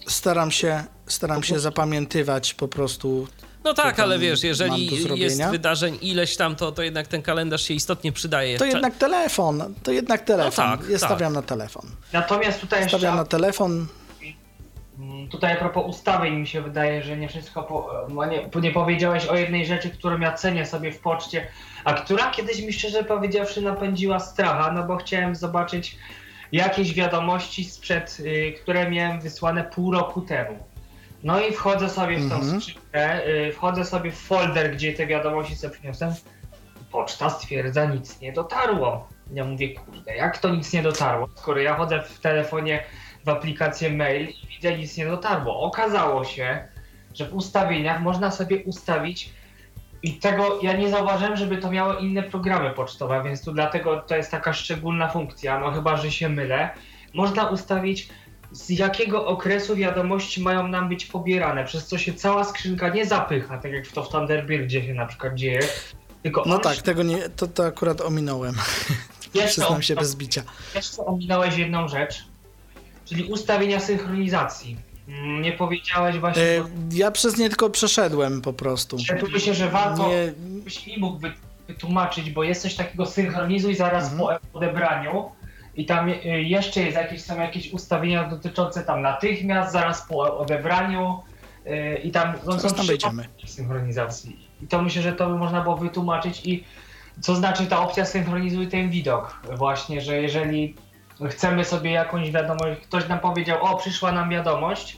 [0.07, 3.27] staram się, staram się zapamiętywać po prostu.
[3.63, 7.73] No tak, ale wiesz, jeżeli jest wydarzeń ileś tam, to, to jednak ten kalendarz się
[7.73, 8.57] istotnie przydaje.
[8.57, 10.69] To jednak telefon, to jednak telefon.
[10.69, 11.09] No tak, ja tak.
[11.09, 11.85] stawiam na telefon.
[12.13, 13.87] Natomiast tutaj jeszcze Stawiam na telefon.
[15.31, 17.63] Tutaj a propos ustawień mi się wydaje, że nie wszystko.
[17.63, 21.47] Po, no nie, nie powiedziałeś o jednej rzeczy, którą ja cenię sobie w poczcie,
[21.83, 25.97] a która kiedyś mi szczerze powiedziawszy napędziła stracha, no bo chciałem zobaczyć
[26.51, 30.59] jakieś wiadomości sprzed, y, które miałem wysłane pół roku temu.
[31.23, 32.61] No i wchodzę sobie w tą Mhm.
[32.61, 36.13] skrzynkę, y, wchodzę sobie w folder, gdzie te wiadomości sobie przyniosłem.
[36.91, 39.07] Poczta stwierdza, nic nie dotarło.
[39.33, 41.29] Ja mówię, kurde, jak to nic nie dotarło?
[41.35, 42.83] Skoro ja chodzę w telefonie
[43.25, 45.61] w aplikację mail i widzę, nic nie dotarło.
[45.61, 46.67] Okazało się,
[47.13, 49.29] że w ustawieniach można sobie ustawić
[50.03, 54.15] i tego ja nie zauważyłem, żeby to miało inne programy pocztowe, więc tu dlatego to
[54.15, 56.69] jest taka szczególna funkcja, no chyba, że się mylę.
[57.13, 58.09] Można ustawić
[58.51, 63.57] z jakiego okresu wiadomości mają nam być pobierane, przez co się cała skrzynka nie zapycha,
[63.57, 65.59] tak jak to w Thunderbirdzie się na przykład dzieje,
[66.23, 68.55] tylko No tak, tego nie, to, to akurat ominąłem.
[69.33, 70.41] jeszcze Przyznam się bez bicia.
[70.75, 72.25] jeszcze ominąłeś jedną rzecz,
[73.05, 74.77] czyli ustawienia synchronizacji.
[75.07, 78.97] Mm, Nie powiedziałeś właśnie, E, ja przez nie tylko przeszedłem po prostu.
[79.19, 81.31] tu myślę, że warto, Nie, byś mi mógł wy-
[81.67, 84.39] wytłumaczyć, bo jest coś takiego synchronizuj zaraz Mhm.
[84.51, 85.31] po odebraniu
[85.75, 91.19] i tam y, jeszcze jest jakieś, są jakieś ustawienia dotyczące tam natychmiast, zaraz po odebraniu
[91.67, 92.85] y, i tam no, są tam
[93.19, 94.47] opcje synchronizacji.
[94.61, 96.63] I to myślę, że to by można było wytłumaczyć i
[97.21, 100.75] co znaczy ta opcja synchronizuj ten widok właśnie, że jeżeli
[101.29, 104.97] chcemy sobie jakąś wiadomość, ktoś nam powiedział, o przyszła nam wiadomość,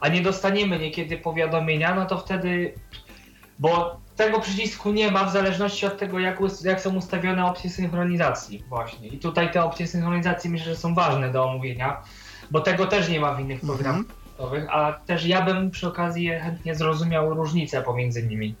[0.00, 2.74] a nie dostaniemy niekiedy powiadomienia, no to wtedy,
[3.58, 8.64] bo tego przycisku nie ma w zależności od tego, jak, jak są ustawione opcje synchronizacji
[8.68, 9.08] właśnie.
[9.08, 12.02] I tutaj te opcje synchronizacji myślę, że są ważne do omówienia,
[12.50, 13.78] bo tego też nie ma w innych Mhm.
[13.78, 14.16] programach,
[14.70, 18.54] a też ja bym przy okazji chętnie zrozumiał różnicę pomiędzy nimi.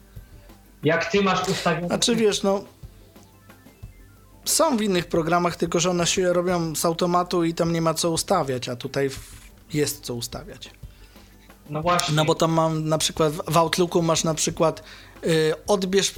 [0.82, 1.86] Jak ty masz ustawione...
[1.88, 2.64] Znaczy wiesz, no
[4.46, 7.94] są w innych programach, tylko że one się robią z automatu i tam nie ma
[7.94, 9.10] co ustawiać, a tutaj
[9.72, 10.70] jest co ustawiać.
[11.70, 12.14] No właśnie.
[12.14, 14.82] No bo tam mam na przykład w Outlooku masz na przykład
[15.24, 16.14] y, odbierz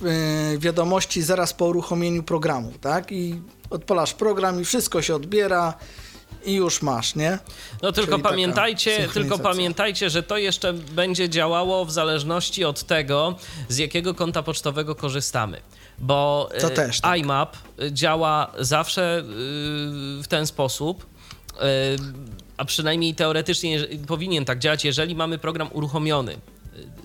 [0.55, 3.13] y, wiadomości zaraz po uruchomieniu programu, tak?
[3.13, 3.41] I
[3.71, 5.75] odpalasz program i wszystko się odbiera
[6.45, 7.39] i już masz, nie?
[7.83, 13.35] No tylko Czyli pamiętajcie, tylko pamiętajcie, że to jeszcze będzie działało w zależności od tego,
[13.69, 15.61] z jakiego konta pocztowego korzystamy.
[15.99, 17.19] Bo To e, też tak.
[17.19, 17.57] IMAP
[17.91, 19.25] działa zawsze y,
[20.23, 21.07] w ten sposób,
[21.55, 21.59] y,
[22.57, 26.39] a przynajmniej teoretycznie powinien tak działać, jeżeli mamy program uruchomiony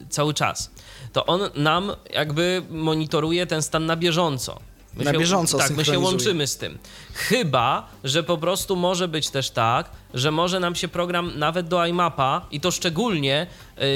[0.09, 0.71] cały czas,
[1.13, 4.59] to on nam jakby monitoruje ten stan na bieżąco.
[4.95, 6.77] My Na się, bieżąco Tak, my się łączymy z tym.
[7.13, 11.85] Chyba, że po prostu może być też tak, że może nam się program nawet do
[11.85, 13.47] iMapa i to szczególnie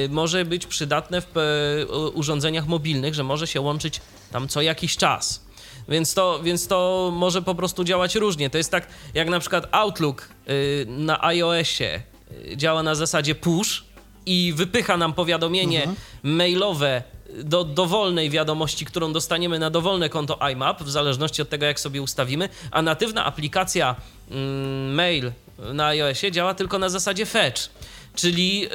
[0.05, 4.01] y, może być przydatne w y, urządzeniach mobilnych, że może się łączyć
[4.31, 5.47] tam co jakiś czas.
[5.89, 8.49] Więc to, więc to może po prostu działać różnie.
[8.49, 12.01] To jest tak, jak na przykład Outlook y, na iOSie
[12.31, 13.83] y, działa na zasadzie push
[14.25, 15.87] i wypycha nam powiadomienie
[16.23, 17.03] mailowe
[17.43, 22.01] do dowolnej wiadomości, którą dostaniemy na dowolne konto IMAP, w zależności od tego, jak sobie
[22.01, 23.95] ustawimy, a natywna aplikacja
[24.31, 25.31] mm, mail
[25.73, 27.69] na iOSie działa tylko na zasadzie fetch.
[28.15, 28.69] Czyli yy,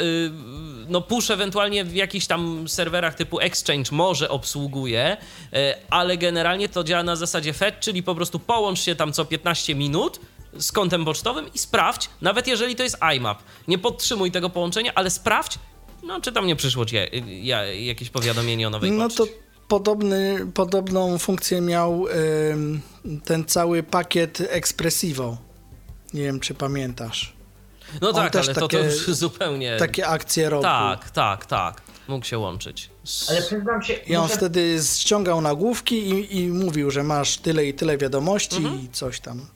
[0.88, 5.16] no push ewentualnie w jakichś tam serwerach typu Exchange może obsługuje,
[5.52, 5.58] yy,
[5.90, 9.74] ale generalnie to działa na zasadzie fetch, czyli po prostu połącz się tam co 15
[9.74, 10.20] minut
[10.58, 13.42] z kontem pocztowym i sprawdź, nawet jeżeli to jest IMAP.
[13.68, 15.58] Nie podtrzymuj tego połączenia, ale sprawdź,
[16.02, 17.02] no czy tam nie przyszło ci ja,
[17.42, 19.16] ja, jakieś powiadomienie o nowej No poczcie.
[19.16, 19.26] to
[19.68, 22.04] podobny, podobną funkcję miał
[23.24, 25.36] ten cały pakiet Expressivo.
[26.14, 27.32] Nie wiem, czy pamiętasz.
[28.00, 29.76] No on tak, też ale to, to takie- już zupełnie...
[29.76, 30.62] Takie akcje robił.
[30.62, 31.82] Tak, tak, tak.
[32.08, 32.90] Mógł się łączyć.
[33.28, 37.66] Ale przyznam się, I on muszę, wtedy ściągał nagłówki i, i mówił, że masz tyle
[37.66, 38.80] i tyle wiadomości Mhm.
[38.80, 39.46] i coś tam.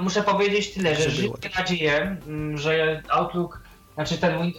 [0.00, 1.38] muszę powiedzieć tyle, że żyję było.
[1.58, 3.60] nadzieję, mm, że Outlook,
[3.94, 4.52] znaczy ten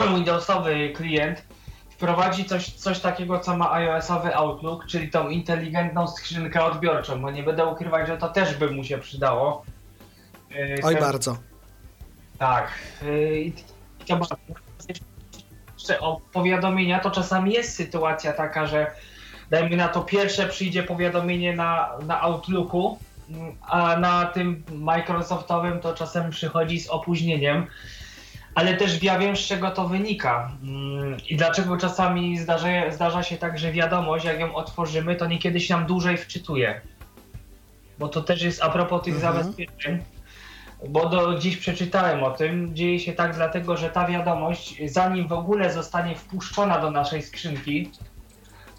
[0.14, 1.42] Windowsowy klient
[1.90, 7.42] wprowadzi coś, coś takiego, co ma iOSowy Outlook, czyli tą inteligentną skrzynkę odbiorczą, bo nie
[7.42, 9.64] będę ukrywać, że to też by mu się przydało.
[10.82, 11.36] Oj, bardzo.
[12.38, 12.68] Tak.
[13.02, 13.52] Yy, I.
[15.78, 18.90] Jeszcze o powiadomienia, to czasami jest sytuacja taka, że
[19.50, 22.98] dajmy na to pierwsze przyjdzie powiadomienie na, na Outlooku,
[23.30, 27.66] mm, a na tym Microsoftowym to czasem przychodzi z opóźnieniem.
[28.54, 30.52] Ale też ja wiem, z czego to wynika.
[30.62, 35.60] Mm, I dlaczego czasami zdarza, zdarza się tak, że wiadomość, jak ją otworzymy, to niekiedy
[35.60, 36.80] się nam dłużej wczytuje.
[37.98, 39.34] Bo to też jest a propos tych Mhm.
[39.34, 40.02] zabezpieczeń
[40.88, 42.76] bo do, gdzieś przeczytałem o tym.
[42.76, 47.90] Dzieje się tak dlatego, że ta wiadomość, zanim w ogóle zostanie wpuszczona do naszej skrzynki,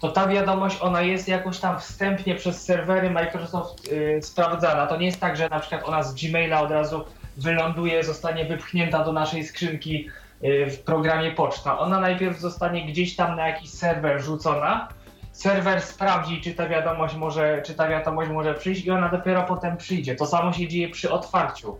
[0.00, 4.86] to ta wiadomość, ona jest jakoś tam wstępnie przez serwery Microsoft y, sprawdzana.
[4.86, 7.04] To nie jest tak, że na przykład ona z Gmaila od razu
[7.36, 10.10] wyląduje, zostanie wypchnięta do naszej skrzynki
[10.44, 11.78] y, w programie poczta.
[11.78, 14.88] Ona najpierw zostanie gdzieś tam na jakiś serwer rzucona.
[15.32, 19.76] Serwer sprawdzi, czy ta wiadomość może, czy ta wiadomość może przyjść i ona dopiero potem
[19.76, 20.14] przyjdzie.
[20.14, 21.78] To samo się dzieje przy otwarciu.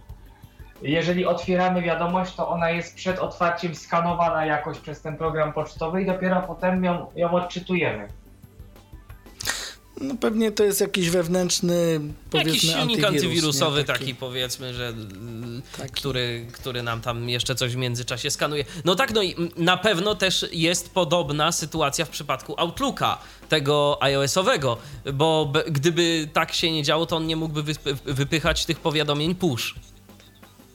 [0.82, 6.06] Jeżeli otwieramy wiadomość, to ona jest przed otwarciem skanowana jakoś przez ten program pocztowy i
[6.06, 8.08] dopiero potem ją, ją odczytujemy.
[10.00, 12.00] No pewnie to jest jakiś wewnętrzny,
[12.30, 13.84] powiedzmy, Jakiś silnik antywirus, antywirusowy nie?
[13.84, 15.92] taki, powiedzmy, że y, Taki.
[15.92, 18.64] który, który nam tam jeszcze coś w międzyczasie skanuje.
[18.84, 23.18] No tak, no i mm, na pewno też jest podobna sytuacja w przypadku Outlooka,
[23.48, 24.76] tego iOS-owego,
[25.14, 27.74] bo gdyby tak się nie działo, to on nie mógłby
[28.04, 29.74] wypychać tych powiadomień push.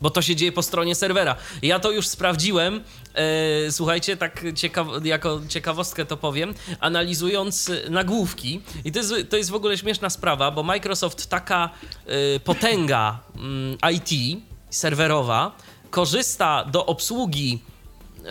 [0.01, 1.35] Bo to się dzieje po stronie serwera.
[1.61, 2.83] Ja to już sprawdziłem.
[3.15, 8.61] E, słuchajcie, tak ciekaw- jako ciekawostkę to powiem, analizując e, nagłówki.
[8.85, 11.69] I to jest, to jest w ogóle śmieszna sprawa, bo Microsoft taka
[12.05, 14.39] e, potęga mm, IT
[14.69, 15.55] serwerowa
[15.89, 17.61] korzysta do obsługi
[18.25, 18.29] e,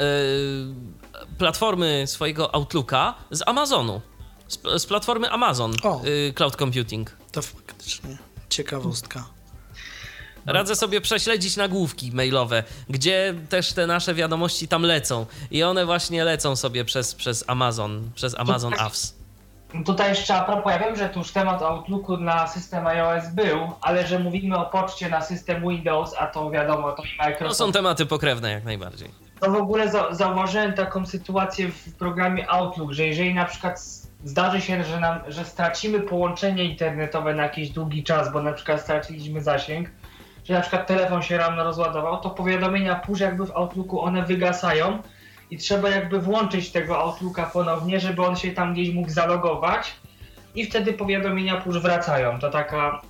[1.38, 4.00] platformy swojego Outlooka z Amazonu.
[4.48, 5.72] Z, z platformy Amazon
[6.28, 7.16] e, Cloud Computing.
[7.32, 9.24] To faktycznie ciekawostka.
[10.46, 15.26] Radzę sobie prześledzić nagłówki mailowe, gdzie też te nasze wiadomości tam lecą.
[15.50, 18.86] I one właśnie lecą sobie przez, przez Amazon, przez Amazon tak.
[18.86, 19.14] Apps.
[19.86, 23.72] Tutaj jeszcze a propos, ja wiem, że tu już temat Outlooku na system iOS był,
[23.80, 27.58] ale że mówimy o poczcie na system Windows, a to wiadomo, to i To Microsoft.
[27.58, 29.10] są tematy pokrewne jak najbardziej.
[29.40, 33.80] To w ogóle za, zauważyłem taką sytuację w programie Outlook, że jeżeli na przykład
[34.24, 38.80] zdarzy się, że, nam, że stracimy połączenie internetowe na jakiś długi czas, bo na przykład
[38.80, 39.90] straciliśmy zasięg,
[40.44, 45.02] że na przykład telefon się rano rozładował, to powiadomienia push jakby w Outlooku one wygasają
[45.50, 49.94] i trzeba jakby włączyć tego Outlooka ponownie, żeby on się tam gdzieś mógł zalogować
[50.54, 52.38] i wtedy powiadomienia push wracają.
[52.38, 53.00] To taka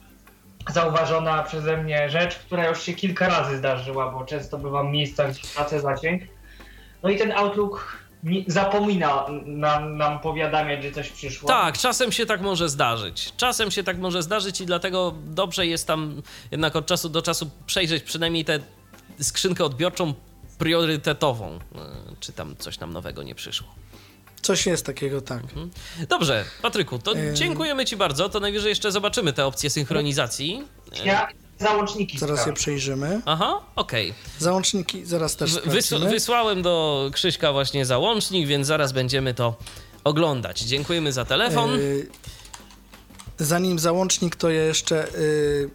[0.69, 5.31] zauważona przeze mnie rzecz, która już się kilka razy zdarzyła, bo często bywam w miejscach,
[5.31, 6.23] gdzie tracę zasięg.
[7.03, 7.99] No i ten Outlook
[8.47, 11.49] zapomina nam, nam powiadamiać, że coś przyszło.
[11.49, 13.33] Tak, czasem się tak może zdarzyć.
[13.37, 17.51] Czasem się tak może zdarzyć i dlatego dobrze jest tam jednak od czasu do czasu
[17.67, 18.59] przejrzeć przynajmniej tę
[19.21, 20.15] skrzynkę odbiorczą
[20.59, 21.59] priorytetową, e,
[22.21, 23.69] czy tam coś nam nowego nie przyszło.
[24.43, 25.43] Coś jest takiego, tak.
[26.09, 28.29] Dobrze, Patryku, to dziękujemy Ci bardzo.
[28.29, 30.63] To najwyżej jeszcze zobaczymy te opcje synchronizacji.
[31.05, 31.29] Ja
[31.61, 33.21] załączniki Zaraz je przejrzymy.
[33.27, 34.15] Aha, okej.
[34.39, 36.11] Załączniki zaraz też W- Wys sprawdzimy.
[36.11, 39.55] wysłałem do Krzyśka właśnie załącznik, więc zaraz będziemy to
[40.05, 40.61] oglądać.
[40.61, 41.71] Dziękujemy za telefon.
[41.79, 42.07] Yy,
[43.39, 45.71] zanim załącznik, to ja jeszcze y,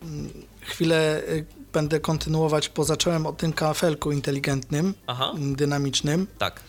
[0.62, 6.28] chwilę y, będę kontynuować, bo zacząłem o tym kafelku inteligentnym, Aha, dynamicznym.
[6.38, 6.62] tak.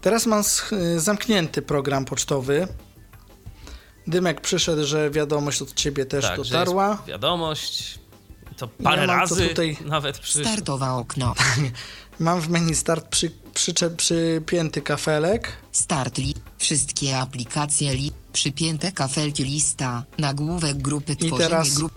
[0.00, 0.42] Teraz mam
[0.96, 2.68] zamknięty program pocztowy.
[4.06, 6.88] Dymek przyszedł, że wiadomość od ciebie też tak, że dotarła.
[6.90, 7.98] jest wiadomość.
[8.56, 10.44] To parę to razy tutaj- nawet przy.
[10.44, 11.34] Startowe okno.
[12.18, 15.52] Mam w menu start przy, przycze- przypięty kafelek.
[15.72, 16.34] Start li.
[16.58, 18.12] Wszystkie aplikacje li.
[18.32, 20.04] Przypięte kafelki lista.
[20.18, 21.92] Nagłówek grupy tworzenie teraz- grup.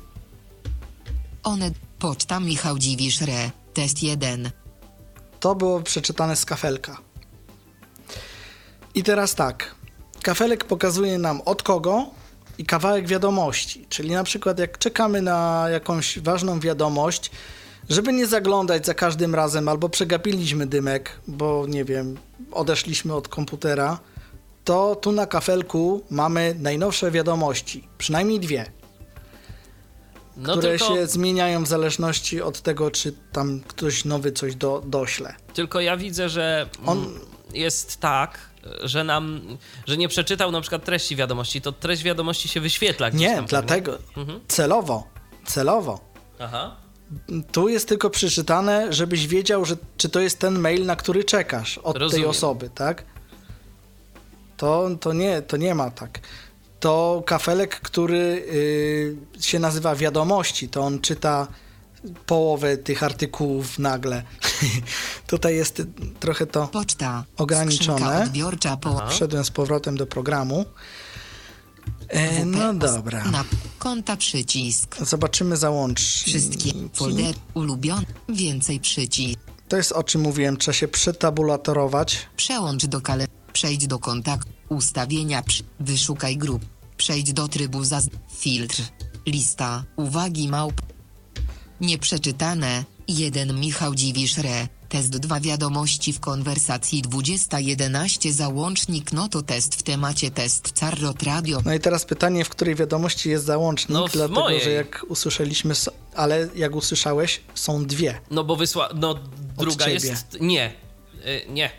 [1.44, 1.72] One.
[2.00, 3.52] Poczta Michał Dziwisz Re.
[3.74, 4.52] Test 1.
[5.40, 6.98] To było przeczytane z kafelka.
[8.96, 9.76] I teraz tak.
[10.22, 12.10] Kafelek pokazuje nam od kogo
[12.60, 13.86] i kawałek wiadomości.
[13.90, 17.32] Czyli na przykład jak czekamy na jakąś ważną wiadomość,
[17.90, 22.18] żeby nie zaglądać za każdym razem, albo przegapiliśmy dymek, bo nie wiem,
[22.52, 24.00] odeszliśmy od komputera,
[24.64, 27.88] to tu na kafelku mamy najnowsze wiadomości.
[27.98, 28.66] Przynajmniej dwie,
[30.38, 34.84] No które tylko, się zmieniają w zależności od tego, czy tam ktoś nowy coś do,
[34.86, 35.36] dośle.
[35.54, 37.20] tylko ja widzę, że On- mm,
[37.54, 38.40] jest tak,
[38.84, 39.42] że nam,
[39.88, 43.46] że nie przeczytał na przykład treści wiadomości, to treść wiadomości się wyświetla gdzieś Nie, tam.
[43.46, 44.40] dlatego Mhm.
[44.48, 45.08] celowo,
[45.46, 46.00] celowo.
[46.40, 46.76] Aha.
[47.52, 51.78] Tu jest tylko przeczytane, żebyś wiedział, że, czy to jest ten mail, na który czekasz
[51.78, 52.30] od tej Rozumiem.
[52.30, 53.04] osoby, tak?
[54.58, 56.20] To, to, nie, to nie ma tak.
[56.80, 61.48] To kafelek, który y, się nazywa wiadomości, to on czyta
[62.26, 64.24] połowę tych artykułów nagle.
[65.28, 65.82] Tutaj jest
[66.20, 66.68] trochę to.
[66.68, 67.24] Poczta.
[67.38, 68.24] Ograniczone.
[68.24, 69.08] Odbiorcza po.
[69.10, 70.66] Wszedłem z powrotem do programu.
[72.08, 73.24] E, no dobra.
[73.24, 73.44] Na
[73.80, 74.96] konta przycisk.
[75.06, 76.30] Zobaczymy załączniki.
[76.30, 78.06] Wszystkie folder ulubione.
[78.30, 79.40] Więcej przycisk.
[79.68, 82.28] To jest o czym mówiłem, trzeba się przetabulatorować.
[82.36, 83.26] Przełącz do kale.
[83.54, 84.52] Przejdź do kontaktu.
[84.70, 85.42] Ustawienia.
[85.42, 85.64] Przy...
[85.80, 86.66] Wyszukaj grup.
[86.98, 88.08] Przejdź do trybu zaz...
[88.38, 88.82] Filtr.
[89.26, 89.84] Lista.
[89.96, 90.82] Uwagi małp.
[91.82, 92.84] Nieprzeczytane.
[93.08, 94.68] 1 Michał Dziwisz Re.
[94.90, 101.62] Test 2 wiadomości w konwersacji 2011 załącznik no to test w temacie test Carrot Radio.
[101.66, 104.64] No i teraz pytanie, w której wiadomości jest załącznik, No, w dlatego mojej.
[104.64, 105.74] że jak usłyszeliśmy,
[106.16, 108.22] ale jak usłyszałeś, są dwie.
[108.32, 108.90] No bo wysła...
[108.96, 109.16] No
[109.58, 110.38] druga jest...
[110.42, 110.74] Nie.
[111.26, 111.72] Y, nie.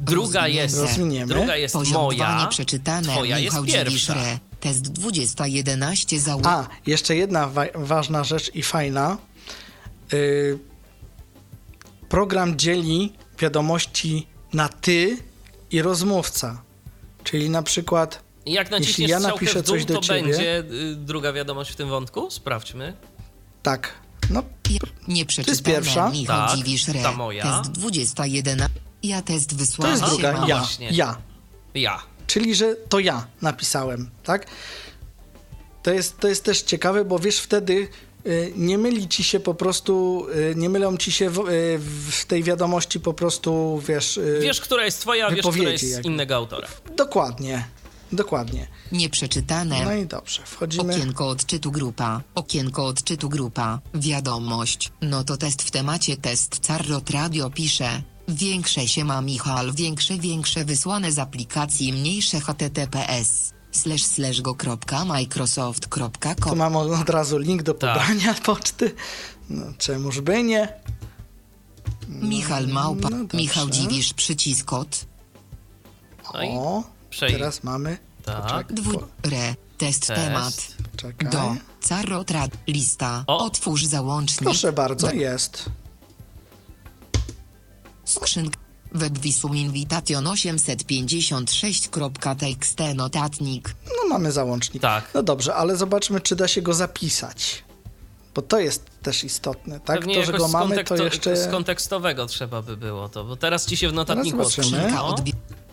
[0.00, 0.62] Druga Rozwiniemy.
[0.62, 0.76] jest...
[0.78, 1.34] Rozwiniemy.
[1.34, 2.40] Druga jest Poziom 2 moja.
[2.40, 3.08] nieprzeczytane.
[3.12, 4.14] Twoja Michał jest Dziwisz pierwsza.
[4.30, 4.38] Re.
[4.62, 6.52] Test 2011 załącznik.
[6.54, 9.16] A, jeszcze jedna wa- ważna rzecz i fajna.
[10.12, 10.58] Y,
[12.08, 15.16] program dzieli wiadomości na ty
[15.70, 16.62] i rozmówca.
[17.24, 20.96] Czyli na przykład Jak Jeśli ja napiszę w dół, coś do to ciebie- będzie y,
[20.96, 22.30] druga wiadomość w tym wątku?
[22.30, 22.96] Sprawdźmy.
[23.62, 23.92] tak,
[24.30, 24.42] no
[25.08, 25.62] Nieprzeczytane.
[25.62, 26.10] pierwsza?
[26.10, 27.02] Michał Tak, Dziwisz Re.
[27.02, 27.62] ta moja.
[27.62, 28.68] Test 21.
[29.02, 29.94] Ja test to wysłałem.
[30.00, 30.88] jest druga, no ja, właśnie.
[30.90, 31.16] ja.
[31.74, 32.02] Ja.
[32.26, 34.46] Czyli, że to ja napisałem, tak?
[35.82, 37.88] To jest, to jest też ciekawe, bo wiesz, wtedy
[38.26, 41.78] y, nie myli ci się po prostu, y, nie mylą ci się w, y,
[42.10, 44.20] w tej wiadomości po prostu, wiesz...
[44.40, 46.08] Wiesz, która jest twoja, wiesz, która jest jakby.
[46.08, 46.68] innego autora.
[46.96, 47.64] Dokładnie,
[48.12, 48.66] dokładnie.
[48.92, 49.84] Nieprzeczytane.
[49.84, 50.94] No i dobrze, wchodzimy...
[50.94, 52.20] Okienko odczytu grupa.
[52.34, 53.80] Okienko odczytu grupa.
[53.94, 54.92] Wiadomość.
[55.00, 58.02] No to test w temacie test Carrot Radio pisze.
[58.32, 66.58] Większe się ma Michal, większe, większe wysłane z aplikacji mniejsze https slash slash Tu go.microsoft.com
[66.58, 67.98] mam od razu link do Tak.
[67.98, 68.94] pobrania poczty.
[69.50, 70.68] No, czemuż by nie?
[72.08, 73.08] Michal Małpa.
[73.10, 73.36] no dobrze.
[73.38, 75.04] Michał Dziwisz przycisk kod.
[76.34, 77.98] No i O, przej- teraz mamy...
[78.24, 78.72] Tak.
[78.72, 79.02] Dwu...
[79.22, 79.54] Re.
[79.78, 80.22] Test Test.
[80.22, 80.54] temat.
[80.92, 81.30] poczekaj.
[81.30, 81.56] Do.
[81.80, 82.50] Carrot Rad.
[82.66, 83.24] Lista.
[83.26, 83.44] O.
[83.44, 84.44] Otwórz załącznik.
[84.44, 85.64] Proszę bardzo, We- jest.
[88.04, 88.58] Skrzynka.
[88.94, 93.74] Webwisum Invitation 856.txt notatnik.
[93.86, 94.82] No mamy załącznik.
[94.82, 95.10] Tak.
[95.14, 97.64] No dobrze, ale zobaczmy, czy da się go zapisać.
[98.34, 99.98] Bo to jest też istotne, tak?
[99.98, 101.36] Pewnie to, że go mamy, to jeszcze...
[101.36, 104.90] Z kontekstowego trzeba by było to, bo teraz ci się w notatniku zobaczymy.
[104.90, 105.06] No.
[105.06, 105.32] odbi...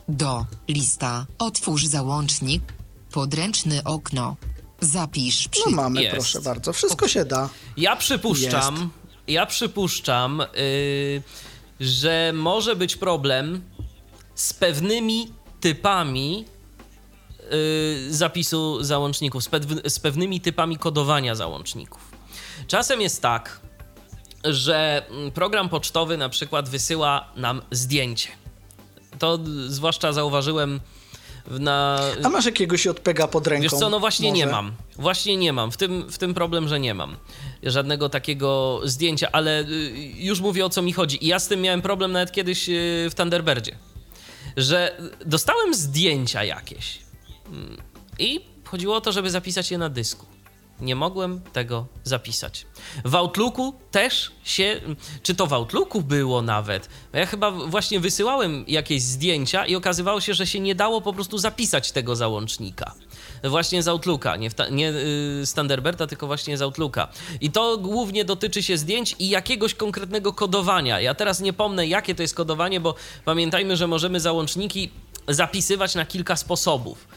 [0.10, 0.46] Do.
[0.68, 1.26] Lista.
[1.40, 2.64] Otwórz załącznik.
[3.12, 4.36] Podręczny okno.
[4.82, 5.62] Zapisz przy...
[5.66, 6.16] No mamy, Jest.
[6.16, 6.74] proszę bardzo.
[6.74, 7.50] Wszystko się da.
[7.78, 8.90] Ja przypuszczam,
[9.28, 11.22] ja przypuszczam, y,
[11.80, 13.62] że może być problem
[14.36, 16.46] z pewnymi typami
[17.54, 22.12] y, zapisu załączników, z, pew- z pewnymi typami kodowania załączników.
[22.68, 23.60] Czasem jest tak,
[24.44, 28.30] że mm, program pocztowy na przykład wysyła nam zdjęcie.
[29.20, 30.80] To y, zwłaszcza zauważyłem
[31.50, 33.64] na, A masz jakiegoś odpega pod ręką?
[33.64, 34.38] Wiesz co, no właśnie może?
[34.46, 34.72] nie mam.
[34.96, 35.72] Właśnie nie mam.
[35.72, 37.16] W tym, w tym problem, że nie mam
[37.64, 41.26] żadnego takiego zdjęcia, ale y, już mówię o co mi chodzi.
[41.26, 43.76] I ja z tym miałem problem nawet kiedyś y, w Thunderbirdzie,
[44.58, 47.00] że dostałem zdjęcia jakieś.
[47.48, 47.78] Mm,
[48.20, 50.26] I chodziło o to, żeby zapisać je na dysku.
[50.82, 52.66] Nie mogłem tego zapisać.
[53.06, 54.82] W Outlooku też się.
[55.24, 56.90] Czy to w Outlooku było nawet?
[57.14, 61.38] Ja chyba właśnie wysyłałem jakieś zdjęcia i okazywało się, że się nie dało po prostu
[61.38, 62.94] zapisać tego załącznika.
[63.44, 65.54] Właśnie z Outlooka, nie, ta, nie yy, z
[66.10, 67.08] tylko właśnie z Outlooka.
[67.42, 71.00] I to głównie dotyczy się zdjęć i jakiegoś konkretnego kodowania.
[71.00, 72.96] Ja teraz nie pomnę, jakie to jest kodowanie, bo
[73.26, 74.90] pamiętajmy, że możemy załączniki
[75.28, 77.08] zapisywać na kilka sposobów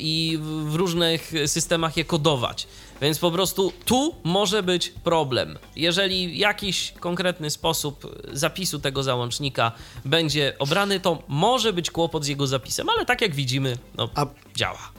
[0.00, 2.66] i w różnych systemach je kodować.
[3.00, 5.58] Więc po prostu tu może być problem.
[5.76, 9.72] Jeżeli jakiś konkretny sposób zapisu tego załącznika
[10.04, 14.26] będzie obrany, to może być kłopot z jego zapisem, ale tak jak widzimy, no, A-
[14.54, 14.92] działa.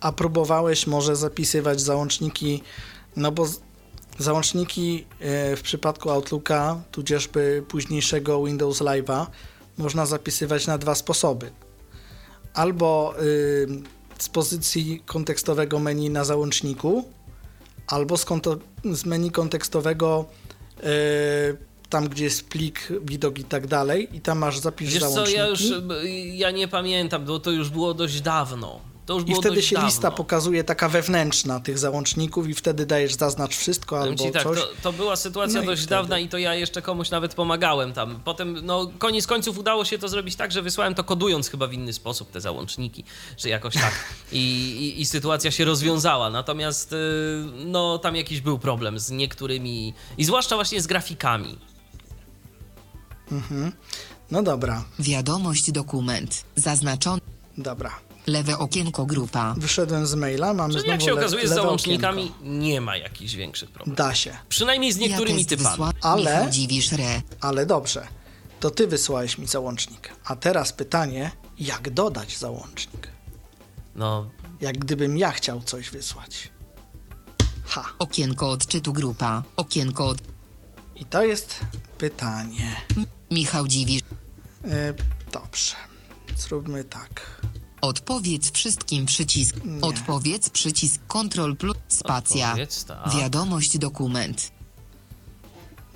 [0.00, 2.62] A próbowałeś może zapisywać załączniki,
[3.16, 3.46] no bo
[4.18, 9.26] załączniki e, w przypadku Outlooka, tudzieżby późniejszego Windows Live'a,
[9.78, 11.50] można zapisywać na dwa sposoby.
[12.54, 13.66] Albo y,
[14.18, 17.04] z pozycji kontekstowego menu na załączniku,
[17.86, 20.26] albo z, konto, z menu kontekstowego
[20.80, 20.84] y,
[21.88, 25.38] tam, gdzie jest plik, widok i tak dalej, i tam masz zapisz Wiesz co, załączniki.
[25.38, 25.62] ja już
[26.34, 28.93] ja nie pamiętam, bo to już było dość dawno.
[29.06, 29.88] To już I wtedy dość się dawno.
[29.88, 34.42] lista pokazuje taka wewnętrzna tych załączników i wtedy dajesz zaznacz wszystko Powiem albo ci tak,
[34.42, 34.58] coś.
[34.58, 35.90] to, to była sytuacja No dość wtedy.
[35.90, 38.20] dawna i to ja jeszcze komuś nawet pomagałem tam.
[38.24, 41.72] Potem, no, koniec końców udało się to zrobić tak, że wysłałem to kodując chyba w
[41.72, 43.04] inny sposób te załączniki,
[43.36, 43.94] czy jakoś tak.
[44.32, 46.30] I, i, i sytuacja się rozwiązała.
[46.30, 46.96] Natomiast, y,
[47.66, 51.58] no, tam jakiś był problem z niektórymi, i zwłaszcza właśnie z grafikami.
[54.30, 56.44] No dobra, Wiadomość dokument.
[56.56, 57.20] Zaznaczony.
[57.58, 57.90] dobra.
[58.26, 59.54] Lewe okienko grupa.
[59.58, 62.38] Wyszedłem z maila, mamy Czyli znowu jak się okazuje, z lewe załącznikami okienko.
[62.44, 63.98] nie ma jakichś większych problemów.
[63.98, 65.76] Da się, Przynajmniej z niektórymi Ja typami.
[65.76, 67.22] wysła- Ale- Michał Dziwisz re.
[67.40, 68.06] ale dobrze.
[68.60, 70.10] To ty wysłałeś mi załącznik.
[70.24, 73.08] A teraz pytanie, jak dodać załącznik?
[73.96, 74.30] No,
[74.60, 76.48] Jak gdybym ja chciał coś wysłać.
[77.66, 79.42] Ha, Okienko odczytu grupa.
[79.56, 80.18] Okienko od...
[80.96, 81.60] i to jest
[81.98, 82.76] pytanie.
[83.30, 84.02] Michał Dziwisz.
[84.64, 84.94] E,
[85.32, 85.74] dobrze,
[86.36, 87.40] zróbmy tak.
[87.84, 89.56] Odpowiedz wszystkim przycisk.
[89.64, 89.80] Nie.
[89.80, 92.56] Odpowiedz przycisk Ctrl plus spacja.
[92.86, 93.14] Tak.
[93.14, 94.50] Wiadomość dokument.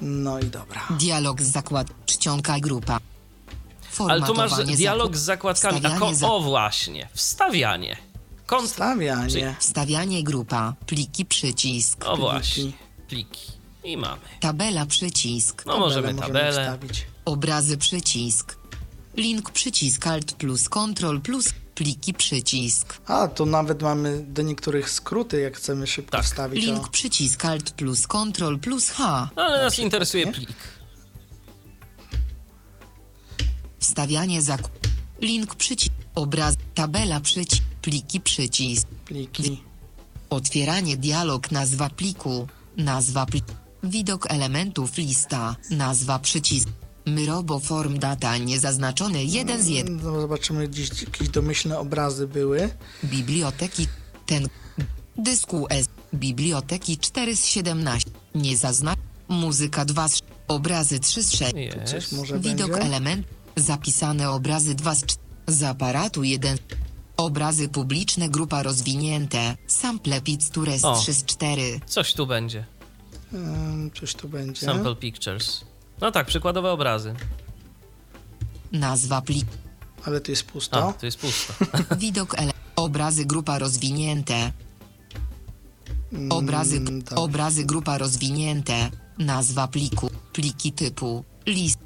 [0.01, 0.81] No i dobra.
[0.91, 1.87] Dialog z zakład.
[2.07, 3.01] Czcionka grupa.
[3.99, 5.79] ale tu masz Formatowanie dialog z zakładkami.
[5.79, 6.31] A ko- Wstawianie, za...
[6.33, 7.97] o właśnie, wstawianie.
[8.47, 9.57] Kont- Stawianie.
[9.59, 10.75] Wstawianie grupa.
[10.87, 12.05] Pliki przycisk.
[12.07, 12.73] o właśnie,
[13.09, 13.53] pliki.
[13.85, 14.21] I mamy.
[14.41, 15.67] Tabela przycisk.
[15.67, 16.79] No możemy Możemy tabelę.
[17.25, 18.59] Obrazy przycisk.
[19.17, 23.01] Link przycisk Alt plus Ctrl plus pliki przycisk.
[23.07, 26.25] A, tu nawet mamy do niektórych skróty, jak chcemy szybko Tak.
[26.27, 26.67] wstawić.
[26.67, 26.89] Link O.
[26.89, 29.31] przycisk Alt plus Ctrl plus H.
[29.37, 30.33] Ale nas interesuje nie?
[30.33, 30.49] plik.
[33.81, 34.89] Wstawianie zakup.
[35.21, 35.93] Link przycisk.
[36.15, 36.55] Obraz.
[36.75, 37.63] Tabela przycisk.
[37.83, 38.89] Pliki przycisk.
[39.05, 39.63] Pliki.
[40.31, 42.49] Otwieranie dialog nazwa pliku.
[42.77, 43.53] Nazwa pliku.
[43.83, 45.57] Widok elementów lista.
[45.71, 46.69] Nazwa przycisk.
[47.15, 50.01] Myrobo form data niezaznaczony 1 z 1.
[50.03, 52.71] No, zobaczymy, gdzieś jakieś domyślne obrazy były.
[53.05, 53.87] Biblioteki.
[54.27, 54.49] Ten.
[55.19, 55.87] Dysku S.
[56.15, 58.11] Biblioteki 4 z 17.
[58.35, 58.95] Nie zazna.
[59.29, 61.53] Muzyka 2 z Obrazy 3 z 6.
[61.85, 62.13] Coś Jest.
[62.13, 62.87] może Widok będzie?
[62.87, 63.27] element.
[63.57, 65.19] Zapisane obrazy 2 z 4.
[65.47, 66.59] Z aparatu 1.
[67.17, 69.57] Obrazy publiczne grupa rozwinięte.
[69.67, 70.97] Sample Pictures O.
[71.01, 71.81] 3 z 4.
[71.87, 72.65] Coś tu będzie.
[73.35, 74.67] Ym, coś tu będzie.
[74.67, 75.65] Sample Pictures.
[76.01, 77.15] No tak, przykładowe obrazy.
[78.73, 79.47] Nazwa plik.
[80.07, 80.95] Ale tu jest A, pusto.
[81.01, 81.55] to jest pusto.
[82.01, 82.53] Widok ele.
[82.77, 84.53] Obrazy grupa rozwinięte.
[86.31, 87.17] Obrazy, Mm, dobrze.
[87.17, 88.91] obrazy grupa rozwinięte.
[89.19, 90.11] Nazwa pliku.
[90.33, 91.25] Pliki typu.
[91.47, 91.79] List.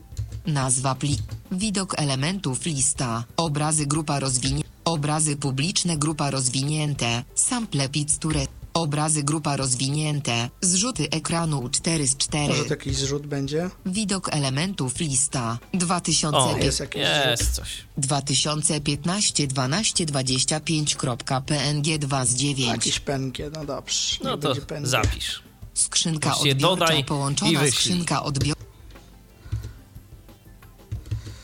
[0.46, 1.22] Nazwa plik.
[1.52, 3.24] Widok elementów lista.
[3.36, 4.68] Obrazy grupa rozwinięte.
[4.84, 7.24] Obrazy publiczne grupa rozwinięte.
[7.34, 8.46] Sample picture.
[8.74, 10.50] Obrazy grupa rozwinięte.
[10.60, 12.48] Zrzuty ekranu 4 z 4.
[12.48, 13.70] Może to jakiś zrzut będzie?
[13.86, 15.58] Widok elementów lista.
[15.72, 16.64] O, 2005.
[16.64, 17.84] jest jakiś Jest coś.
[17.96, 22.68] 2015 12 25.png 2 z 9.
[22.68, 24.16] Jakiś PNG, no dobrze.
[24.24, 24.86] No niech to będzie PNG.
[24.88, 25.42] zapisz.
[25.74, 27.72] Skrzynka odbiorcza dodaj i połączona wyślij.
[27.72, 28.62] skrzynka odbiorcza.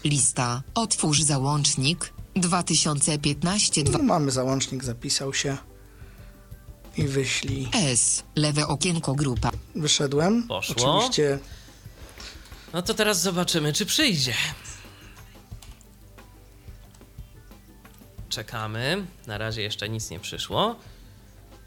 [0.05, 0.63] Lista.
[0.75, 2.13] Otwórz załącznik.
[2.37, 5.57] 2015 No, mamy załącznik, zapisał się.
[6.99, 7.69] I wyślij.
[7.75, 8.23] S.
[8.37, 9.51] Lewe okienko grupa.
[9.75, 10.49] Wyszedłem.
[10.49, 10.97] Poszło.
[10.97, 11.39] Oczywiście
[12.73, 14.35] No to teraz zobaczymy, czy przyjdzie.
[18.29, 19.07] Czekamy.
[19.27, 20.77] Na razie jeszcze nic nie przyszło.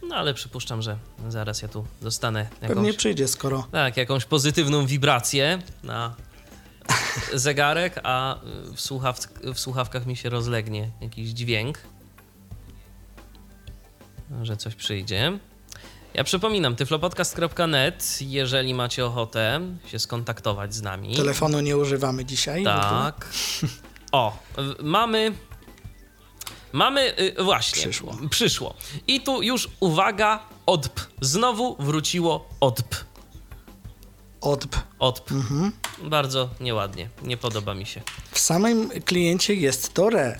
[0.03, 0.97] No ale przypuszczam, że
[1.29, 6.15] zaraz ja tu dostanę pewnie jakąś, przyjdzie, skoro tak, jakąś pozytywną wibrację na
[7.33, 8.39] zegarek, a
[8.75, 9.19] w, słuchaw,
[9.53, 11.79] w słuchawkach mi się rozlegnie jakiś dźwięk.
[14.41, 15.39] Że coś przyjdzie.
[16.13, 21.15] Ja przypominam, tyflopodcast.net, jeżeli macie ochotę się skontaktować z nami.
[21.15, 22.63] Telefonu nie używamy dzisiaj.
[22.63, 23.29] Tak.
[24.11, 24.37] O,
[24.81, 25.33] mamy.
[26.73, 27.81] Mamy, y, właśnie.
[27.81, 28.17] Przyszło.
[28.29, 28.73] Przyszło.
[29.07, 30.99] I tu już uwaga, odp.
[31.21, 32.95] Znowu wróciło odp.
[34.41, 34.75] Odb.
[34.99, 35.31] Odp.
[35.31, 35.71] Mhm.
[36.03, 37.09] Bardzo nieładnie.
[37.23, 38.01] Nie podoba mi się.
[38.31, 40.39] W samym kliencie jest to re,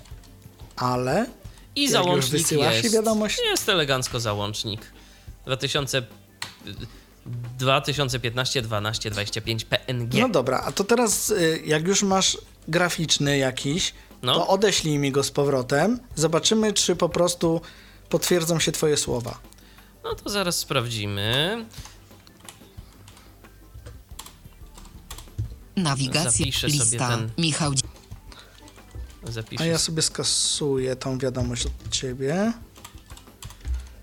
[0.76, 1.26] ale
[1.76, 2.94] I już załącznik jest.
[2.94, 3.38] wiadomość?
[3.46, 4.82] Jest elegancko załącznik.
[5.46, 6.04] 2000.
[7.60, 10.14] 2015 12 25 PNG.
[10.20, 12.38] no dobra, a to teraz y, jak już masz
[12.68, 14.34] graficzny jakiś, No.
[14.36, 16.00] to odeślij mi go z powrotem.
[16.16, 17.62] Zobaczymy, czy po prostu
[18.10, 19.40] potwierdzą się twoje słowa.
[20.04, 21.66] No to zaraz sprawdzimy.
[25.76, 26.32] Nawigacja.
[26.32, 27.08] Zapiszę sobie Lista.
[27.10, 27.72] ten- Michał
[29.24, 29.64] Zapiszę.
[29.64, 32.54] A ja sobie skasuję tą wiadomość od ciebie.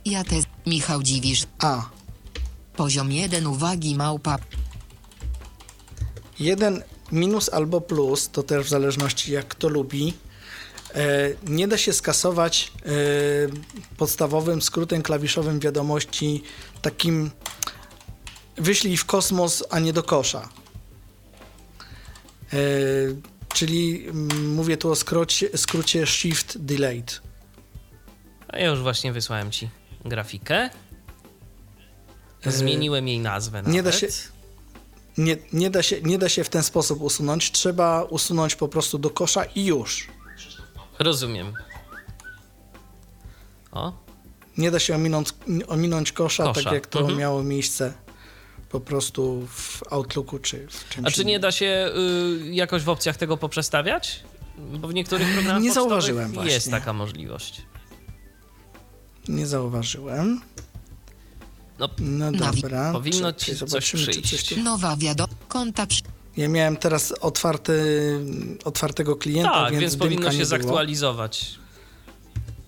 [0.04, 0.44] Ja też.
[0.66, 1.46] Michał Dziwisz.
[1.58, 1.88] A,
[2.76, 4.38] Poziom 1 uwagi małpa.
[6.40, 6.82] jeden
[7.12, 10.14] minus albo plus, to też w zależności jak kto lubi.
[10.94, 12.90] E, nie da się skasować e,
[13.96, 16.42] podstawowym skrótem klawiszowym wiadomości
[16.82, 17.30] takim
[18.56, 20.48] wyślij w kosmos, a nie do kosza.
[22.52, 22.56] E,
[23.54, 27.22] czyli mm, mówię tu o skrócie, skrócie Shift Delayed.
[28.48, 29.68] A ja już właśnie wysłałem ci
[30.04, 30.70] grafikę.
[32.46, 33.58] Zmieniłem jej nazwę.
[33.58, 33.74] Nawet.
[33.74, 34.08] nie da się-
[35.18, 37.52] Nie, nie, da się, nie da się w ten sposób usunąć.
[37.52, 40.08] Trzeba usunąć po prostu do kosza i już.
[40.98, 41.52] Rozumiem.
[43.72, 43.92] O,
[44.58, 45.28] Nie da się ominąć,
[45.68, 47.18] ominąć kosza, Kosza, tak jak to mhm.
[47.18, 47.92] miało miejsce
[48.68, 51.90] po prostu w Outlooku czy w czymś a czy nie da się
[52.46, 54.22] y, jakoś w opcjach tego poprzestawiać?
[54.58, 56.52] Bo w niektórych programach nie zauważyłem właśnie.
[56.52, 57.62] jest taka możliwość.
[59.28, 60.40] Nie zauważyłem.
[61.78, 62.92] No, No dobra.
[62.92, 64.48] powinno czekaj, ci coś czy coś przyjść.
[64.48, 64.62] tu...
[64.62, 65.36] Nowa wiadomość.
[65.48, 66.02] Konta przy...
[66.36, 67.80] Ja miałem teraz otwarty,
[68.64, 71.54] otwartego klienta, tak, więc, więc powinno się zaktualizować.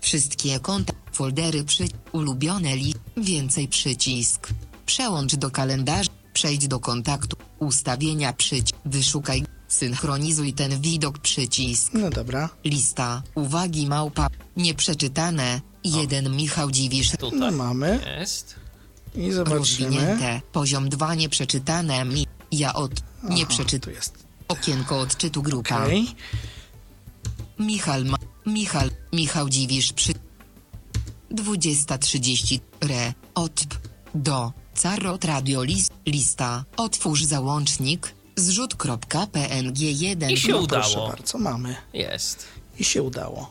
[0.01, 0.93] Wszystkie konta.
[1.13, 1.85] Foldery przy...
[2.13, 2.95] Ulubione li...
[3.17, 4.49] Więcej przycisk.
[4.91, 6.11] Przełącz do kalendarza.
[6.33, 7.37] Przejdź do kontaktu.
[7.59, 8.79] Ustawienia przycisk.
[8.85, 9.45] Wyszukaj.
[9.69, 11.91] Synchronizuj ten widok przycisk.
[11.95, 12.49] No dobra.
[12.65, 13.23] Lista.
[13.35, 14.27] Uwagi małpa.
[14.57, 15.61] Nieprzeczytane.
[15.85, 17.13] Jeden Michał Dziwisz.
[17.13, 18.55] No Tutaj mamy jest.
[19.15, 19.59] i zobaczymy.
[19.59, 20.41] Rozwinięte.
[20.53, 22.05] Poziom 2 nieprzeczytane.
[22.05, 22.27] Mi.
[22.53, 22.93] Ja od.
[23.83, 24.25] Tu jest.
[24.49, 25.85] Okienko odczytu grupa.
[25.85, 26.15] Okej.
[27.59, 28.17] Michal ma.
[28.47, 28.91] Michal.
[29.13, 30.13] Michał Dziwisz przy.
[31.33, 32.61] 20.30.
[32.81, 33.15] Re.
[33.35, 33.75] Otp.
[34.15, 34.60] Do.
[34.85, 35.93] Carrot Radio list.
[36.07, 36.65] Lista.
[36.77, 38.15] Otwórz załącznik.
[38.37, 40.31] Zrzut.png1.
[40.31, 41.09] I się No proszę udało.
[41.09, 41.77] bardzo, mamy.
[41.93, 42.47] Jest.
[42.79, 43.51] I się udało.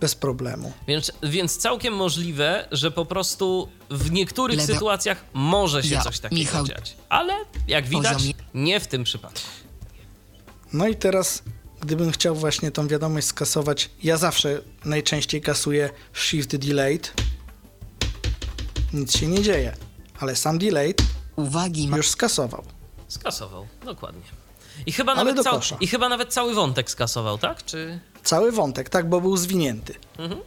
[0.00, 0.72] Bez problemu.
[0.88, 6.40] Więc, więc całkiem możliwe, że po prostu w niektórych sytuacjach może się Ja, coś takiego
[6.40, 6.96] Michał- dziać.
[7.08, 7.34] Ale
[7.68, 8.18] jak widać,
[8.54, 9.40] nie w tym przypadku.
[10.72, 11.42] No i teraz,
[11.80, 17.12] gdybym chciał właśnie tą wiadomość skasować, ja zawsze najczęściej kasuję Shift Delayed.
[18.92, 19.74] Nic się nie dzieje,
[20.20, 21.02] ale sam Delayed
[21.36, 21.96] Uwagi ma.
[21.96, 22.62] już skasował.
[23.08, 24.22] Skasował, dokładnie.
[24.86, 25.60] I chyba, Ale nawet do cał.
[25.80, 27.64] I chyba nawet cały wątek skasował, tak?
[27.64, 28.00] Czy.
[28.22, 29.94] Cały wątek, tak, bo był zwinięty.
[30.18, 30.40] Mhm.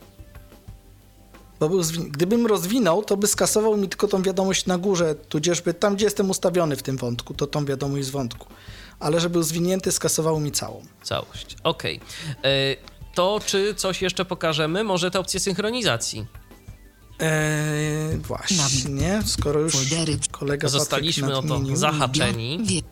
[1.59, 2.11] Bo był zwin...
[2.11, 6.30] Gdybym rozwinął, to by skasował mi tylko tą wiadomość na górze, tudzieżby tam, gdzie jestem
[6.30, 8.47] ustawiony w tym wątku, to tą wiadomość z wątku.
[8.99, 10.81] Ale że był zwinięty, skasował mi całą.
[11.03, 11.55] Całość.
[11.63, 11.99] Okej.
[12.43, 12.49] E,
[13.15, 14.84] To czy coś jeszcze pokażemy?
[14.84, 16.26] Może te opcje synchronizacji.
[17.22, 20.19] Eee, właśnie, skoro już Foldery.
[20.31, 22.84] kolega Zostaliśmy o to zahaczeni.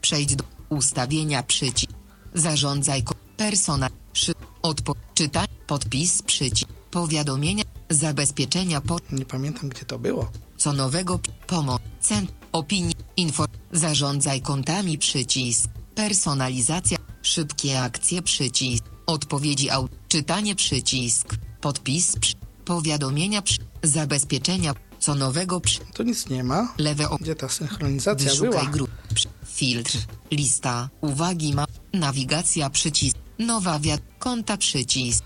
[0.00, 1.92] Przejdź do ustawienia przycisk.
[2.34, 3.04] Zarządzaj
[3.36, 3.88] persona.
[4.12, 4.32] Szy,
[4.62, 6.70] odpo, czytaj, podpis przycisk.
[6.90, 10.30] Powiadomienia, zabezpieczenia po, Nie pamiętam, gdzie to było.
[10.56, 15.70] co nowego, pomoc, cen, opinii, info, zarządzaj kontami przycisk.
[15.94, 18.84] Personalizacja, szybkie akcje przycisk.
[19.06, 21.28] Odpowiedzi au, czytanie przycisk.
[21.60, 22.34] Podpis przy,
[22.64, 26.74] powiadomienia przy, zabezpieczenia, co nowego przy, Tu nic nie ma.
[26.78, 28.88] lewe o, Gdzie ta synchronizacja Wyszukaj była?
[29.14, 29.98] Przy- Filtr.
[30.30, 30.88] Lista.
[31.00, 31.64] Uwagi ma.
[31.92, 33.16] Nawigacja przycisk.
[33.38, 34.00] Nowa wiat.
[34.18, 35.24] Konta przycisk.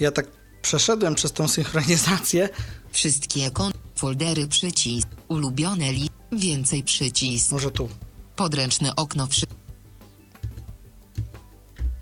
[0.00, 0.26] Ja tak
[0.62, 2.48] przeszedłem przez tą synchronizację.
[2.92, 3.74] Wszystkie kont.
[3.94, 5.08] Foldery przycisk.
[5.28, 6.10] Ulubione li.
[6.32, 7.50] Więcej przycisk.
[7.52, 7.88] Może tu.
[8.36, 9.46] Podręczne okno wszy.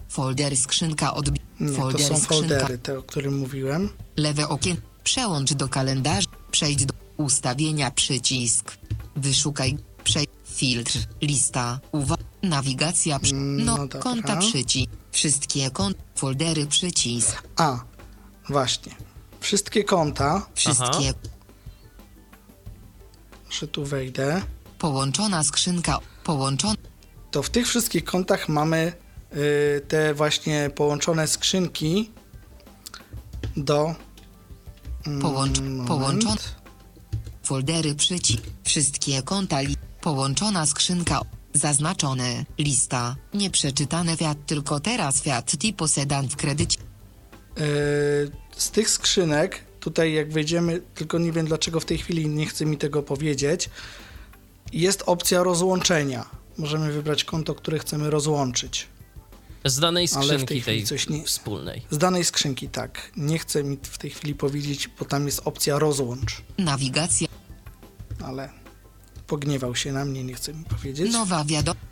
[0.09, 1.31] Folder skrzynka od.
[1.61, 2.35] Nie, to Folder są skrzynka.
[2.49, 3.89] foldery, te, o którym mówiłem.
[4.16, 4.76] Lewe okien.
[5.05, 6.26] Przełącz do kalendarza.
[6.51, 8.76] Przejdź do ustawienia przycisk.
[9.16, 9.76] Wyszukaj.
[10.05, 10.30] Przejdź.
[10.55, 10.98] Filtr.
[11.22, 11.80] Lista.
[11.93, 12.22] Uwaga.
[12.43, 13.18] Nawigacja.
[13.18, 13.34] Przy...
[13.34, 14.90] Mm, No, no konta przycisk.
[15.12, 15.97] Wszystkie kont.
[16.14, 17.43] Foldery przycisk.
[17.56, 17.78] A,
[18.48, 18.94] właśnie.
[19.40, 21.14] wszystkie konta, Wszystkie.
[23.51, 24.43] że tu wejdę,
[24.78, 25.98] Połączona skrzynka.
[26.24, 26.74] Połączona.
[27.30, 28.93] to w tych wszystkich kontach mamy
[29.32, 32.10] y, te właśnie połączone skrzynki
[33.57, 33.95] do.
[35.07, 36.37] mm, Połącz- połączone.
[37.43, 38.43] Foldery przycisk.
[38.65, 39.61] Wszystkie konta.
[39.62, 41.20] Li- połączona skrzynka.
[41.55, 42.45] Zaznaczone.
[42.59, 43.16] Lista.
[43.35, 46.78] Nieprzeczytane Fiat tylko teraz Fiat Tipo Sedan w kredycie.
[46.78, 46.83] Y,
[48.57, 52.66] z tych skrzynek, tutaj jak wejdziemy, tylko nie wiem dlaczego w tej chwili nie chce
[52.66, 53.70] mi tego powiedzieć,
[54.73, 56.27] jest opcja rozłączenia.
[56.59, 58.87] Możemy wybrać konto, które chcemy rozłączyć.
[59.66, 61.82] Z danej Ale w tej skrzynki chwili tej coś nie- wspólnej.
[61.90, 63.10] Z danej skrzynki, tak.
[63.16, 67.28] Nie chcę mi w tej chwili powiedzieć, bo tam jest opcja rozłącz, Nawigacja.
[68.24, 68.48] ale
[69.26, 71.12] pogniewał się na mnie, nie chce mi powiedzieć.
[71.12, 71.82] Nowa wiadomość.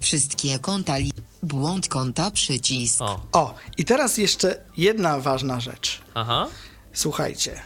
[0.00, 0.98] Wszystkie konta.
[0.98, 1.12] Li-
[1.42, 3.00] błąd konta przycisk.
[3.00, 6.00] O, O, i teraz jeszcze jedna ważna rzecz.
[6.14, 6.48] aha.
[6.92, 7.60] Słuchajcie.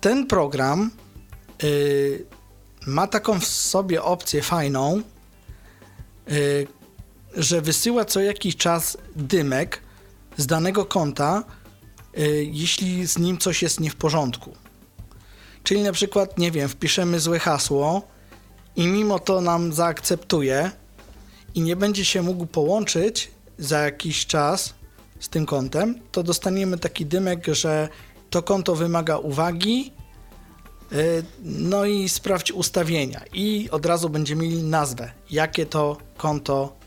[0.00, 0.90] ten program
[1.64, 2.24] y,
[2.86, 5.02] ma taką w sobie opcję fajną,
[6.30, 6.66] y,
[7.36, 9.82] że wysyła co jakiś czas dymek
[10.36, 11.44] z danego konta,
[12.18, 14.54] y, jeśli z nim coś jest nie w porządku.
[15.62, 18.02] Czyli na przykład, nie wiem, wpiszemy złe hasło
[18.76, 20.70] i mimo to nam zaakceptuje
[21.54, 24.74] i nie będzie się mógł połączyć za jakiś czas
[25.20, 27.88] z tym kontem, to dostaniemy taki dymek, że
[28.30, 29.92] to konto wymaga uwagi,
[30.92, 33.20] y, no i sprawdź ustawienia.
[33.32, 36.81] I od razu będziemy mieli nazwę, jakie to konto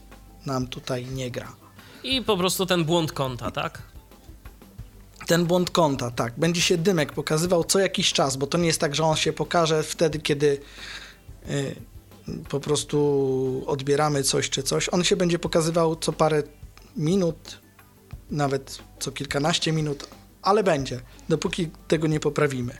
[0.45, 1.55] nam tutaj nie gra.
[2.03, 3.81] I po prostu ten błąd konta, tak?
[5.27, 6.33] Ten błąd konta, tak.
[6.37, 9.33] Będzie się dymek pokazywał co jakiś czas, bo to nie jest tak, że on się
[9.33, 10.59] pokaże wtedy, kiedy
[11.49, 11.75] y,
[12.49, 14.89] po prostu odbieramy coś czy coś.
[14.89, 16.43] On się będzie pokazywał co parę
[16.95, 17.59] minut,
[18.31, 20.07] nawet co kilkanaście minut,
[20.41, 22.77] ale będzie, dopóki tego nie poprawimy.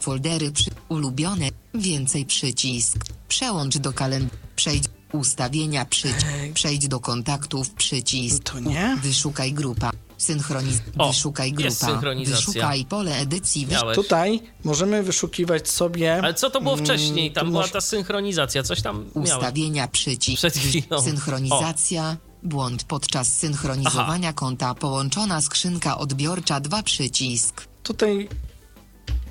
[0.00, 1.48] Foldery przy ulubione.
[1.74, 3.04] Więcej przycisk.
[3.28, 4.36] Przełącz do kalendarza.
[4.56, 6.26] Przejdź ustawienia przycisk.
[6.54, 8.42] Przejdź do kontaktów przycisk.
[8.42, 8.98] To nie?
[9.02, 9.90] Wyszukaj grupa.
[10.18, 10.82] Synchroniz.
[10.98, 11.70] O, Wyszukaj grupa.
[11.70, 12.46] synchronizacja.
[12.46, 13.66] Wyszukaj pole edycji.
[13.66, 13.96] Miałeś.
[13.96, 16.14] Tutaj możemy wyszukiwać sobie.
[16.22, 17.32] Ale co to było mm, wcześniej?
[17.32, 19.38] Tam była ta synchronizacja, coś tam miałem.
[19.38, 20.38] Ustawienia przycisk.
[20.38, 21.02] Przed chwilą.
[21.02, 22.16] Synchronizacja.
[22.42, 24.74] Błąd podczas synchronizowania konta.
[24.74, 27.68] Połączona skrzynka odbiorcza 2 przycisk.
[27.82, 28.28] Tutaj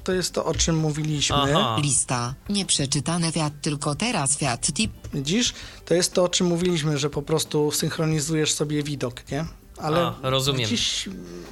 [0.03, 1.35] to jest to, o czym mówiliśmy.
[1.35, 1.77] Aha.
[1.81, 2.35] Lista.
[2.49, 4.91] Nieprzeczytane Fiat tylko teraz Fiat Tip.
[5.13, 5.53] Widzisz?
[5.85, 9.45] To jest to, o czym mówiliśmy, że po prostu synchronizujesz sobie widok, nie?
[9.77, 10.69] Ale A, rozumiem.
[10.69, 11.09] Dziś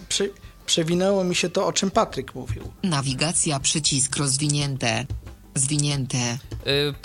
[0.10, 0.24] prze,
[0.66, 2.72] przewinęło mi się to, o czym Patryk mówił.
[2.84, 5.06] Nawigacja przycisk rozwinięte.
[5.56, 6.18] Zwinięte.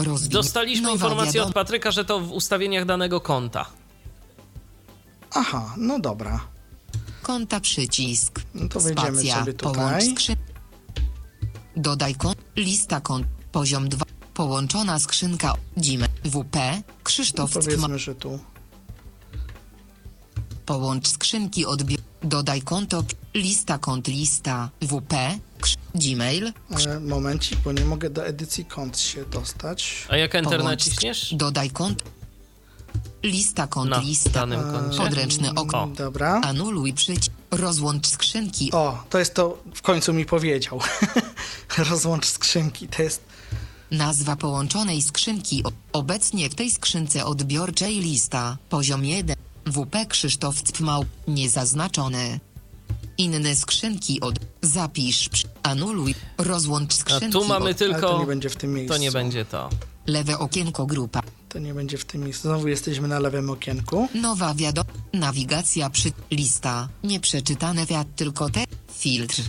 [0.02, 3.66] Y, Rozwin- Dostaliśmy Nowa informację wiadom- od Patryka, że to w ustawieniach danego konta.
[5.34, 6.40] Aha, no dobra.
[7.22, 8.40] Konta przycisk.
[8.54, 9.38] No to wejdziemy Spacja.
[9.40, 9.74] sobie tutaj.
[9.74, 10.36] Połącz skrzyn...
[11.76, 12.36] Dodaj kont.
[12.56, 13.26] Lista kont.
[13.52, 14.04] Poziom 2.
[14.34, 15.54] Połączona skrzynka.
[15.76, 16.08] Dzime.
[16.24, 16.56] WP.
[16.56, 18.38] No Krzysztof powiedzmy, że tu.
[20.66, 22.00] Połącz skrzynki odbiór.
[22.22, 23.04] Dodaj konto.
[23.34, 24.08] Lista kont.
[24.08, 24.70] Lista.
[24.80, 25.14] WP.
[25.60, 25.76] Krz...
[25.94, 26.52] Gmail.
[26.74, 30.06] Ale momencik, bo nie mogę do edycji kont się dostać.
[30.08, 31.34] A jak enter Połącz naciśniesz?
[31.34, 32.02] Dodaj kont.
[33.22, 33.90] Lista kont.
[33.90, 34.46] Na Lista.
[34.98, 35.86] Podręczny okno.
[35.86, 36.40] Dobra.
[36.44, 37.32] Anuluj przycisk.
[37.50, 38.72] Rozłącz skrzynki.
[38.72, 40.80] O, to jest to, w końcu mi powiedział.
[41.90, 43.22] Rozłącz skrzynki, to jest
[43.90, 45.64] Nazwa połączonej skrzynki.
[45.92, 48.56] Obecnie w tej skrzynce odbiorczej lista.
[48.68, 49.36] Poziom 1.
[49.66, 51.04] WP Krzysztof Cpmał.
[51.28, 52.40] Niezaznaczone.
[53.18, 54.34] Inne skrzynki od.
[54.62, 55.28] Zapisz.
[55.28, 56.14] przy- Anuluj.
[56.38, 57.30] Rozłącz A skrzynki.
[57.32, 58.00] tu mamy od, Ale tylko...
[58.00, 58.94] to nie będzie w tym miejscu.
[58.94, 59.70] To nie będzie to.
[60.06, 61.22] lewe okienko grupa.
[61.48, 62.42] To nie będzie w tym miejscu.
[62.42, 64.08] Znowu jesteśmy na lewym okienku.
[64.14, 64.98] Nowa wiadomość.
[65.12, 66.12] Nawigacja przy.
[66.30, 66.88] Lista.
[67.04, 68.64] Nieprzeczytane wiat tylko te.
[68.98, 69.42] Filtr.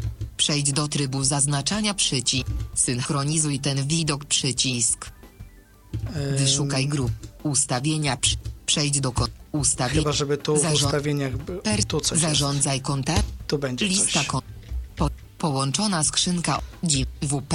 [0.43, 2.47] Przejdź do trybu zaznaczania przycisk.
[2.73, 5.11] Synchronizuj ten widok przycisk.
[6.37, 7.11] Wyszukaj grup.
[7.43, 8.17] Ustawienia.
[8.17, 8.35] Przy...
[8.65, 9.27] Przejdź do kon...
[9.51, 10.01] Ustawienia.
[10.01, 11.85] Chyba, żeby tu w Zarząd- ustawieniach by, Per...
[11.85, 12.21] tu coś jest.
[12.23, 13.25] Zarządzaj kontakt.
[13.47, 14.41] Tu będzie Lista kon...
[14.95, 15.09] Po...
[15.37, 16.59] Połączona skrzynka.
[17.21, 17.53] WP.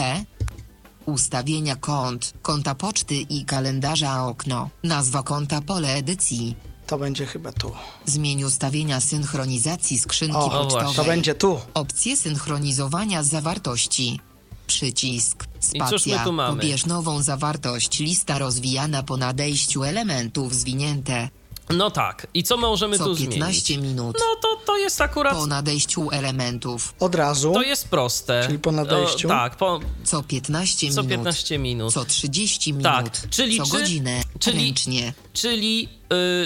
[1.07, 2.33] Ustawienia kont.
[2.43, 4.71] Konta poczty i kalendarza okno.
[4.85, 6.57] Nazwa konta pole edycji.
[6.89, 7.73] To będzie chyba tu.
[8.07, 10.95] Zmień ustawienia synchronizacji skrzynki O, O, pocztowej.
[10.97, 11.61] To będzie tu.
[11.75, 14.21] Opcje synchronizowania zawartości.
[14.67, 15.45] Przycisk.
[15.75, 16.25] I cóż my Spacja.
[16.25, 16.61] tu mamy?
[16.61, 17.99] Pobierz nową zawartość.
[17.99, 21.29] Lista rozwijana po nadejściu elementów zwinięte.
[21.77, 22.27] No tak.
[22.35, 23.89] I co możemy Co tu 15 zmienić?
[23.91, 24.17] minut.
[24.21, 25.35] No to, to jest akurat...
[25.37, 26.95] Po nadejściu elementów.
[27.01, 27.53] Od razu.
[27.53, 28.43] To jest proste.
[28.47, 29.29] Czyli po nadejściu?
[29.29, 31.11] O, tak, po, Co 15 co minut.
[31.11, 31.93] 15 minut.
[31.95, 32.85] Co 30 minut.
[32.85, 34.23] Tak, czyli co czy- godzinę.
[34.41, 35.13] czyli- Ręcznie.
[35.33, 35.89] Czyli,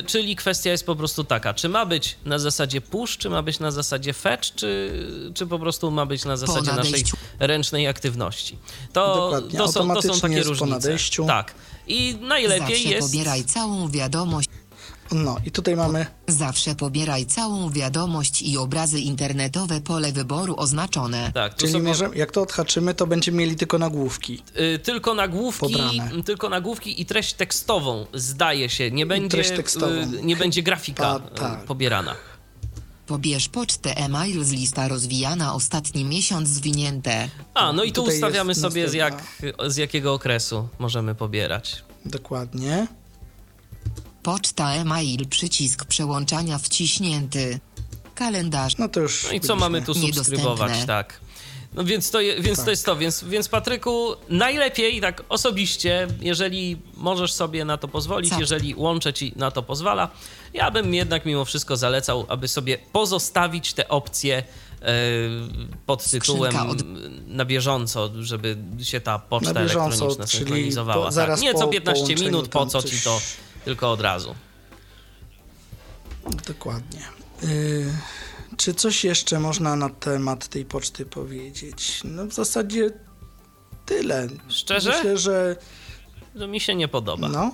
[0.00, 3.42] y, czyli kwestia jest po prostu taka, czy ma być na zasadzie push, czy ma
[3.42, 4.92] być na zasadzie fetch, czy,
[5.34, 7.04] czy po prostu ma być na zasadzie naszej
[7.38, 8.58] ręcznej aktywności.
[8.92, 10.70] To, Dokładnie, to, są, to są takie jest po różnice.
[10.74, 11.24] nadejściu.
[11.26, 11.54] Tak.
[11.86, 13.08] I najlepiej Zawsze jest...
[13.08, 14.48] pobieraj całą wiadomość.
[15.12, 21.32] No i tutaj mamy Zawsze pobieraj całą wiadomość i obrazy internetowe pole wyboru oznaczone.
[21.34, 24.42] Tak, tu Czyli sobie, może, jak to odhaczymy, to będziemy mieli tylko nagłówki.
[24.74, 26.22] y, tylko nagłówki, Pobrane.
[26.22, 29.92] tylko nagłówki i treść tekstową zdaje się, nie będzie, treść tekstową.
[29.92, 31.64] y, nie będzie grafika Ta- tak.
[31.64, 32.14] y, pobierana.
[33.06, 37.28] Pobierz pocztę e-mail z lista rozwijana ostatni miesiąc zwinięte.
[37.54, 39.22] A, no i tu ustawiamy sobie z, jak,
[39.68, 41.84] z jakiego okresu możemy pobierać.
[42.04, 42.86] Dokładnie.
[44.22, 47.60] Poczta e-mail przycisk przełączania wciśnięty.
[48.14, 48.78] Kalendarz.
[48.78, 49.24] No to już.
[49.24, 51.20] No i co mamy tu subskrybować, tak.
[51.74, 52.70] No więc to, je, więc to Tak.
[52.70, 58.40] jest to, więc, więc Patryku, najlepiej tak osobiście, jeżeli możesz sobie na to pozwolić, Co?
[58.40, 60.08] jeżeli łącze ci na to pozwala,
[60.54, 64.36] ja bym jednak mimo wszystko zalecał, aby sobie pozostawić te opcje
[64.82, 64.84] e,
[65.86, 66.82] pod tytułem od-
[67.26, 71.08] na bieżąco, żeby się ta poczta bieżąco, elektroniczna synchronizowała.
[71.10, 71.40] po- tak.
[71.40, 73.20] Nie co po 15 połączeniu minut, po co ci to,
[73.64, 74.34] tylko od razu.
[76.48, 77.00] Dokładnie.
[77.44, 77.92] Y,
[78.56, 82.00] czy coś jeszcze można na temat tej poczty powiedzieć?
[82.04, 82.90] No w zasadzie
[83.86, 84.28] tyle.
[84.48, 84.92] Szczerze?
[84.96, 85.56] Myślę, że
[86.38, 87.28] To mi się nie podoba.
[87.28, 87.50] no.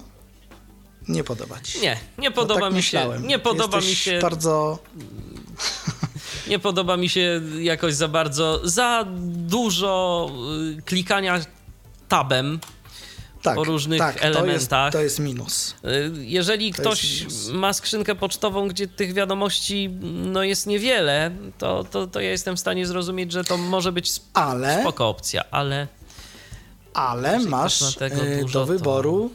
[1.08, 1.80] Nie podoba ci się.
[1.80, 2.96] Nie, nie No podoba tak mi się.
[2.98, 3.26] myślałem.
[3.26, 4.18] Nie podoba Jesteś mi się.
[4.18, 4.78] bardzo
[6.48, 10.30] Nie podoba mi się jakoś za bardzo, za dużo
[10.78, 11.40] y, klikania
[12.08, 12.60] tabem.
[13.48, 14.68] Tak, po różnych tak, elementach.
[14.68, 15.74] To jest, to jest minus.
[15.84, 17.48] Y, Jeżeli To ktoś minus.
[17.48, 19.88] ma skrzynkę pocztową, gdzie tych wiadomości
[20.32, 24.06] no, jest niewiele, to, to, to ja jestem w stanie zrozumieć, że to może być
[24.16, 25.88] sp- Ale, spoko opcja, ale
[26.94, 29.30] ale masz y, dużo, do to- wyboru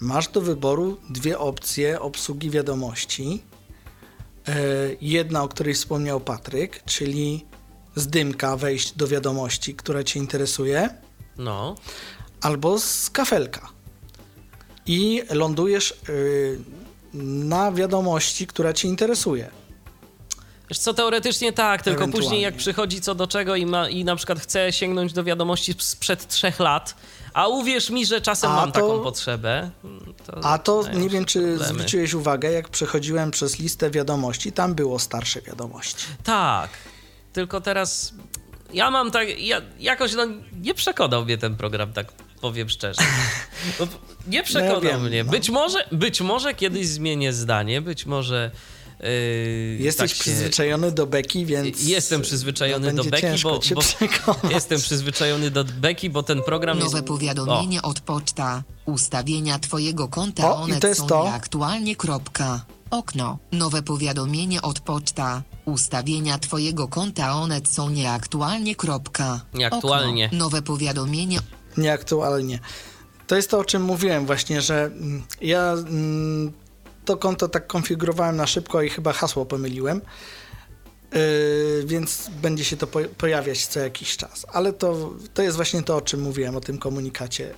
[0.00, 3.42] masz do wyboru dwie opcje obsługi wiadomości.
[4.48, 4.52] Y,
[5.00, 7.44] Jedna, o której wspomniał Patryk, czyli
[7.94, 10.88] z dymka wejść do wiadomości, która cię interesuje.
[11.38, 11.74] no.
[12.40, 13.68] Albo z kafelka.
[14.86, 16.58] I lądujesz y,
[17.14, 19.50] na wiadomości, która Cię interesuje.
[20.70, 24.16] Wiesz co, teoretycznie tak, tylko później jak przychodzi co do czego i, ma, i na
[24.16, 26.94] przykład chce sięgnąć do wiadomości sprzed trzech lat,
[27.34, 29.70] a uwierz mi, że czasem A mam to- taką potrzebę.
[30.26, 31.64] To A to nie wiem, czy problemy.
[31.74, 36.06] zwróciłeś uwagę, jak przechodziłem przez listę wiadomości, tam było starsze wiadomości.
[36.24, 36.70] Tak,
[37.32, 38.12] tylko teraz
[38.74, 40.26] ja mam tak, ja, jakoś no,
[40.62, 43.02] nie przekonał mnie ten program, tak powiem szczerze.
[43.80, 43.86] No,
[44.26, 45.24] nie przekonał wiem, mnie.
[45.24, 45.30] no.
[45.30, 48.50] Być może, być może kiedyś zmienię zdanie, być może
[49.00, 49.06] yy,
[49.80, 51.82] Jesteś tak się- przyzwyczajony do beki, więc.
[51.88, 56.22] Jestem przyzwyczajony no, do będzie beki, ciężko bo, cię bo jestem przyzwyczajony do beki, bo
[56.22, 57.08] ten program Nowe jest...
[57.08, 58.62] powiadomienie od poczta.
[58.84, 61.24] Ustawienia twojego konta O, i one to jest są to.
[61.24, 61.96] nieaktualnie.
[61.96, 62.64] Kropka.
[62.90, 63.38] Okno.
[63.52, 65.42] Nowe powiadomienie od poczta.
[65.64, 68.76] Ustawienia twojego konta one są nieaktualnie.
[68.76, 69.40] Kropka.
[69.54, 70.26] Nieaktualnie.
[70.26, 70.38] Okno.
[70.38, 71.38] Nowe powiadomienie
[71.76, 72.58] Nieaktualnie.
[73.26, 76.52] To jest to, o czym mówiłem właśnie, że mm, ja mm,
[77.04, 80.00] to konto tak konfigurowałem na szybko i chyba hasło pomyliłem.
[81.12, 84.46] Yy, więc będzie się to po, pojawiać co jakiś czas.
[84.52, 87.54] Ale to, to jest właśnie to, o czym mówiłem, o tym komunikacie,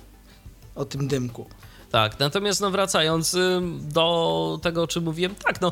[0.75, 1.49] o tym dymku.
[1.91, 3.37] Tak, natomiast no wracając
[3.81, 5.71] do tego, o czym mówiłem, tak, no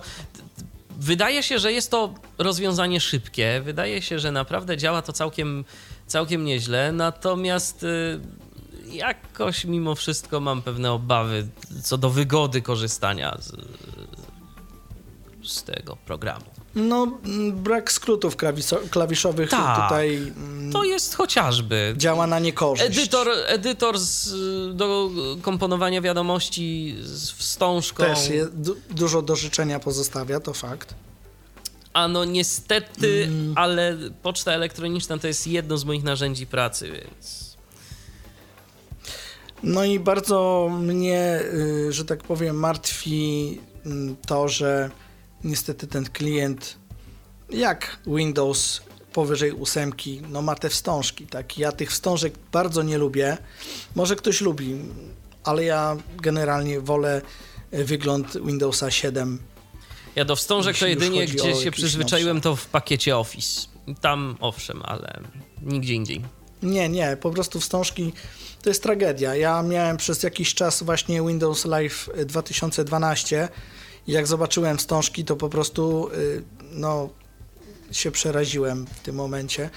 [0.99, 5.65] wydaje się, że jest to rozwiązanie szybkie, wydaje się, że naprawdę działa to całkiem,
[6.07, 8.19] całkiem nieźle, natomiast y,
[8.91, 11.47] jakoś mimo wszystko mam pewne obawy
[11.83, 13.51] co do wygody korzystania z,
[15.43, 16.56] z tego programu.
[16.77, 18.35] No, mm, brak skrótów
[18.89, 19.83] klawiszowych Tak.
[19.83, 22.97] tutaj mm, To jest chociażby działa na niekorzyść.
[22.97, 24.29] edytor, edytor z,
[24.75, 25.09] do
[25.41, 28.03] komponowania wiadomości z wstążką.
[28.03, 30.93] Też je, du, dużo do życzenia pozostawia, to fakt.
[31.93, 33.53] A no niestety, Mm.
[33.57, 37.47] ale poczta elektroniczna to jest jedno z moich narzędzi pracy, więc.
[39.63, 44.89] No i bardzo mnie, y, że tak powiem, martwi mm, to, że
[45.43, 46.77] niestety ten klient,
[47.49, 48.81] jak Windows
[49.13, 51.57] powyżej ósemki, no ma te wstążki, tak?
[51.57, 53.37] Ja tych wstążek bardzo nie lubię.
[53.95, 54.75] Może ktoś lubi,
[55.43, 57.21] ale ja generalnie wolę
[57.73, 59.39] y, wygląd Windowsa 7.
[60.15, 63.67] Ja do wstążek to jedynie, gdzie się przyzwyczaiłem, to w pakiecie Office.
[64.01, 65.21] Tam owszem, ale
[65.61, 66.21] nigdzie indziej.
[66.63, 68.13] Nie, nie, po prostu wstążki
[68.61, 69.35] to jest tragedia.
[69.35, 73.49] Ja miałem przez jakiś czas właśnie Windows Live 2012
[74.07, 77.09] Jak zobaczyłem wstążki, to po prostu y, no,
[77.91, 79.69] się przeraziłem w tym momencie,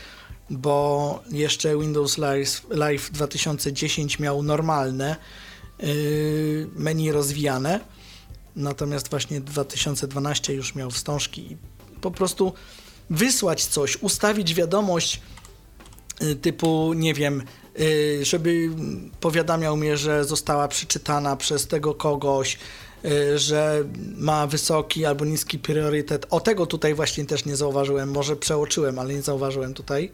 [0.51, 5.17] bo jeszcze Windows Live, Live 2010 miał normalne
[5.83, 7.81] y, menu rozwijane,
[8.57, 11.57] natomiast właśnie 2012 już miał wstążki i
[12.01, 12.53] po prostu
[13.11, 15.21] wysłać coś, ustawić wiadomość
[16.23, 17.43] y, typu, nie wiem,
[18.23, 18.71] żeby
[19.21, 22.59] powiadamiał mnie, że została przeczytana przez tego kogoś,
[23.37, 23.85] że
[24.17, 26.27] ma wysoki albo niski priorytet.
[26.31, 30.13] O tego tutaj właśnie też nie zauważyłem, może przeoczyłem, ale nie zauważyłem tutaj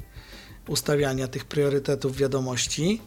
[0.68, 3.00] ustawiania tych priorytetów wiadomości.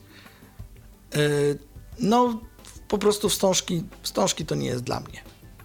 [2.00, 2.42] No,
[2.88, 5.22] po prostu wstążki, wstążki to nie jest dla mnie.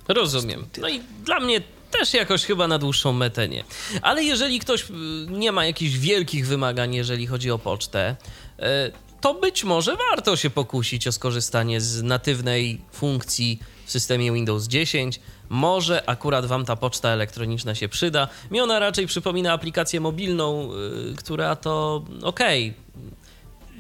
[0.09, 0.66] Rozumiem.
[0.78, 3.65] No i dla mnie też jakoś chyba na dłuższą metę nie.
[4.03, 4.95] Ale jeżeli ktoś y,
[5.31, 8.16] nie ma jakichś wielkich wymagań, jeżeli chodzi o pocztę,
[8.59, 8.62] y,
[9.20, 15.20] to być może warto się pokusić o skorzystanie z natywnej funkcji w systemie Windows 10.
[15.48, 18.28] Może akurat Wam ta poczta elektroniczna się przyda.
[18.51, 20.70] Mi ona raczej przypomina aplikację mobilną,
[21.12, 22.70] y, która to okej.
[22.70, 22.85] Okay,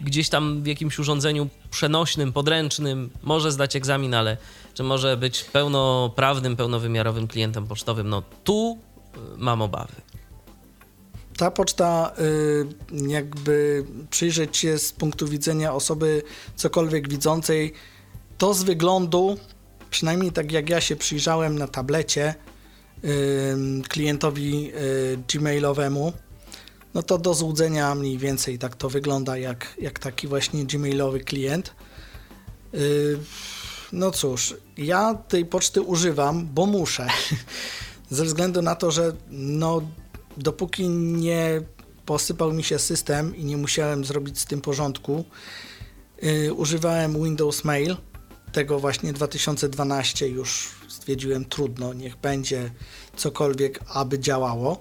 [0.02, 4.36] gdzieś tam w jakimś urządzeniu przenośnym, podręcznym może zdać egzamin, ale
[4.74, 8.08] czy może być pełnoprawnym, pełnowymiarowym klientem pocztowym?
[8.08, 8.78] No tu
[9.16, 9.94] y, mam obawy.
[11.36, 16.22] Ta poczta, y, jakby przyjrzeć się z punktu widzenia osoby
[16.56, 17.72] cokolwiek widzącej,
[18.38, 19.38] to z wyglądu,
[19.94, 22.34] przynajmniej tak jak ja się przyjrzałem na tablecie
[23.88, 26.12] klientowi y, gmailowemu,
[26.94, 31.74] no to do złudzenia mniej więcej tak to wygląda jak, jak taki właśnie gmailowy klient.
[33.92, 37.06] No cóż, ja tej poczty używam, bo muszę.
[38.10, 39.82] Ze względu na to, że no,
[40.36, 41.62] dopóki nie
[42.06, 45.24] posypał mi się system i nie musiałem zrobić z tym porządku,
[46.22, 47.96] yy, używałem Windows Mail,
[48.54, 52.70] tego właśnie 2012 już stwierdziłem trudno, niech będzie
[53.16, 54.80] cokolwiek, aby działało.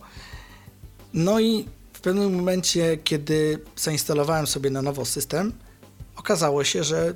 [1.14, 5.54] No i w pewnym momencie, kiedy zainstalowałem sobie na nowo system,
[6.16, 7.14] okazało się, że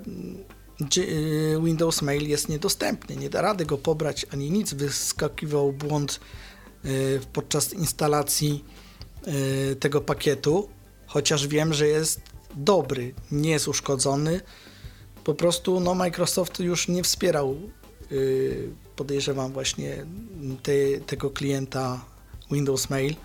[0.98, 4.74] Y, Windows Mail jest niedostępny, nie da rady go pobrać ani nic.
[4.74, 6.20] Wyskakiwał błąd
[6.86, 8.66] y, podczas instalacji
[9.72, 10.70] y, tego pakietu,
[11.08, 12.22] chociaż wiem, że jest
[12.56, 14.42] dobry, nie jest uszkodzony.
[15.28, 17.58] Po prostu no, Microsoft już nie wspierał,
[18.96, 20.06] podejrzewam, właśnie
[20.64, 20.72] te,
[21.08, 22.06] tego klienta
[22.52, 23.16] Windows Mail.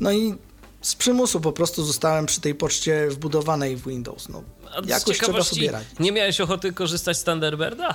[0.00, 0.34] No i
[0.82, 4.28] z przymusu po prostu zostałem przy tej poczcie wbudowanej w Windows.
[4.28, 4.42] No,
[4.86, 5.98] jakoś trzeba sobie radzić.
[5.98, 7.94] Nie miałeś ochoty korzystać z Thunderbirda?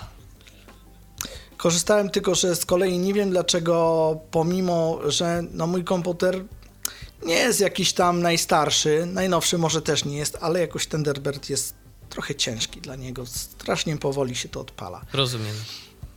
[1.57, 6.43] Korzystałem tylko, że z kolei nie wiem dlaczego, pomimo, że no, mój komputer
[7.26, 12.36] nie jest jakiś tam najstarszy, najnowszy może też nie jest, ale jakoś Thunderbird jest trochę
[12.36, 13.26] ciężki dla niego.
[13.26, 15.02] Strasznie powoli się to odpala.
[15.14, 15.56] Rozumiem.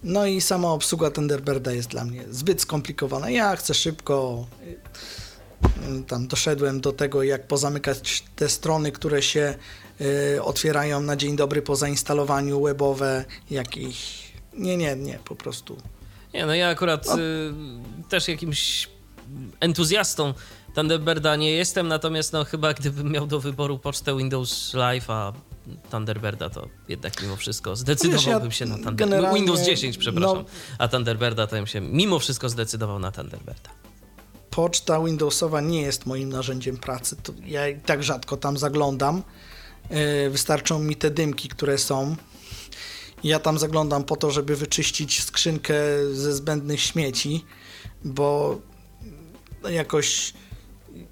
[0.02, 3.30] No i sama obsługa Thunderbirda jest dla mnie zbyt skomplikowana.
[3.30, 4.46] Ja chcę szybko
[6.06, 9.54] tam doszedłem do tego, jak pozamykać te strony, które się
[10.00, 14.28] y, otwierają na dzień dobry po zainstalowaniu, webowe, jakieś.
[14.52, 15.76] Nie, nie, nie, po prostu.
[16.34, 17.20] Nie, no ja akurat no.
[17.20, 17.52] y,
[18.08, 18.88] też jakimś
[19.60, 20.34] entuzjastą
[20.74, 25.32] Thunderbirda nie jestem, natomiast no chyba gdybym miał do wyboru pocztę Windows Live, a
[25.90, 29.34] Thunderbirda, to jednak mimo wszystko zdecydowałbym ja się na Thunderbirda.
[29.34, 30.44] Windows 10, przepraszam, no,
[30.78, 33.70] a Thunderbirda to bym się mimo wszystko zdecydował na Thunderbirda
[34.58, 37.16] poczta Windowsowa nie jest moim narzędziem pracy.
[37.22, 39.22] To ja tak rzadko tam zaglądam.
[39.88, 42.16] E, wystarczą mi te dymki, które są.
[43.24, 45.74] Ja tam zaglądam po to, żeby wyczyścić skrzynkę
[46.12, 47.44] ze zbędnych śmieci,
[48.04, 48.60] bo
[49.70, 50.32] jakoś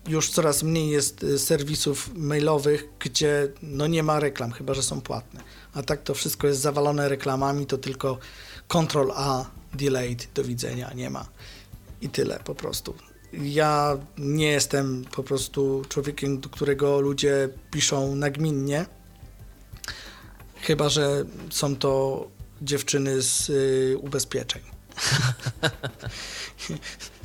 [0.09, 5.01] już coraz mniej jest e, serwisów mailowych, gdzie no nie ma reklam, chyba że są
[5.01, 5.41] płatne.
[5.75, 8.19] A tak to wszystko jest zawalone reklamami, to tylko
[8.69, 9.45] Ctrl A,
[9.75, 11.29] delayed, do widzenia, nie ma.
[12.01, 12.95] I tyle po prostu
[13.33, 18.87] ja nie jestem po prostu człowiekiem, do którego ludzie piszą nagminnie.
[20.61, 22.27] Chyba, że są to
[22.63, 24.63] dziewczyny z y, ubezpieczeń.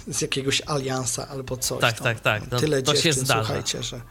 [0.08, 1.82] z jakiegoś aliansa albo coś.
[1.82, 2.52] Tak, tak, tak.
[2.52, 3.44] No, Tyle to dziewczyn, się zdarza.
[3.44, 4.02] słuchajcie, że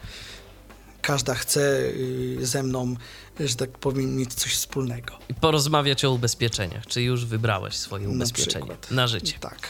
[1.03, 2.97] każda chce y, ze mną,
[3.41, 5.19] że tak powiem, mieć coś wspólnego.
[5.29, 6.87] I porozmawiać o ubezpieczeniach.
[6.87, 9.39] Czy już wybrałeś swoje ubezpieczenie na, na życie?
[9.41, 9.69] Tak.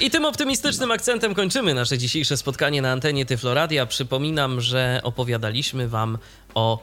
[0.00, 0.94] I tym optymistycznym no.
[0.94, 3.86] akcentem kończymy nasze dzisiejsze spotkanie na antenie Tyfloradia.
[3.86, 6.18] Przypominam, że opowiadaliśmy Wam
[6.54, 6.82] o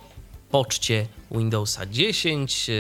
[0.52, 2.72] poczcie Windowsa 10.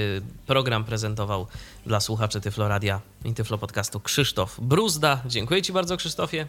[0.45, 1.47] Program prezentował
[1.87, 5.21] dla słuchaczy Tyfloradia i Tyflo Podcastu Krzysztof Bruzda.
[5.25, 6.47] Dziękuję Ci bardzo, Krzysztofie.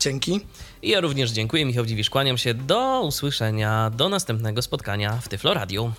[0.00, 0.40] Dzięki.
[0.82, 2.10] I ja również dziękuję, Michał Dziwisz.
[2.10, 2.54] Kłaniam się.
[2.54, 5.92] Do usłyszenia, do następnego spotkania w Tyflo Radio.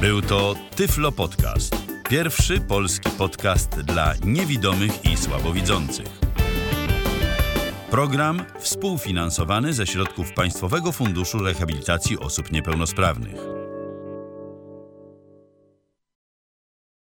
[0.00, 1.76] Był to Tyflo Podcast.
[2.08, 6.06] Pierwszy polski podcast dla niewidomych i słabowidzących.
[7.90, 13.65] Program współfinansowany ze środków Państwowego Funduszu Rehabilitacji Osób Niepełnosprawnych.